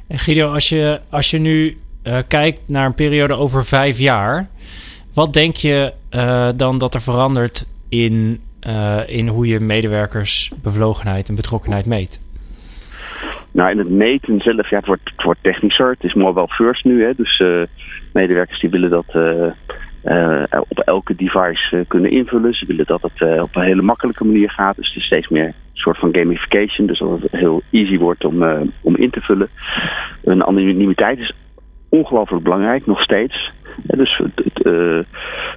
En 0.08 0.18
Guido, 0.18 0.52
als 0.52 0.68
je, 0.68 1.00
als 1.10 1.30
je 1.30 1.38
nu 1.38 1.76
uh, 2.04 2.18
kijkt 2.28 2.68
naar 2.68 2.86
een 2.86 2.94
periode 2.94 3.34
over 3.34 3.64
vijf 3.64 3.98
jaar. 3.98 4.48
Wat 5.14 5.32
denk 5.32 5.56
je 5.56 5.92
uh, 6.10 6.48
dan 6.56 6.78
dat 6.78 6.94
er 6.94 7.02
verandert 7.02 7.66
in, 7.88 8.40
in 9.06 9.28
hoe 9.28 9.46
je 9.46 9.60
medewerkers 9.60 10.52
bevlogenheid 10.62 11.28
en 11.28 11.34
betrokkenheid 11.34 11.86
meet? 11.86 12.25
Nou, 13.56 13.70
in 13.70 13.78
het 13.78 13.90
meten 13.90 14.40
zelf, 14.40 14.70
ja, 14.70 14.76
het 14.76 14.86
wordt, 14.86 15.12
wordt 15.16 15.42
technischer. 15.42 15.90
Het 15.90 16.04
is 16.04 16.14
mobile 16.14 16.48
first 16.48 16.84
nu. 16.84 17.04
Hè, 17.04 17.14
dus 17.14 17.38
uh, 17.38 17.62
medewerkers 18.12 18.60
die 18.60 18.70
willen 18.70 18.90
dat 18.90 19.14
uh, 19.14 19.46
uh, 20.04 20.42
op 20.68 20.78
elke 20.78 21.14
device 21.14 21.84
kunnen 21.88 22.10
invullen. 22.10 22.54
Ze 22.54 22.66
willen 22.66 22.86
dat 22.86 23.02
het 23.02 23.40
op 23.42 23.56
een 23.56 23.62
hele 23.62 23.82
makkelijke 23.82 24.24
manier 24.24 24.50
gaat. 24.50 24.76
Dus 24.76 24.88
het 24.88 24.96
is 24.96 25.04
steeds 25.04 25.28
meer 25.28 25.44
een 25.44 25.54
soort 25.72 25.98
van 25.98 26.14
gamification. 26.14 26.86
Dus 26.86 26.98
dat 26.98 27.20
het 27.20 27.32
heel 27.32 27.62
easy 27.70 27.98
wordt 27.98 28.24
om, 28.24 28.42
om 28.80 28.96
in 28.96 29.10
te 29.10 29.20
vullen. 29.20 29.48
Een 30.24 30.44
anonimiteit 30.44 31.18
is 31.18 31.32
ongelooflijk 31.88 32.42
belangrijk, 32.42 32.86
nog 32.86 33.02
steeds. 33.02 33.52
Dus 33.82 34.20
uh, 34.62 34.98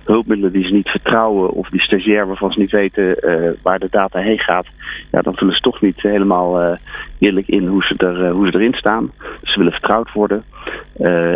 hulpmiddelen 0.03 0.53
die 0.53 0.65
ze 0.65 0.73
niet 0.73 0.89
vertrouwen 0.89 1.51
of 1.51 1.69
die 1.69 1.81
stagiair 1.81 2.27
waarvan 2.27 2.51
ze 2.51 2.59
niet 2.59 2.71
weten 2.71 3.15
uh, 3.29 3.49
waar 3.61 3.79
de 3.79 3.87
data 3.91 4.19
heen 4.19 4.39
gaat, 4.39 4.67
ja, 5.11 5.21
dan 5.21 5.35
vullen 5.35 5.53
ze 5.53 5.61
toch 5.61 5.81
niet 5.81 6.01
helemaal 6.01 6.61
uh, 6.61 6.77
eerlijk 7.19 7.47
in 7.47 7.67
hoe 7.67 7.83
ze, 7.83 7.95
er, 7.97 8.29
hoe 8.29 8.47
ze 8.51 8.57
erin 8.57 8.73
staan. 8.73 9.11
Ze 9.43 9.57
willen 9.57 9.71
vertrouwd 9.71 10.11
worden. 10.11 10.43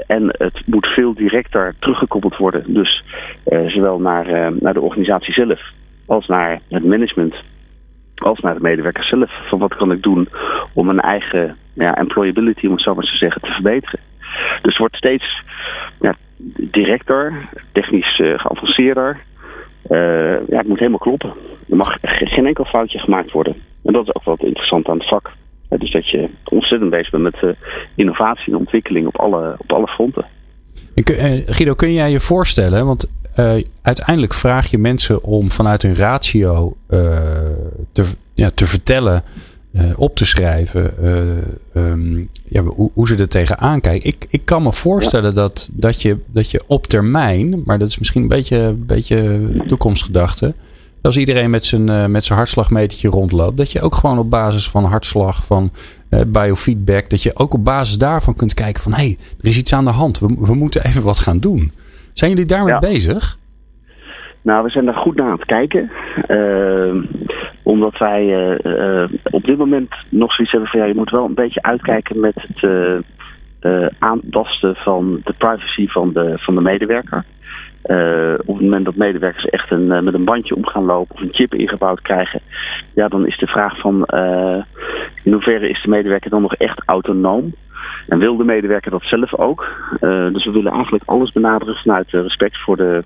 en 0.08 0.36
het 0.38 0.62
moet 0.66 0.86
veel 0.86 1.14
directer 1.14 1.76
teruggekoppeld 1.80 2.38
worden. 2.38 2.74
Dus 2.74 3.04
zowel 3.68 4.00
naar, 4.00 4.54
naar 4.60 4.74
de 4.74 4.82
organisatie 4.82 5.34
zelf 5.34 5.62
als 6.06 6.28
naar 6.28 6.60
het 6.70 6.86
management 6.86 7.36
als 8.16 8.40
naar 8.40 8.54
de 8.54 8.62
medewerkers 8.62 9.10
zelf. 9.10 9.32
Van 9.50 9.60
wat 9.60 9.76
kan 9.76 9.92
ik 9.92 10.04
doen 10.04 10.28
om 10.74 10.86
mijn 10.86 11.00
eigen 11.00 11.58
ja, 11.74 11.96
employability, 11.96 12.66
om 12.66 12.72
het 12.72 12.82
zo 12.82 12.96
maar 12.96 13.06
te 13.06 13.18
zeggen, 13.18 13.42
te 13.42 13.52
verbeteren. 13.52 14.00
Dus 14.62 14.72
het 14.72 14.78
wordt 14.78 14.96
steeds 14.96 15.42
ja, 16.00 16.16
directer, 16.56 17.50
technisch 17.72 18.20
uh, 18.20 18.40
geavanceerder. 18.40 19.20
Uh, 19.90 20.48
ja, 20.48 20.58
het 20.58 20.68
moet 20.68 20.80
helemaal 20.80 21.00
kloppen. 21.00 21.34
Er 21.70 21.76
mag 21.76 21.98
geen 22.02 22.46
enkel 22.46 22.66
foutje 22.66 23.00
gemaakt 23.00 23.32
worden. 23.32 23.56
En 23.84 23.94
dat 23.94 24.08
is 24.08 24.16
ook 24.16 24.24
wat 24.24 24.44
interessant 24.44 24.88
aan 24.88 24.98
het 24.98 25.08
vak. 25.08 25.32
Dus 25.70 25.92
dat 25.92 26.10
je 26.10 26.30
ontzettend 26.44 26.90
bezig 26.90 27.10
bent 27.10 27.24
met 27.24 27.36
uh, 27.44 27.50
innovatie 27.96 28.54
en 28.54 28.60
ontwikkeling 28.60 29.08
op 29.08 29.20
alle, 29.20 29.56
op 29.58 29.72
alle 29.72 29.88
fronten. 29.88 30.26
Guido, 31.46 31.74
kun 31.74 31.94
jij 31.94 32.12
je 32.12 32.20
voorstellen, 32.20 32.86
want 32.86 33.12
uiteindelijk 33.82 34.34
vraag 34.34 34.72
je 34.72 34.78
mensen 34.78 35.24
om 35.24 35.50
vanuit 35.50 35.82
hun 35.82 35.96
ratio 35.96 36.74
te, 37.92 38.14
ja, 38.34 38.50
te 38.50 38.66
vertellen 38.66 39.24
op 39.96 40.16
te 40.16 40.26
schrijven 40.26 40.94
uh, 41.04 41.84
um, 41.84 42.30
ja, 42.46 42.62
hoe, 42.62 42.92
hoe, 42.94 43.08
ze 43.08 43.16
er 43.16 43.28
tegenaan 43.28 43.82
kijken. 43.82 44.10
Ik, 44.10 44.26
ik 44.30 44.42
kan 44.46 44.64
me 44.64 44.74
voorstellen 44.74 45.30
ja. 45.30 45.36
dat, 45.36 45.70
dat, 45.72 46.02
je, 46.02 46.18
dat 46.28 46.52
je 46.52 46.64
op 46.68 46.88
termijn, 46.88 47.62
maar 47.66 47.80
dat 47.80 47.88
is 47.88 47.98
misschien 47.98 48.22
een 48.22 48.28
beetje, 48.28 48.76
beetje 48.78 49.50
toekomstgedachte. 49.68 50.54
Als 51.02 51.18
iedereen 51.18 51.50
met 51.50 51.66
zijn, 51.66 51.88
uh, 51.88 52.06
met 52.06 52.26
zijn 52.26 52.38
hartslagmetertje 52.38 53.10
rondloopt, 53.10 53.58
dat 53.58 53.72
je 53.72 53.82
ook 53.82 53.96
gewoon 53.96 54.20
op 54.20 54.30
basis 54.30 54.70
van 54.70 54.84
hartslag, 54.84 55.46
van 55.46 55.72
biofeedback, 56.28 57.10
dat 57.10 57.24
je 57.24 57.36
ook 57.36 57.54
op 57.54 57.64
basis 57.64 57.98
daarvan 57.98 58.36
kunt 58.36 58.54
kijken 58.54 58.84
van 58.84 58.94
hé, 58.94 59.04
hey, 59.04 59.18
er 59.42 59.48
is 59.50 59.58
iets 59.58 59.74
aan 59.74 59.86
de 59.86 59.92
hand. 59.92 60.20
We, 60.20 60.36
we 60.40 60.54
moeten 60.54 60.86
even 60.86 61.04
wat 61.04 61.20
gaan 61.20 61.40
doen. 61.40 61.72
Zijn 62.14 62.30
jullie 62.30 62.46
daarmee 62.46 62.74
ja. 62.74 62.80
bezig? 62.80 63.38
Nou, 64.44 64.64
we 64.64 64.70
zijn 64.70 64.86
daar 64.86 64.96
goed 64.96 65.16
naar 65.16 65.26
aan 65.26 65.40
het 65.40 65.46
kijken. 65.46 65.92
Uh, 66.28 67.04
omdat 67.64 67.98
wij 67.98 68.24
uh, 68.24 68.58
uh, 68.64 69.10
op 69.24 69.44
dit 69.44 69.58
moment 69.58 69.96
nog 70.10 70.34
zoiets 70.34 70.54
hebben 70.54 70.72
van 70.72 70.80
ja, 70.80 70.86
je 70.86 70.96
moet 70.96 71.10
wel 71.10 71.26
een 71.26 71.34
beetje 71.34 71.62
uitkijken 71.62 72.20
met 72.20 72.46
het 72.48 73.04
aantasten 74.00 74.76
van 74.76 75.22
de 75.24 75.34
privacy 75.38 75.88
van 75.88 76.14
de, 76.14 76.34
van 76.36 76.56
de 76.56 76.62
medewerker. 76.62 77.26
op 78.46 78.56
het 78.56 78.62
moment 78.62 78.86
dat 78.86 78.96
medewerkers 78.96 79.46
echt 79.46 79.72
een, 79.72 80.04
met 80.04 80.14
een 80.14 80.26
bandje 80.26 80.56
om 80.56 80.66
gaan 80.66 80.86
lopen 80.86 81.16
of 81.16 81.22
een 81.22 81.34
chip 81.34 81.54
ingebouwd 81.54 82.02
krijgen, 82.02 82.42
ja, 82.94 83.08
dan 83.08 83.28
is 83.28 83.38
de 83.38 83.48
vraag 83.48 83.80
van 83.80 84.06
in 85.24 85.32
hoeverre 85.32 85.70
is 85.70 85.82
de 85.84 85.90
medewerker 85.90 86.30
dan 86.30 86.42
nog 86.42 86.56
echt 86.56 86.82
autonoom? 86.86 87.54
En 88.08 88.20
wil 88.20 88.38
de 88.38 88.44
medewerker 88.44 88.92
dat 88.92 89.04
zelf 89.04 89.36
ook? 89.36 89.66
dus 90.00 90.46
we 90.46 90.52
willen 90.52 90.74
eigenlijk 90.74 91.04
alles 91.06 91.32
benaderen 91.32 91.76
vanuit 91.76 92.12
respect 92.12 92.58
voor 92.64 92.78
de, 92.78 93.04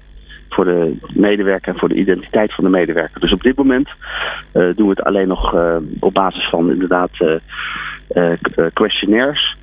voor 0.49 0.65
de 0.65 0.97
medewerker 1.13 1.73
en 1.73 1.79
voor 1.79 1.89
de 1.89 1.95
identiteit 1.95 2.53
van 2.53 2.63
de 2.63 2.69
medewerker. 2.69 3.19
Dus 3.21 3.33
op 3.33 3.41
dit 3.41 3.55
moment 3.55 3.89
uh, 3.89 4.75
doen 4.75 4.87
we 4.87 4.89
het 4.89 5.03
alleen 5.03 5.27
nog 5.27 5.53
uh, 5.53 5.75
op 5.99 6.13
basis 6.13 6.49
van 6.49 6.71
inderdaad 6.71 7.11
uh, 7.19 8.33
questionnaires. 8.73 9.57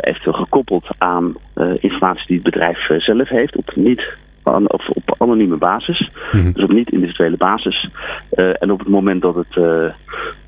eventueel 0.00 0.36
gekoppeld 0.36 0.86
aan 0.98 1.34
informatie 1.80 2.26
die 2.26 2.36
het 2.36 2.44
bedrijf 2.44 2.78
zelf 2.98 3.28
heeft. 3.28 3.56
Op 3.56 3.76
niet 3.76 4.02
of 4.44 4.88
op 4.88 5.14
anonieme 5.18 5.56
basis. 5.56 6.10
Mm 6.32 6.40
-hmm. 6.40 6.52
Dus 6.52 6.62
op 6.62 6.72
niet 6.72 6.92
individuele 6.92 7.36
basis. 7.36 7.90
en 8.34 8.70
op 8.70 8.78
het 8.78 8.88
moment 8.88 9.22
dat 9.22 9.34
het 9.34 9.56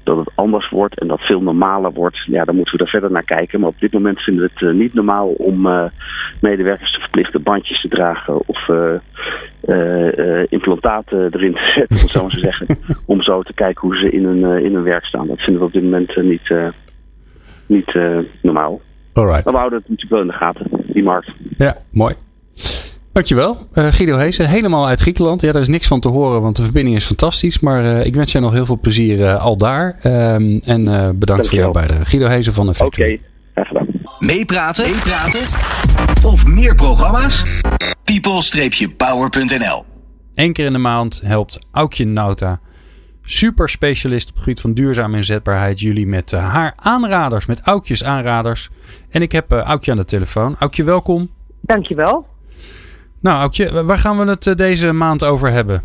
dat 0.04 0.16
het 0.16 0.30
anders 0.34 0.70
wordt 0.70 1.00
en 1.00 1.06
dat 1.06 1.20
veel 1.20 1.40
normaler 1.40 1.92
wordt, 1.92 2.24
ja, 2.26 2.44
dan 2.44 2.56
moeten 2.56 2.76
we 2.76 2.84
er 2.84 2.90
verder 2.90 3.10
naar 3.10 3.24
kijken. 3.24 3.60
Maar 3.60 3.68
op 3.68 3.80
dit 3.80 3.92
moment 3.92 4.20
vinden 4.20 4.44
we 4.44 4.50
het 4.54 4.68
eh, 4.68 4.74
niet 4.74 4.94
normaal 4.94 5.28
om 5.28 5.66
eh, 5.66 5.84
medewerkers 6.40 6.92
te 6.92 7.00
verplichten 7.00 7.42
bandjes 7.42 7.80
te 7.80 7.88
dragen 7.88 8.48
of 8.48 8.68
eh, 8.68 8.94
eh, 9.60 10.18
eh, 10.18 10.46
implantaten 10.48 11.34
erin 11.34 11.52
te 11.54 11.72
zetten, 11.74 12.00
om 12.00 12.08
zo 12.08 12.20
maar 12.20 12.30
te 12.30 12.38
zeggen. 12.50 12.66
Om 13.06 13.22
zo 13.22 13.42
te 13.42 13.54
kijken 13.54 13.80
hoe 13.80 13.96
ze 13.96 14.10
in 14.10 14.24
hun, 14.24 14.44
eh, 14.44 14.64
in 14.64 14.74
hun 14.74 14.82
werk 14.82 15.04
staan. 15.04 15.26
Dat 15.26 15.40
vinden 15.40 15.62
we 15.62 15.66
op 15.66 15.72
dit 15.72 15.82
moment 15.82 16.16
eh, 16.16 16.24
niet, 16.24 16.50
eh, 16.50 16.68
niet 17.66 17.94
eh, 17.94 18.18
normaal. 18.42 18.80
Alright. 19.12 19.44
Maar 19.44 19.52
we 19.52 19.58
houden 19.58 19.78
het 19.78 19.88
natuurlijk 19.88 20.10
wel 20.10 20.20
in 20.20 20.26
de 20.26 20.32
gaten, 20.32 20.92
die 20.92 21.02
markt. 21.02 21.32
Ja, 21.56 21.74
mooi. 21.92 22.14
Dankjewel. 23.14 23.56
Eh 23.72 23.86
Guido 23.86 24.16
Heesen, 24.16 24.48
helemaal 24.48 24.86
uit 24.86 25.00
Griekenland. 25.00 25.40
Ja, 25.40 25.52
daar 25.52 25.62
is 25.62 25.68
niks 25.68 25.86
van 25.86 26.00
te 26.00 26.08
horen, 26.08 26.42
want 26.42 26.56
de 26.56 26.62
verbinding 26.62 26.96
is 26.96 27.04
fantastisch. 27.04 27.60
Maar 27.60 27.84
eh, 27.84 28.06
ik 28.06 28.14
wens 28.14 28.32
jij 28.32 28.40
nog 28.40 28.52
heel 28.52 28.66
veel 28.66 28.78
plezier 28.80 29.24
eh, 29.26 29.44
al 29.44 29.56
daar. 29.56 29.96
Ehm, 30.02 30.58
en 30.64 30.88
eh, 30.88 31.10
bedankt 31.14 31.48
voor 31.48 31.58
jouw 31.58 31.70
bijdrage. 31.70 32.04
Guido 32.04 32.26
Heesen 32.26 32.52
van 32.52 32.66
de 32.66 32.84
Oké, 32.84 33.18
graag 33.54 33.66
gedaan. 33.66 33.86
Meepraten? 34.18 34.90
Meepraten? 34.90 35.40
Of 36.24 36.46
meer 36.46 36.74
programma's? 36.74 37.62
people-power.nl 38.04 39.84
Eén 40.34 40.52
keer 40.52 40.66
in 40.66 40.72
de 40.72 40.78
maand 40.78 41.20
helpt 41.24 41.58
Aukje 41.72 42.06
Nauta, 42.06 42.60
super 43.22 43.68
specialist 43.68 44.28
op 44.28 44.34
het 44.34 44.42
gebied 44.42 44.60
van 44.60 44.74
duurzame 44.74 45.16
inzetbaarheid, 45.16 45.80
jullie 45.80 46.06
met 46.06 46.30
haar 46.30 46.72
aanraders, 46.76 47.46
met 47.46 47.60
Aukjes 47.60 48.04
aanraders. 48.04 48.70
En 49.10 49.22
ik 49.22 49.32
heb 49.32 49.52
Aukje 49.52 49.90
aan 49.90 49.96
de 49.96 50.04
telefoon. 50.04 50.56
Aukje, 50.58 50.84
welkom. 50.84 51.30
Dankjewel. 51.60 52.32
Nou, 53.24 53.40
Aukje, 53.40 53.84
waar 53.84 53.98
gaan 53.98 54.18
we 54.18 54.24
het 54.24 54.46
eh, 54.46 54.54
deze 54.54 54.92
maand 54.92 55.24
over 55.24 55.50
hebben? 55.50 55.82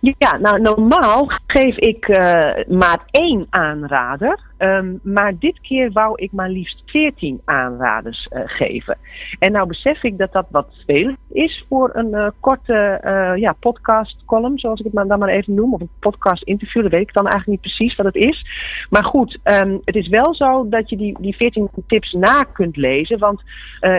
Ja, 0.00 0.36
nou 0.36 0.60
normaal 0.60 1.32
geef 1.46 1.76
ik 1.76 2.08
eh, 2.08 2.64
maar 2.78 2.98
één 3.10 3.46
aanrader. 3.50 4.40
Ehm, 4.60 4.94
maar 5.02 5.38
dit 5.38 5.60
keer 5.60 5.92
wou 5.92 6.12
ik 6.22 6.32
maar 6.32 6.48
liefst 6.48 6.82
veertien 6.86 7.40
aanraders 7.44 8.28
eh, 8.28 8.42
geven. 8.44 8.98
En 9.38 9.52
nou 9.52 9.66
besef 9.66 10.02
ik 10.02 10.18
dat 10.18 10.32
dat 10.32 10.46
wat 10.50 10.66
veel 10.86 11.14
is 11.32 11.64
voor 11.68 11.90
een 11.92 12.14
eh, 12.14 12.28
korte 12.40 12.74
eh, 12.74 13.36
ja, 13.36 13.52
podcast 13.60 14.24
column, 14.26 14.58
zoals 14.58 14.80
ik 14.80 14.92
het 14.92 15.08
dan 15.08 15.18
maar 15.18 15.28
even 15.28 15.54
noem. 15.54 15.74
Of 15.74 15.80
een 15.80 15.90
podcast 16.00 16.42
interview, 16.42 16.82
dat 16.82 16.90
weet 16.90 17.08
ik 17.08 17.12
dan 17.12 17.26
eigenlijk 17.26 17.62
niet 17.62 17.74
precies 17.74 17.96
wat 17.96 18.06
het 18.06 18.14
is. 18.14 18.46
Maar 18.90 19.04
goed, 19.04 19.38
ehm, 19.42 19.78
het 19.84 19.94
is 19.94 20.08
wel 20.08 20.34
zo 20.34 20.68
dat 20.68 20.90
je 20.90 20.96
die, 20.96 21.16
die 21.20 21.36
14 21.36 21.68
tips 21.86 22.12
na 22.12 22.42
kunt 22.42 22.76
lezen. 22.76 23.18
Want 23.18 23.42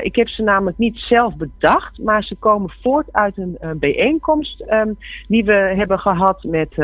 ik 0.01 0.15
heb 0.15 0.27
ze 0.27 0.43
namelijk 0.43 0.77
niet 0.77 0.97
zelf 0.97 1.35
bedacht, 1.35 1.99
maar 1.99 2.23
ze 2.23 2.35
komen 2.35 2.73
voort 2.81 3.07
uit 3.11 3.37
een 3.37 3.57
bijeenkomst 3.79 4.61
ehm, 4.61 4.93
die 5.27 5.43
we 5.43 5.73
hebben 5.75 5.99
gehad 5.99 6.43
met 6.43 6.75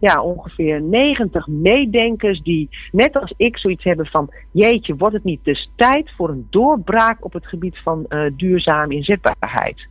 ja, 0.00 0.22
ongeveer 0.22 0.82
90 0.82 1.46
meedenkers 1.46 2.42
die 2.42 2.68
net 2.90 3.23
ik 3.36 3.58
zoiets 3.58 3.84
hebben 3.84 4.06
van 4.06 4.30
jeetje, 4.50 4.96
wordt 4.96 5.14
het 5.14 5.24
niet 5.24 5.44
dus 5.44 5.70
tijd 5.76 6.10
voor 6.16 6.28
een 6.28 6.46
doorbraak 6.50 7.24
op 7.24 7.32
het 7.32 7.46
gebied 7.46 7.78
van 7.78 8.06
eh, 8.08 8.30
duurzame 8.36 8.94
inzetbaarheid. 8.94 9.86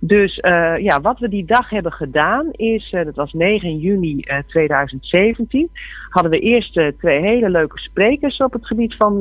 Dus 0.00 0.38
eh, 0.38 0.76
ja, 0.78 1.00
wat 1.00 1.18
we 1.18 1.28
die 1.28 1.44
dag 1.44 1.70
hebben 1.70 1.92
gedaan 1.92 2.48
is, 2.52 2.90
eh, 2.92 3.04
dat 3.04 3.14
was 3.14 3.32
9 3.32 3.78
juni 3.78 4.20
eh, 4.20 4.38
2017, 4.46 5.70
hadden 6.08 6.30
we 6.30 6.38
eerst 6.38 6.72
twee 6.98 7.20
hele 7.20 7.50
leuke 7.50 7.78
sprekers 7.78 8.36
op 8.36 8.52
het 8.52 8.66
gebied 8.66 8.94
van 8.94 9.18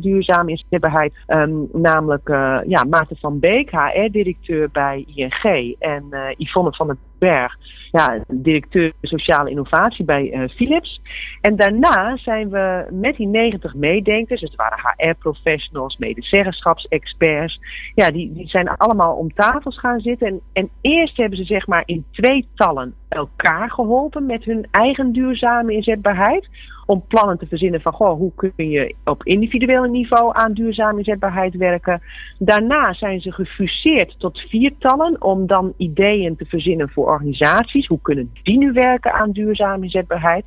duurzame 0.00 0.50
inzetbaarheid. 0.50 1.14
Ehm, 1.26 1.52
namelijk 1.72 2.28
ja, 2.66 2.84
Maarten 2.88 3.16
van 3.16 3.38
Beek, 3.38 3.70
HR-directeur 3.70 4.70
bij 4.70 5.04
ING. 5.14 5.76
En 5.78 6.04
Yvonne 6.36 6.74
van 6.74 6.86
den 6.86 6.98
Berg, 7.18 7.56
ja, 7.90 8.24
directeur 8.28 8.92
sociale 9.02 9.50
innovatie 9.50 10.04
bij 10.04 10.32
eh, 10.32 10.48
Philips. 10.48 11.00
En 11.40 11.56
daarna 11.56 12.16
zijn 12.16 12.50
we 12.50 12.86
met 12.90 13.16
die 13.16 13.26
90 13.26 13.74
meedenkers, 13.74 14.40
dus 14.40 14.50
het 14.50 14.58
waren 14.58 14.78
HR-professionals, 14.96 15.96
medezeggenschapsexperts, 15.96 17.60
ja, 17.94 18.10
die, 18.10 18.32
die 18.32 18.48
zijn 18.48 18.68
allemaal 18.68 19.16
om 19.16 19.34
tafels 19.34 19.78
gaan 19.78 20.00
zitten. 20.00 20.26
En, 20.26 20.40
en 20.52 20.70
eerst 20.80 21.16
hebben 21.16 21.38
ze 21.38 21.44
zeg 21.44 21.66
maar 21.66 21.82
in 21.86 22.04
tweetallen 22.10 22.94
elkaar 23.08 23.70
geholpen 23.70 24.26
met 24.26 24.44
hun 24.44 24.66
eigen 24.70 25.12
duurzame 25.12 25.72
inzetbaarheid. 25.72 26.48
Om 26.88 27.04
plannen 27.08 27.38
te 27.38 27.46
verzinnen 27.46 27.80
van 27.80 27.92
goh, 27.92 28.18
hoe 28.18 28.32
kun 28.34 28.70
je 28.70 28.94
op 29.04 29.24
individueel 29.24 29.82
niveau 29.82 30.30
aan 30.32 30.52
duurzame 30.52 30.98
inzetbaarheid 30.98 31.56
werken. 31.56 32.02
Daarna 32.38 32.92
zijn 32.92 33.20
ze 33.20 33.32
gefuseerd 33.32 34.14
tot 34.18 34.38
viertallen 34.38 35.22
om 35.22 35.46
dan 35.46 35.72
ideeën 35.76 36.36
te 36.36 36.44
verzinnen 36.44 36.88
voor 36.88 37.06
organisaties. 37.06 37.86
Hoe 37.86 38.00
kunnen 38.02 38.30
die 38.42 38.58
nu 38.58 38.72
werken 38.72 39.12
aan 39.12 39.30
duurzame 39.30 39.84
inzetbaarheid? 39.84 40.44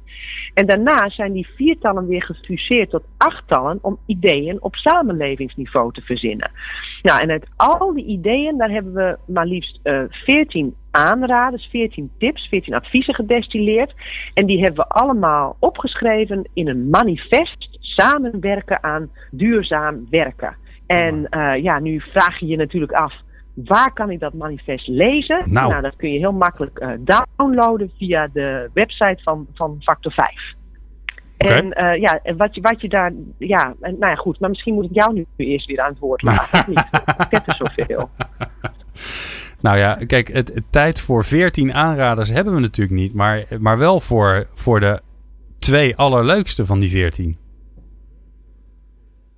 En 0.54 0.66
daarna 0.66 1.10
zijn 1.10 1.34
die 1.34 1.48
viertallen 1.56 2.08
weer 2.08 2.24
gefuseerd 2.24 2.90
tot 2.90 3.04
achttallen 3.18 3.80
om 3.82 3.98
ideeën 4.06 4.62
op 4.62 4.76
samenlevingsniveau 4.76 5.94
te 5.94 6.02
verzinnen. 6.02 6.52
Nou, 7.02 7.20
en 7.20 7.30
uit 7.30 7.48
al 7.56 7.94
die 7.94 8.06
ideeën, 8.06 8.58
daar 8.58 8.72
hebben 8.72 8.94
we 8.94 9.18
maar 9.26 9.46
liefst 9.46 9.80
eh 9.84 10.04
14 10.92 11.22
aanraders, 11.22 11.68
14 11.72 12.12
tips, 12.18 12.48
14 12.48 12.74
adviezen 12.74 13.14
gedestilleerd. 13.14 13.94
En 14.34 14.46
die 14.46 14.60
hebben 14.60 14.86
we 14.88 14.94
allemaal 14.94 15.56
opgeschreven 15.60 16.50
in 16.54 16.68
een 16.68 16.90
manifest 16.90 17.70
samenwerken 17.80 18.84
aan 18.84 19.10
duurzaam 19.32 20.08
werken. 20.10 20.56
En 20.88 21.30
eh, 21.30 21.64
ja, 21.64 21.80
nu 21.80 22.00
vraag 22.00 22.40
je 22.40 22.48
je 22.48 22.58
natuurlijk 22.58 22.92
af. 22.92 23.14
Waar 23.54 23.94
kan 23.94 24.10
ik 24.10 24.20
dat 24.20 24.34
manifest 24.34 24.88
lezen? 24.88 25.44
Nou. 25.46 25.82
dat 25.82 25.96
kun 25.96 26.12
je 26.12 26.20
heel 26.20 26.32
makkelijk 26.32 26.80
eh, 26.80 26.90
downloaden 27.00 27.92
via 27.98 28.28
de 28.34 28.70
website 28.74 29.24
van, 29.24 29.48
van 29.54 29.78
Factor 29.80 30.12
5. 30.12 30.54
Oké. 31.38 31.54
En 31.54 31.74
eh, 31.74 32.02
ja, 32.02 32.20
en 32.24 32.38
wat 32.38 32.56
je, 32.56 32.62
wat 32.62 32.82
je 32.82 32.90
daar. 32.90 33.12
Ja, 33.38 33.74
en, 33.82 33.96
nou 34.00 34.12
ja, 34.12 34.16
goed. 34.16 34.40
Maar 34.40 34.50
misschien 34.50 34.74
moet 34.74 34.86
ik 34.86 34.94
jou 34.94 35.14
nu 35.14 35.26
eerst 35.36 35.68
weer 35.68 35.82
aan 35.82 35.90
het 35.90 36.00
woord 36.00 36.22
laten. 36.22 36.74
Ik 37.26 37.28
heb 37.30 37.48
er 37.48 37.56
zoveel. 37.56 38.10
Nou 39.62 39.78
ja, 39.78 39.98
kijk, 40.08 40.28
het, 40.28 40.62
tijd 40.70 41.00
voor 41.00 41.26
14 41.26 41.74
aanraders 41.74 42.30
hebben 42.30 42.54
we 42.54 42.60
natuurlijk 42.60 43.00
niet. 43.00 43.14
Maar, 43.14 43.44
maar 43.60 43.78
wel 43.78 44.00
voor, 44.00 44.46
voor 44.54 44.80
de 44.80 45.02
twee 45.60 45.96
allerleukste 45.96 46.66
van 46.66 46.80
die 46.80 46.90
14. 46.90 47.38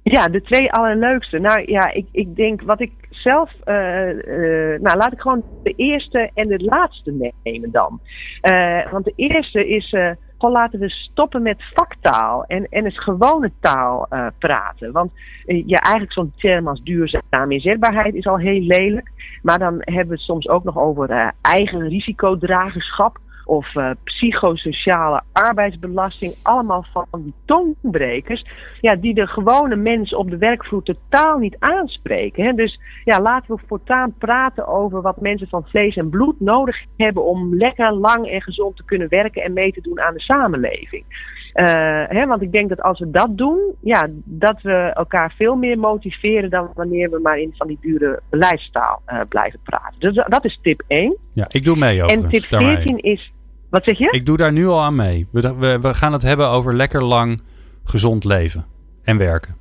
Ja, 0.04 0.28
de 0.28 0.42
twee 0.42 0.72
allerleukste. 0.72 1.40
Nou 1.40 1.72
ja, 1.72 1.94
ik, 1.94 2.08
ik 2.12 2.36
denk 2.36 2.62
wat 2.62 2.82
ik 2.82 2.92
zelf. 3.10 3.52
eh, 3.64 4.10
eh, 4.10 4.82
nou, 4.82 4.98
laat 4.98 5.14
ik 5.14 5.20
gewoon 5.20 5.44
de 5.64 5.74
eerste 5.76 6.32
en 6.34 6.48
de 6.48 6.64
laatste 6.64 7.34
nemen 7.44 7.72
dan. 7.72 8.00
Eh, 8.42 8.92
want 8.92 9.06
de 9.06 9.14
eerste 9.16 9.68
is. 9.68 9.96
Gewoon 10.44 10.62
laten 10.62 10.80
we 10.80 10.90
stoppen 10.90 11.42
met 11.42 11.64
vaktaal 11.74 12.44
en, 12.46 12.68
en 12.70 12.86
eens 12.86 13.04
gewone 13.04 13.52
taal 13.60 14.06
eh, 14.10 14.28
praten. 14.38 14.92
Want 14.92 15.12
eh, 15.46 15.68
ja, 15.68 15.78
eigenlijk 15.78 16.14
zo'n 16.14 16.34
term 16.38 16.68
als 16.68 16.82
duurzame 16.84 17.54
inzetbaarheid 17.54 18.14
is 18.14 18.28
al 18.28 18.38
heel 18.38 18.62
lelijk. 18.62 19.12
Maar 19.42 19.60
dan 19.60 19.74
hebben 19.80 20.08
we 20.08 20.14
het 20.14 20.24
soms 20.24 20.50
ook 20.50 20.64
nog 20.64 20.78
over 20.78 21.10
eh, 21.10 21.28
eigen 21.42 21.88
risicodragerschap 21.88 23.18
of 23.46 23.76
eh, 23.76 23.90
psychosociale 24.04 25.22
arbeidsbelasting. 25.32 26.36
Allemaal 26.42 26.86
van 26.92 27.08
die 27.24 27.34
tongbrekers. 27.46 28.46
Ja, 28.82 28.96
die 28.96 29.14
de 29.14 29.28
gewone 29.28 29.76
mens 29.76 30.16
op 30.16 30.30
de 30.30 30.38
werkvloer 30.38 30.84
totaal 30.84 31.38
niet 31.38 31.56
aanspreken. 31.60 32.46
Hè. 32.46 32.54
Dus 32.54 32.80
ja, 33.04 33.20
laten 33.20 33.56
we 33.56 33.62
voortaan 33.68 34.14
praten 34.18 34.68
over 34.68 35.02
wat 35.02 35.22
mensen 35.22 35.48
van 35.48 35.66
vlees 35.68 35.96
en 35.96 36.10
bloed 36.10 36.40
nodig 36.40 36.78
hebben 36.98 37.26
om 37.26 37.56
lekker 37.56 37.94
lang 37.94 38.28
en 38.28 38.42
gezond 38.42 38.76
te 38.76 38.86
kunnen 38.86 39.10
werken 39.10 39.44
en 39.44 39.54
mee 39.54 39.72
te 39.72 39.82
doen 39.82 40.02
aan 40.02 40.14
de 40.14 40.22
samenleving. 40.22 41.06
Eh, 41.54 42.04
hè, 42.08 42.26
want 42.26 42.42
ik 42.42 42.52
denk 42.52 42.70
dat 42.70 42.82
als 42.82 43.00
we 43.00 43.10
dat 43.12 43.38
doen, 43.38 43.60
ja, 43.82 44.08
dat 44.24 44.62
we 44.62 44.72
elkaar 44.94 45.34
veel 45.38 45.56
meer 45.56 45.80
motiveren 45.80 46.50
dan 46.50 46.70
wanneer 46.76 47.10
we 47.10 47.20
maar 47.20 47.38
in 47.40 47.54
van 47.58 47.68
die 47.68 47.78
dure 47.82 48.22
beleidstaal 48.30 49.02
eh, 49.06 49.20
blijven 49.30 49.60
praten. 49.64 50.00
Dus 50.00 50.16
dat- 50.28 50.46
is 50.46 50.60
tip 50.62 50.84
1. 50.88 51.18
Ja, 51.34 51.46
ik 51.50 51.64
doe 51.66 51.76
mee 51.78 51.98
En 51.98 52.04
overigens. 52.04 52.42
tip 52.42 52.50
daarmee. 52.50 52.76
14 52.76 52.98
is. 52.98 53.32
Wat 53.70 53.84
zeg 53.84 53.98
je? 53.98 54.08
Ik 54.12 54.26
doe 54.26 54.38
daar 54.38 54.52
nu 54.52 54.68
al 54.68 54.82
aan 54.82 54.96
mee. 54.96 55.28
We, 55.32 55.56
we, 55.58 55.80
we 55.82 55.94
gaan 55.94 56.14
het 56.14 56.22
hebben 56.22 56.48
over 56.48 56.76
lekker 56.76 57.04
lang 57.04 57.42
gezond 57.84 58.24
leven 58.24 58.66
en 59.04 59.18
werken. 59.18 59.56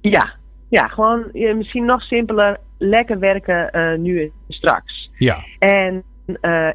Ja, 0.00 0.32
ja 0.68 0.86
gewoon 0.86 1.30
eh, 1.32 1.54
misschien 1.54 1.84
nog 1.84 2.02
simpeler. 2.02 2.58
Lekker 2.78 3.18
werken 3.18 3.70
nu 4.02 4.22
en 4.22 4.32
straks. 4.48 5.10
Ja. 5.18 5.38
En, 5.58 6.02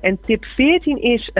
en 0.01 0.17
tip 0.25 0.45
14 0.45 1.01
is: 1.01 1.31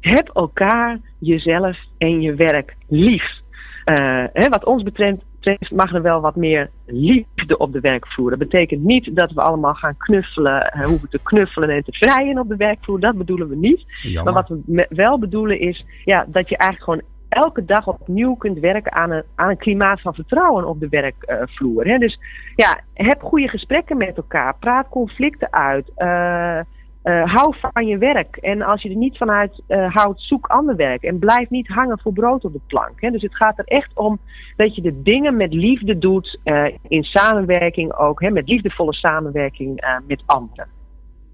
heb 0.00 0.28
elkaar, 0.28 0.98
jezelf 1.18 1.78
en 1.98 2.20
je 2.20 2.34
werk 2.34 2.76
lief. 2.88 3.38
Eh, 3.84 4.24
hè, 4.32 4.48
wat 4.48 4.64
ons 4.64 4.82
betreft 4.82 5.22
mag 5.70 5.94
er 5.94 6.02
wel 6.02 6.20
wat 6.20 6.36
meer 6.36 6.70
liefde 6.86 7.58
op 7.58 7.72
de 7.72 7.80
werkvloer. 7.80 8.30
Dat 8.30 8.38
betekent 8.38 8.82
niet 8.82 9.16
dat 9.16 9.32
we 9.32 9.40
allemaal 9.40 9.74
gaan 9.74 9.96
knuffelen, 9.96 10.72
eh, 10.72 10.84
hoeven 10.86 11.08
te 11.08 11.20
knuffelen 11.22 11.68
en 11.68 11.84
te 11.84 11.92
vrijen 11.92 12.38
op 12.38 12.48
de 12.48 12.56
werkvloer. 12.56 13.00
Dat 13.00 13.16
bedoelen 13.16 13.48
we 13.48 13.56
niet. 13.56 13.84
Jammer. 14.02 14.32
Maar 14.32 14.42
wat 14.42 14.58
we 14.66 14.86
wel 14.88 15.18
bedoelen 15.18 15.60
is 15.60 15.84
ja, 16.04 16.26
dat 16.28 16.48
je 16.48 16.56
eigenlijk 16.56 16.90
gewoon 16.90 17.18
elke 17.28 17.64
dag 17.64 17.86
opnieuw 17.86 18.34
kunt 18.34 18.58
werken 18.58 18.92
aan 18.92 19.10
een, 19.10 19.22
aan 19.34 19.50
een 19.50 19.56
klimaat 19.56 20.00
van 20.00 20.14
vertrouwen 20.14 20.64
op 20.64 20.80
de 20.80 20.88
werkvloer. 20.88 21.84
hè. 21.84 21.98
Dus 21.98 22.18
ja, 22.56 22.80
heb 22.94 23.22
goede 23.22 23.48
gesprekken 23.48 23.96
met 23.96 24.16
elkaar. 24.16 24.56
Praat 24.58 24.88
conflicten 24.88 25.52
uit. 25.52 25.90
Eh, 25.94 26.60
eh, 27.02 27.34
hou 27.34 27.54
van 27.72 27.86
je 27.86 27.98
werk. 27.98 28.36
En 28.36 28.62
als 28.62 28.82
je 28.82 28.88
er 28.88 28.96
niet 28.96 29.16
vanuit 29.16 29.62
uh, 29.68 29.94
houdt, 29.94 30.20
zoek 30.20 30.46
ander 30.46 30.76
werk. 30.76 31.02
En 31.02 31.18
blijf 31.18 31.50
niet 31.50 31.68
hangen 31.68 31.98
voor 31.98 32.12
brood 32.12 32.44
op 32.44 32.52
de 32.52 32.60
plank. 32.66 33.00
Hè. 33.00 33.10
Dus 33.10 33.22
het 33.22 33.36
gaat 33.36 33.58
er 33.58 33.64
echt 33.64 33.90
om 33.94 34.18
dat 34.56 34.74
je 34.74 34.82
de 34.82 35.02
dingen 35.02 35.36
met 35.36 35.52
liefde 35.52 35.98
doet. 35.98 36.38
Uh, 36.44 36.64
in 36.88 37.04
samenwerking 37.04 37.92
ook. 37.94 38.20
Hè, 38.20 38.30
met 38.30 38.48
liefdevolle 38.48 38.94
samenwerking 38.94 40.00
met 40.06 40.22
anderen. 40.26 40.66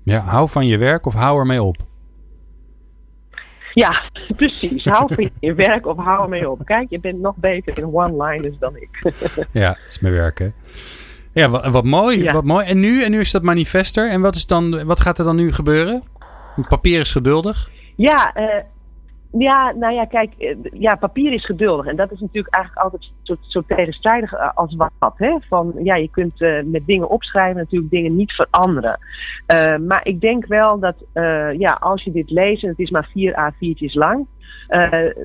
Ja, 0.03 0.19
hou 0.19 0.49
van 0.49 0.67
je 0.67 0.79
werk 0.79 1.07
of 1.07 1.15
hou 1.15 1.39
ermee 1.39 1.63
op. 1.63 1.77
Ja, 3.73 4.03
precies. 4.37 4.85
Hou 4.85 5.15
van 5.15 5.31
je 5.41 5.55
werk 5.55 5.87
of 5.87 5.97
hou 5.97 6.23
ermee 6.23 6.51
op. 6.51 6.61
Kijk, 6.65 6.91
je 6.91 7.01
bent 7.01 7.21
nog 7.21 7.37
beter 7.37 7.79
in 7.79 7.95
one-liners 7.95 8.59
dan 8.59 8.77
ik. 8.77 9.13
ja, 9.53 9.69
dat 9.69 9.87
is 9.87 9.99
mijn 9.99 10.15
werk, 10.15 10.39
hè? 10.39 10.49
Ja, 11.37 11.49
wat, 11.49 11.67
wat 11.67 11.85
mooi, 11.85 12.25
wat 12.25 12.45
mooi. 12.45 12.67
En 12.67 12.81
nu, 12.81 13.03
en 13.03 13.11
nu 13.11 13.21
is 13.21 13.31
dat 13.31 13.43
manifest 13.43 13.97
er. 13.97 14.11
En 14.11 14.21
wat, 14.21 14.37
is 14.37 14.47
dan, 14.47 14.85
wat 14.85 15.01
gaat 15.01 15.19
er 15.19 15.25
dan 15.25 15.37
nu 15.37 15.53
gebeuren? 15.53 16.03
Papier 16.69 17.01
is 17.01 17.13
geduldig. 17.13 17.71
Ja, 17.97 18.37
uh, 18.37 18.47
ja, 19.39 19.73
nou 19.73 19.95
ja, 19.95 20.05
kijk, 20.05 20.35
eh, 20.39 20.57
ja, 20.73 20.95
papier 20.95 21.33
is 21.33 21.45
geduldig. 21.45 21.87
En 21.87 21.97
dat 21.97 22.13
is 22.13 22.21
natuurlijk 22.21 22.55
eigenlijk 22.55 22.85
altijd 22.85 23.13
zo, 23.23 23.37
zo 23.41 23.63
tegenstrijdig 23.67 24.33
eh, 24.33 24.51
als 24.55 24.75
wat. 24.77 25.13
Hè? 25.17 25.37
Van, 25.49 25.73
ja, 25.83 25.95
je 25.95 26.11
kunt 26.11 26.41
uh, 26.41 26.63
met 26.65 26.87
dingen 26.87 27.09
opschrijven, 27.09 27.57
natuurlijk 27.57 27.91
dingen 27.91 28.17
niet 28.17 28.33
veranderen. 28.33 28.99
Maar 29.87 30.01
ik 30.03 30.21
denk 30.21 30.47
wel 30.47 30.79
dat, 30.79 30.95
ja, 31.59 31.79
als 31.81 32.05
je 32.05 32.13
dit 32.13 32.31
leest, 32.31 32.63
en 32.63 32.69
het 32.69 32.79
is 32.79 32.91
maar 32.91 33.09
vier 33.13 33.53
A4'tjes 33.53 33.93
lang, 33.93 34.27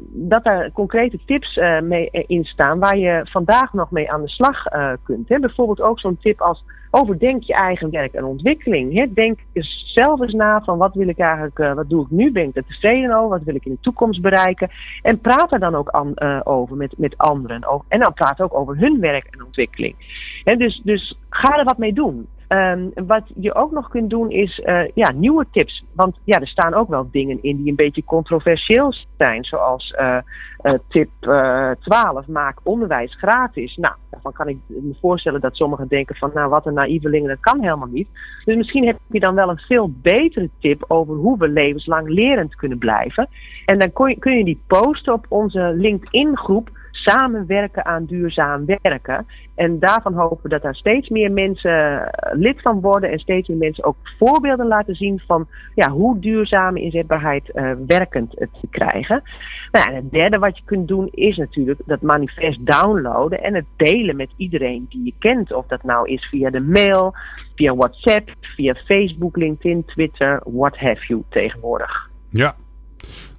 dat 0.08 0.44
daar 0.44 0.72
concrete 0.72 1.20
tips 1.26 1.60
mee 1.84 2.10
in 2.12 2.44
staan 2.44 2.80
waar 2.80 2.98
je 2.98 3.22
vandaag 3.24 3.74
nog 3.74 3.92
mee 3.92 4.12
aan 4.12 4.22
de 4.22 4.30
slag 4.30 4.64
kunt. 5.04 5.30
Hè? 5.30 5.40
Bijvoorbeeld 5.40 5.82
ook 5.82 6.00
zo'n 6.00 6.18
tip 6.18 6.42
als 6.42 6.64
overdenk 6.92 7.44
je 7.44 7.54
eigen 7.54 7.90
werk 7.90 8.14
en 8.14 8.24
ontwikkeling. 8.24 8.94
Hè? 8.94 9.14
Denk 9.14 9.40
eens 9.54 9.92
zelf 9.94 10.22
eens 10.22 10.34
na 10.34 10.62
van 10.62 10.78
wat 10.78 10.94
wil 10.94 11.08
ik 11.08 11.20
eigenlijk, 11.20 11.76
wat 11.76 11.90
doe 11.90 12.04
ik 12.04 12.10
nu? 12.10 12.32
Ben 12.32 12.48
ik 12.48 12.56
er 12.56 12.66
tevreden? 12.66 13.30
Wat 13.30 13.44
wil 13.44 13.56
ik 13.56 13.66
in 13.66 13.72
de 13.72 13.82
toekomst 13.82 14.22
bereiken? 14.22 14.70
En 15.02 15.20
praat 15.20 15.52
er 15.52 15.60
dan 15.60 15.76
ook 15.76 15.90
an, 15.90 16.22
over 16.44 16.78
met, 16.78 16.94
met 16.98 17.18
anderen. 17.18 17.84
En 17.88 18.00
dan 18.00 18.14
praat 18.14 18.42
ook 18.42 18.54
over 18.54 18.78
hun 18.78 19.00
werk 19.00 19.26
en 19.26 19.46
ontwikkeling. 19.46 19.96
Dus, 20.44 20.82
dus 20.84 21.18
ga 21.30 21.58
er 21.58 21.64
wat 21.64 21.78
mee 21.78 21.94
doen. 21.94 22.28
Um, 22.54 22.92
wat 23.08 23.24
je 23.36 23.56
ook 23.56 23.72
nog 23.72 23.90
kunt 23.90 24.10
doen 24.10 24.30
is 24.32 24.62
uh, 24.66 24.88
ja, 24.94 25.12
nieuwe 25.12 25.46
tips. 25.52 25.84
Want 25.96 26.20
ja, 26.24 26.40
er 26.40 26.48
staan 26.48 26.74
ook 26.74 26.90
wel 26.90 27.08
dingen 27.12 27.44
in 27.44 27.58
die 27.58 27.70
een 27.70 27.76
beetje 27.76 28.04
controversieel 28.04 28.94
zijn. 29.18 29.44
Zoals 29.44 29.96
uh, 30.00 30.18
uh, 30.62 30.74
tip 30.88 31.10
12, 31.20 32.28
maak 32.28 32.60
onderwijs 32.64 33.16
gratis. 33.16 33.76
Nou, 33.76 33.96
daarvan 34.10 34.34
kan 34.34 34.48
ik 34.48 34.58
me 34.68 34.96
voorstellen 35.02 35.42
dat 35.42 35.56
sommigen 35.56 35.88
denken 35.88 36.16
van... 36.16 36.32
nou, 36.34 36.50
wat 36.50 36.66
een 36.66 36.74
naïvelingen, 36.74 37.30
dat 37.30 37.40
kan 37.40 37.62
helemaal 37.62 37.88
niet. 37.92 38.08
Dus 38.46 38.56
misschien 38.56 38.86
heb 38.86 38.98
je 39.12 39.20
dan 39.20 39.36
wel 39.36 39.50
een 39.50 39.60
veel 39.68 39.92
betere 40.02 40.50
tip 40.60 40.86
over 40.88 41.16
hoe 41.16 41.38
we 41.38 41.48
levenslang 41.48 42.10
lerend 42.10 42.56
kunnen 42.56 42.78
blijven. 42.78 43.30
En 43.66 43.80
dan 43.80 43.92
kun 43.92 44.20
kun 44.20 44.38
je 44.38 44.44
die 44.44 44.64
posten 44.68 45.14
op 45.14 45.26
onze 45.30 45.74
LinkedIn 45.76 46.38
groep 46.38 46.70
samenwerken 47.04 47.86
aan 47.86 48.06
duurzaam 48.06 48.66
werken. 48.66 49.26
En 49.56 49.80
daarvan 49.80 50.14
hopen 50.14 50.40
we 50.44 50.50
dat 50.50 50.62
daar 50.62 50.76
steeds 50.76 51.10
meer 51.10 51.32
mensen 51.32 52.10
lid 52.32 52.62
van 52.62 52.82
worden 52.82 53.12
en 53.12 53.20
steeds 53.20 53.48
meer 53.48 53.58
mensen 53.58 53.84
ook 53.84 53.96
voorbeelden 54.20 54.68
laten 54.68 54.96
zien 54.96 55.22
van 55.28 55.48
ja, 55.76 55.90
hoe 55.90 56.20
duurzame 56.20 56.82
inzetbaarheid 56.82 57.52
uh, 57.54 57.72
werkend 57.88 58.32
te 58.32 58.68
krijgen. 58.70 59.24
Nou, 59.72 59.90
en 59.90 59.96
het 59.96 60.12
derde 60.12 60.38
wat 60.38 60.58
je 60.58 60.64
kunt 60.66 60.88
doen 60.88 61.10
is 61.12 61.38
natuurlijk 61.38 61.80
dat 61.86 62.02
manifest 62.02 62.66
downloaden 62.66 63.44
en 63.44 63.56
het 63.56 63.66
delen 63.76 64.16
met 64.16 64.30
iedereen 64.36 64.86
die 64.90 65.06
je 65.06 65.14
kent. 65.20 65.54
Of 65.54 65.66
dat 65.68 65.84
nou 65.84 66.10
is 66.10 66.26
via 66.26 66.50
de 66.50 66.62
mail, 66.62 67.14
via 67.56 67.76
WhatsApp, 67.76 68.30
via 68.42 68.74
Facebook, 68.74 69.36
LinkedIn, 69.36 69.86
Twitter, 69.86 70.42
what 70.44 70.78
have 70.78 71.06
you 71.08 71.24
tegenwoordig. 71.30 72.10
Ja, 72.30 72.56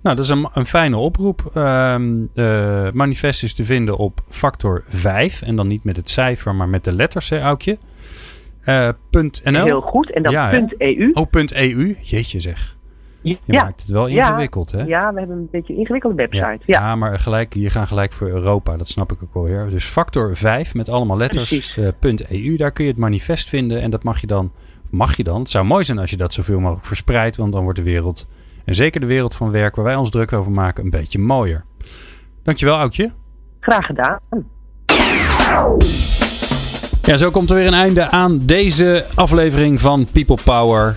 nou, 0.03 0.17
dat 0.17 0.25
is 0.25 0.31
een, 0.31 0.49
een 0.53 0.67
fijne 0.67 0.97
oproep. 0.97 1.51
Um, 1.55 2.31
uh, 2.35 2.91
manifest 2.93 3.43
is 3.43 3.55
te 3.55 3.65
vinden 3.65 3.97
op 3.97 4.21
factor 4.29 4.85
5. 4.89 5.43
En 5.43 5.57
dan 5.57 5.67
niet 5.67 5.85
met 5.85 5.97
het 5.97 6.11
cijfer, 6.11 6.55
maar 6.55 6.69
met 6.69 6.85
de 6.85 6.93
letters, 6.93 7.29
hè, 7.29 7.41
Aukje? 7.41 7.79
Uh, 8.65 8.89
.nl. 9.43 9.65
Heel 9.65 9.81
goed. 9.81 10.13
En 10.13 10.23
dan 10.23 10.33
ja, 10.33 10.69
.eu. 10.79 11.11
Oh, 11.13 11.27
.eu. 11.55 11.97
Jeetje 12.01 12.41
zeg. 12.41 12.77
Je 13.21 13.39
ja. 13.45 13.63
maakt 13.63 13.81
het 13.81 13.91
wel 13.91 14.07
ingewikkeld, 14.07 14.71
ja. 14.71 14.79
hè? 14.79 14.85
Ja, 14.85 15.13
we 15.13 15.19
hebben 15.19 15.37
een 15.37 15.49
beetje 15.51 15.73
een 15.73 15.79
ingewikkelde 15.79 16.17
website. 16.17 16.45
Ja, 16.45 16.59
ja. 16.67 16.81
ja 16.81 16.97
maar 16.97 17.19
gelijk, 17.19 17.55
je 17.55 17.71
gaat 17.71 17.89
gelijk 17.89 18.13
voor 18.13 18.29
Europa. 18.29 18.77
Dat 18.77 18.89
snap 18.89 19.13
ik 19.13 19.23
ook 19.23 19.35
wel 19.35 19.43
weer. 19.43 19.71
Dus 19.71 19.85
factor 19.85 20.37
5 20.37 20.75
met 20.75 20.89
allemaal 20.89 21.17
letters. 21.17 21.77
Uh, 21.79 21.89
.eu. 22.29 22.57
Daar 22.57 22.73
kun 22.73 22.85
je 22.85 22.91
het 22.91 22.99
manifest 23.01 23.49
vinden. 23.49 23.81
En 23.81 23.91
dat 23.91 24.03
mag 24.03 24.21
je 24.21 24.27
dan... 24.27 24.53
Mag 24.91 25.17
je 25.17 25.25
dan? 25.25 25.41
Het 25.41 25.51
zou 25.51 25.65
mooi 25.65 25.85
zijn 25.85 25.99
als 25.99 26.11
je 26.11 26.17
dat 26.17 26.33
zoveel 26.33 26.61
mogelijk 26.61 26.87
verspreidt. 26.87 27.37
Want 27.37 27.53
dan 27.53 27.63
wordt 27.63 27.79
de 27.79 27.85
wereld 27.85 28.27
en 28.65 28.75
zeker 28.75 29.01
de 29.01 29.07
wereld 29.07 29.35
van 29.35 29.51
werk 29.51 29.77
waar 29.77 29.85
wij 29.85 29.97
ons 29.97 30.11
druk 30.11 30.33
over 30.33 30.53
maken 30.53 30.85
een 30.85 30.91
beetje 30.91 31.19
mooier. 31.19 31.65
Dankjewel, 32.43 32.77
Oudje. 32.77 33.13
Graag 33.61 33.87
gedaan. 33.87 34.19
Ja, 37.03 37.17
zo 37.17 37.31
komt 37.31 37.51
er 37.51 37.57
weer 37.57 37.67
een 37.67 37.75
einde 37.75 38.11
aan 38.11 38.39
deze 38.43 39.07
aflevering 39.15 39.81
van 39.81 40.07
People 40.13 40.39
Power. 40.45 40.97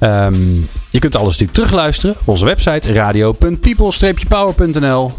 Um, 0.00 0.66
je 0.90 0.98
kunt 0.98 1.16
alles 1.16 1.38
natuurlijk 1.38 1.58
terugluisteren 1.58 2.16
op 2.20 2.28
onze 2.28 2.44
website 2.44 2.92
radio.people-power.nl. 2.92 5.12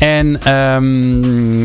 En 0.00 0.32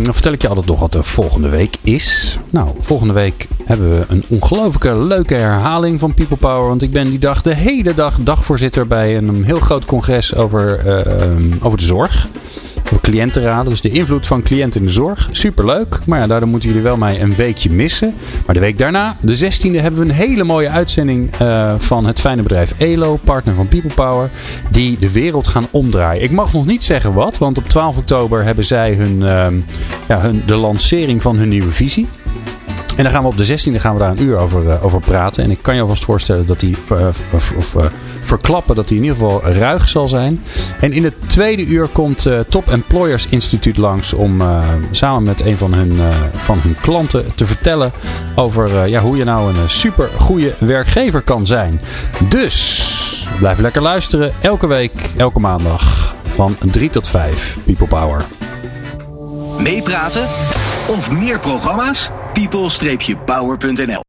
dan 0.03 0.13
vertel 0.13 0.31
ik 0.31 0.41
je 0.41 0.47
altijd 0.47 0.67
nog 0.67 0.79
wat 0.79 0.91
de 0.91 1.03
volgende 1.03 1.49
week 1.49 1.75
is. 1.81 2.37
Nou, 2.49 2.69
volgende 2.79 3.13
week 3.13 3.47
hebben 3.65 3.89
we 3.89 4.05
een 4.07 4.23
ongelooflijke 4.27 4.97
leuke 4.97 5.33
herhaling 5.33 5.99
van 5.99 6.13
People 6.13 6.37
Power. 6.37 6.67
Want 6.67 6.81
ik 6.81 6.91
ben 6.91 7.09
die 7.09 7.19
dag 7.19 7.41
de 7.41 7.55
hele 7.55 7.93
dag 7.93 8.19
dagvoorzitter 8.21 8.87
bij 8.87 9.17
een 9.17 9.43
heel 9.43 9.59
groot 9.59 9.85
congres 9.85 10.35
over, 10.35 10.85
uh, 10.85 11.65
over 11.65 11.77
de 11.77 11.83
zorg. 11.83 12.27
Over 12.85 13.01
cliëntenraden, 13.01 13.69
dus 13.69 13.81
de 13.81 13.89
invloed 13.89 14.27
van 14.27 14.41
cliënten 14.41 14.79
in 14.79 14.85
de 14.85 14.93
zorg. 14.93 15.29
Superleuk, 15.31 15.99
maar 16.05 16.19
ja, 16.19 16.27
daardoor 16.27 16.49
moeten 16.49 16.69
jullie 16.69 16.83
wel 16.83 16.97
mij 16.97 17.21
een 17.21 17.35
weekje 17.35 17.69
missen. 17.69 18.13
Maar 18.45 18.55
de 18.55 18.61
week 18.61 18.77
daarna, 18.77 19.17
de 19.19 19.37
16e, 19.37 19.81
hebben 19.81 19.99
we 19.99 20.05
een 20.05 20.11
hele 20.11 20.43
mooie 20.43 20.69
uitzending 20.69 21.41
uh, 21.41 21.73
van 21.77 22.05
het 22.05 22.19
fijne 22.19 22.41
bedrijf 22.41 22.73
ELO, 22.77 23.19
partner 23.23 23.55
van 23.55 23.67
People 23.67 23.93
Power. 23.93 24.29
Die 24.69 24.97
de 24.97 25.11
wereld 25.11 25.47
gaan 25.47 25.67
omdraaien. 25.71 26.23
Ik 26.23 26.31
mag 26.31 26.53
nog 26.53 26.65
niet 26.65 26.83
zeggen 26.83 27.13
wat, 27.13 27.37
want 27.37 27.57
op 27.57 27.69
12 27.69 27.97
oktober 27.97 28.43
hebben 28.43 28.65
zij 28.65 28.93
hun, 28.93 29.15
uh, 29.21 29.47
ja, 30.07 30.19
hun, 30.21 30.43
de 30.45 30.55
lancering 30.55 31.21
van 31.21 31.37
hun 31.37 31.49
nieuwe 31.49 31.71
visie. 31.71 32.07
En 32.95 33.03
dan 33.03 33.11
gaan 33.11 33.21
we 33.21 33.27
op 33.27 33.37
de 33.37 33.47
16e 33.47 33.75
gaan 33.75 33.93
we 33.93 33.99
daar 33.99 34.11
een 34.11 34.21
uur 34.21 34.37
over, 34.37 34.63
uh, 34.63 34.85
over 34.85 34.99
praten. 34.99 35.43
En 35.43 35.51
ik 35.51 35.59
kan 35.61 35.75
je 35.75 35.81
alvast 35.81 36.03
voorstellen 36.03 36.45
dat 36.45 36.59
die, 36.59 36.75
uh, 36.91 37.07
of, 37.31 37.53
of 37.57 37.75
verklappen 38.21 38.75
dat 38.75 38.87
die 38.87 38.97
in 38.97 39.03
ieder 39.03 39.17
geval 39.17 39.43
ruig 39.43 39.89
zal 39.89 40.07
zijn. 40.07 40.43
En 40.79 40.93
in 40.93 41.03
het 41.03 41.13
tweede 41.27 41.65
uur 41.65 41.87
komt 41.87 42.27
Top 42.49 42.69
Employers 42.69 43.27
Instituut 43.27 43.77
langs 43.77 44.13
om 44.13 44.41
samen 44.91 45.23
met 45.23 45.45
een 45.45 45.57
van 45.57 45.73
hun, 45.73 45.99
van 46.31 46.59
hun 46.61 46.75
klanten 46.81 47.25
te 47.35 47.45
vertellen 47.45 47.91
over 48.35 48.87
ja, 48.87 49.01
hoe 49.01 49.17
je 49.17 49.23
nou 49.23 49.49
een 49.49 49.69
super 49.69 50.09
goede 50.17 50.53
werkgever 50.57 51.21
kan 51.21 51.45
zijn. 51.45 51.81
Dus 52.29 52.83
blijf 53.39 53.59
lekker 53.59 53.81
luisteren. 53.81 54.33
Elke 54.41 54.67
week, 54.67 55.13
elke 55.17 55.39
maandag 55.39 56.15
van 56.29 56.55
3 56.71 56.89
tot 56.89 57.07
5. 57.07 57.57
People 57.65 57.87
Power. 57.87 58.25
Meepraten 59.57 60.27
of 60.87 61.11
meer 61.11 61.39
programma's? 61.39 62.11
people-power.nl 62.35 64.01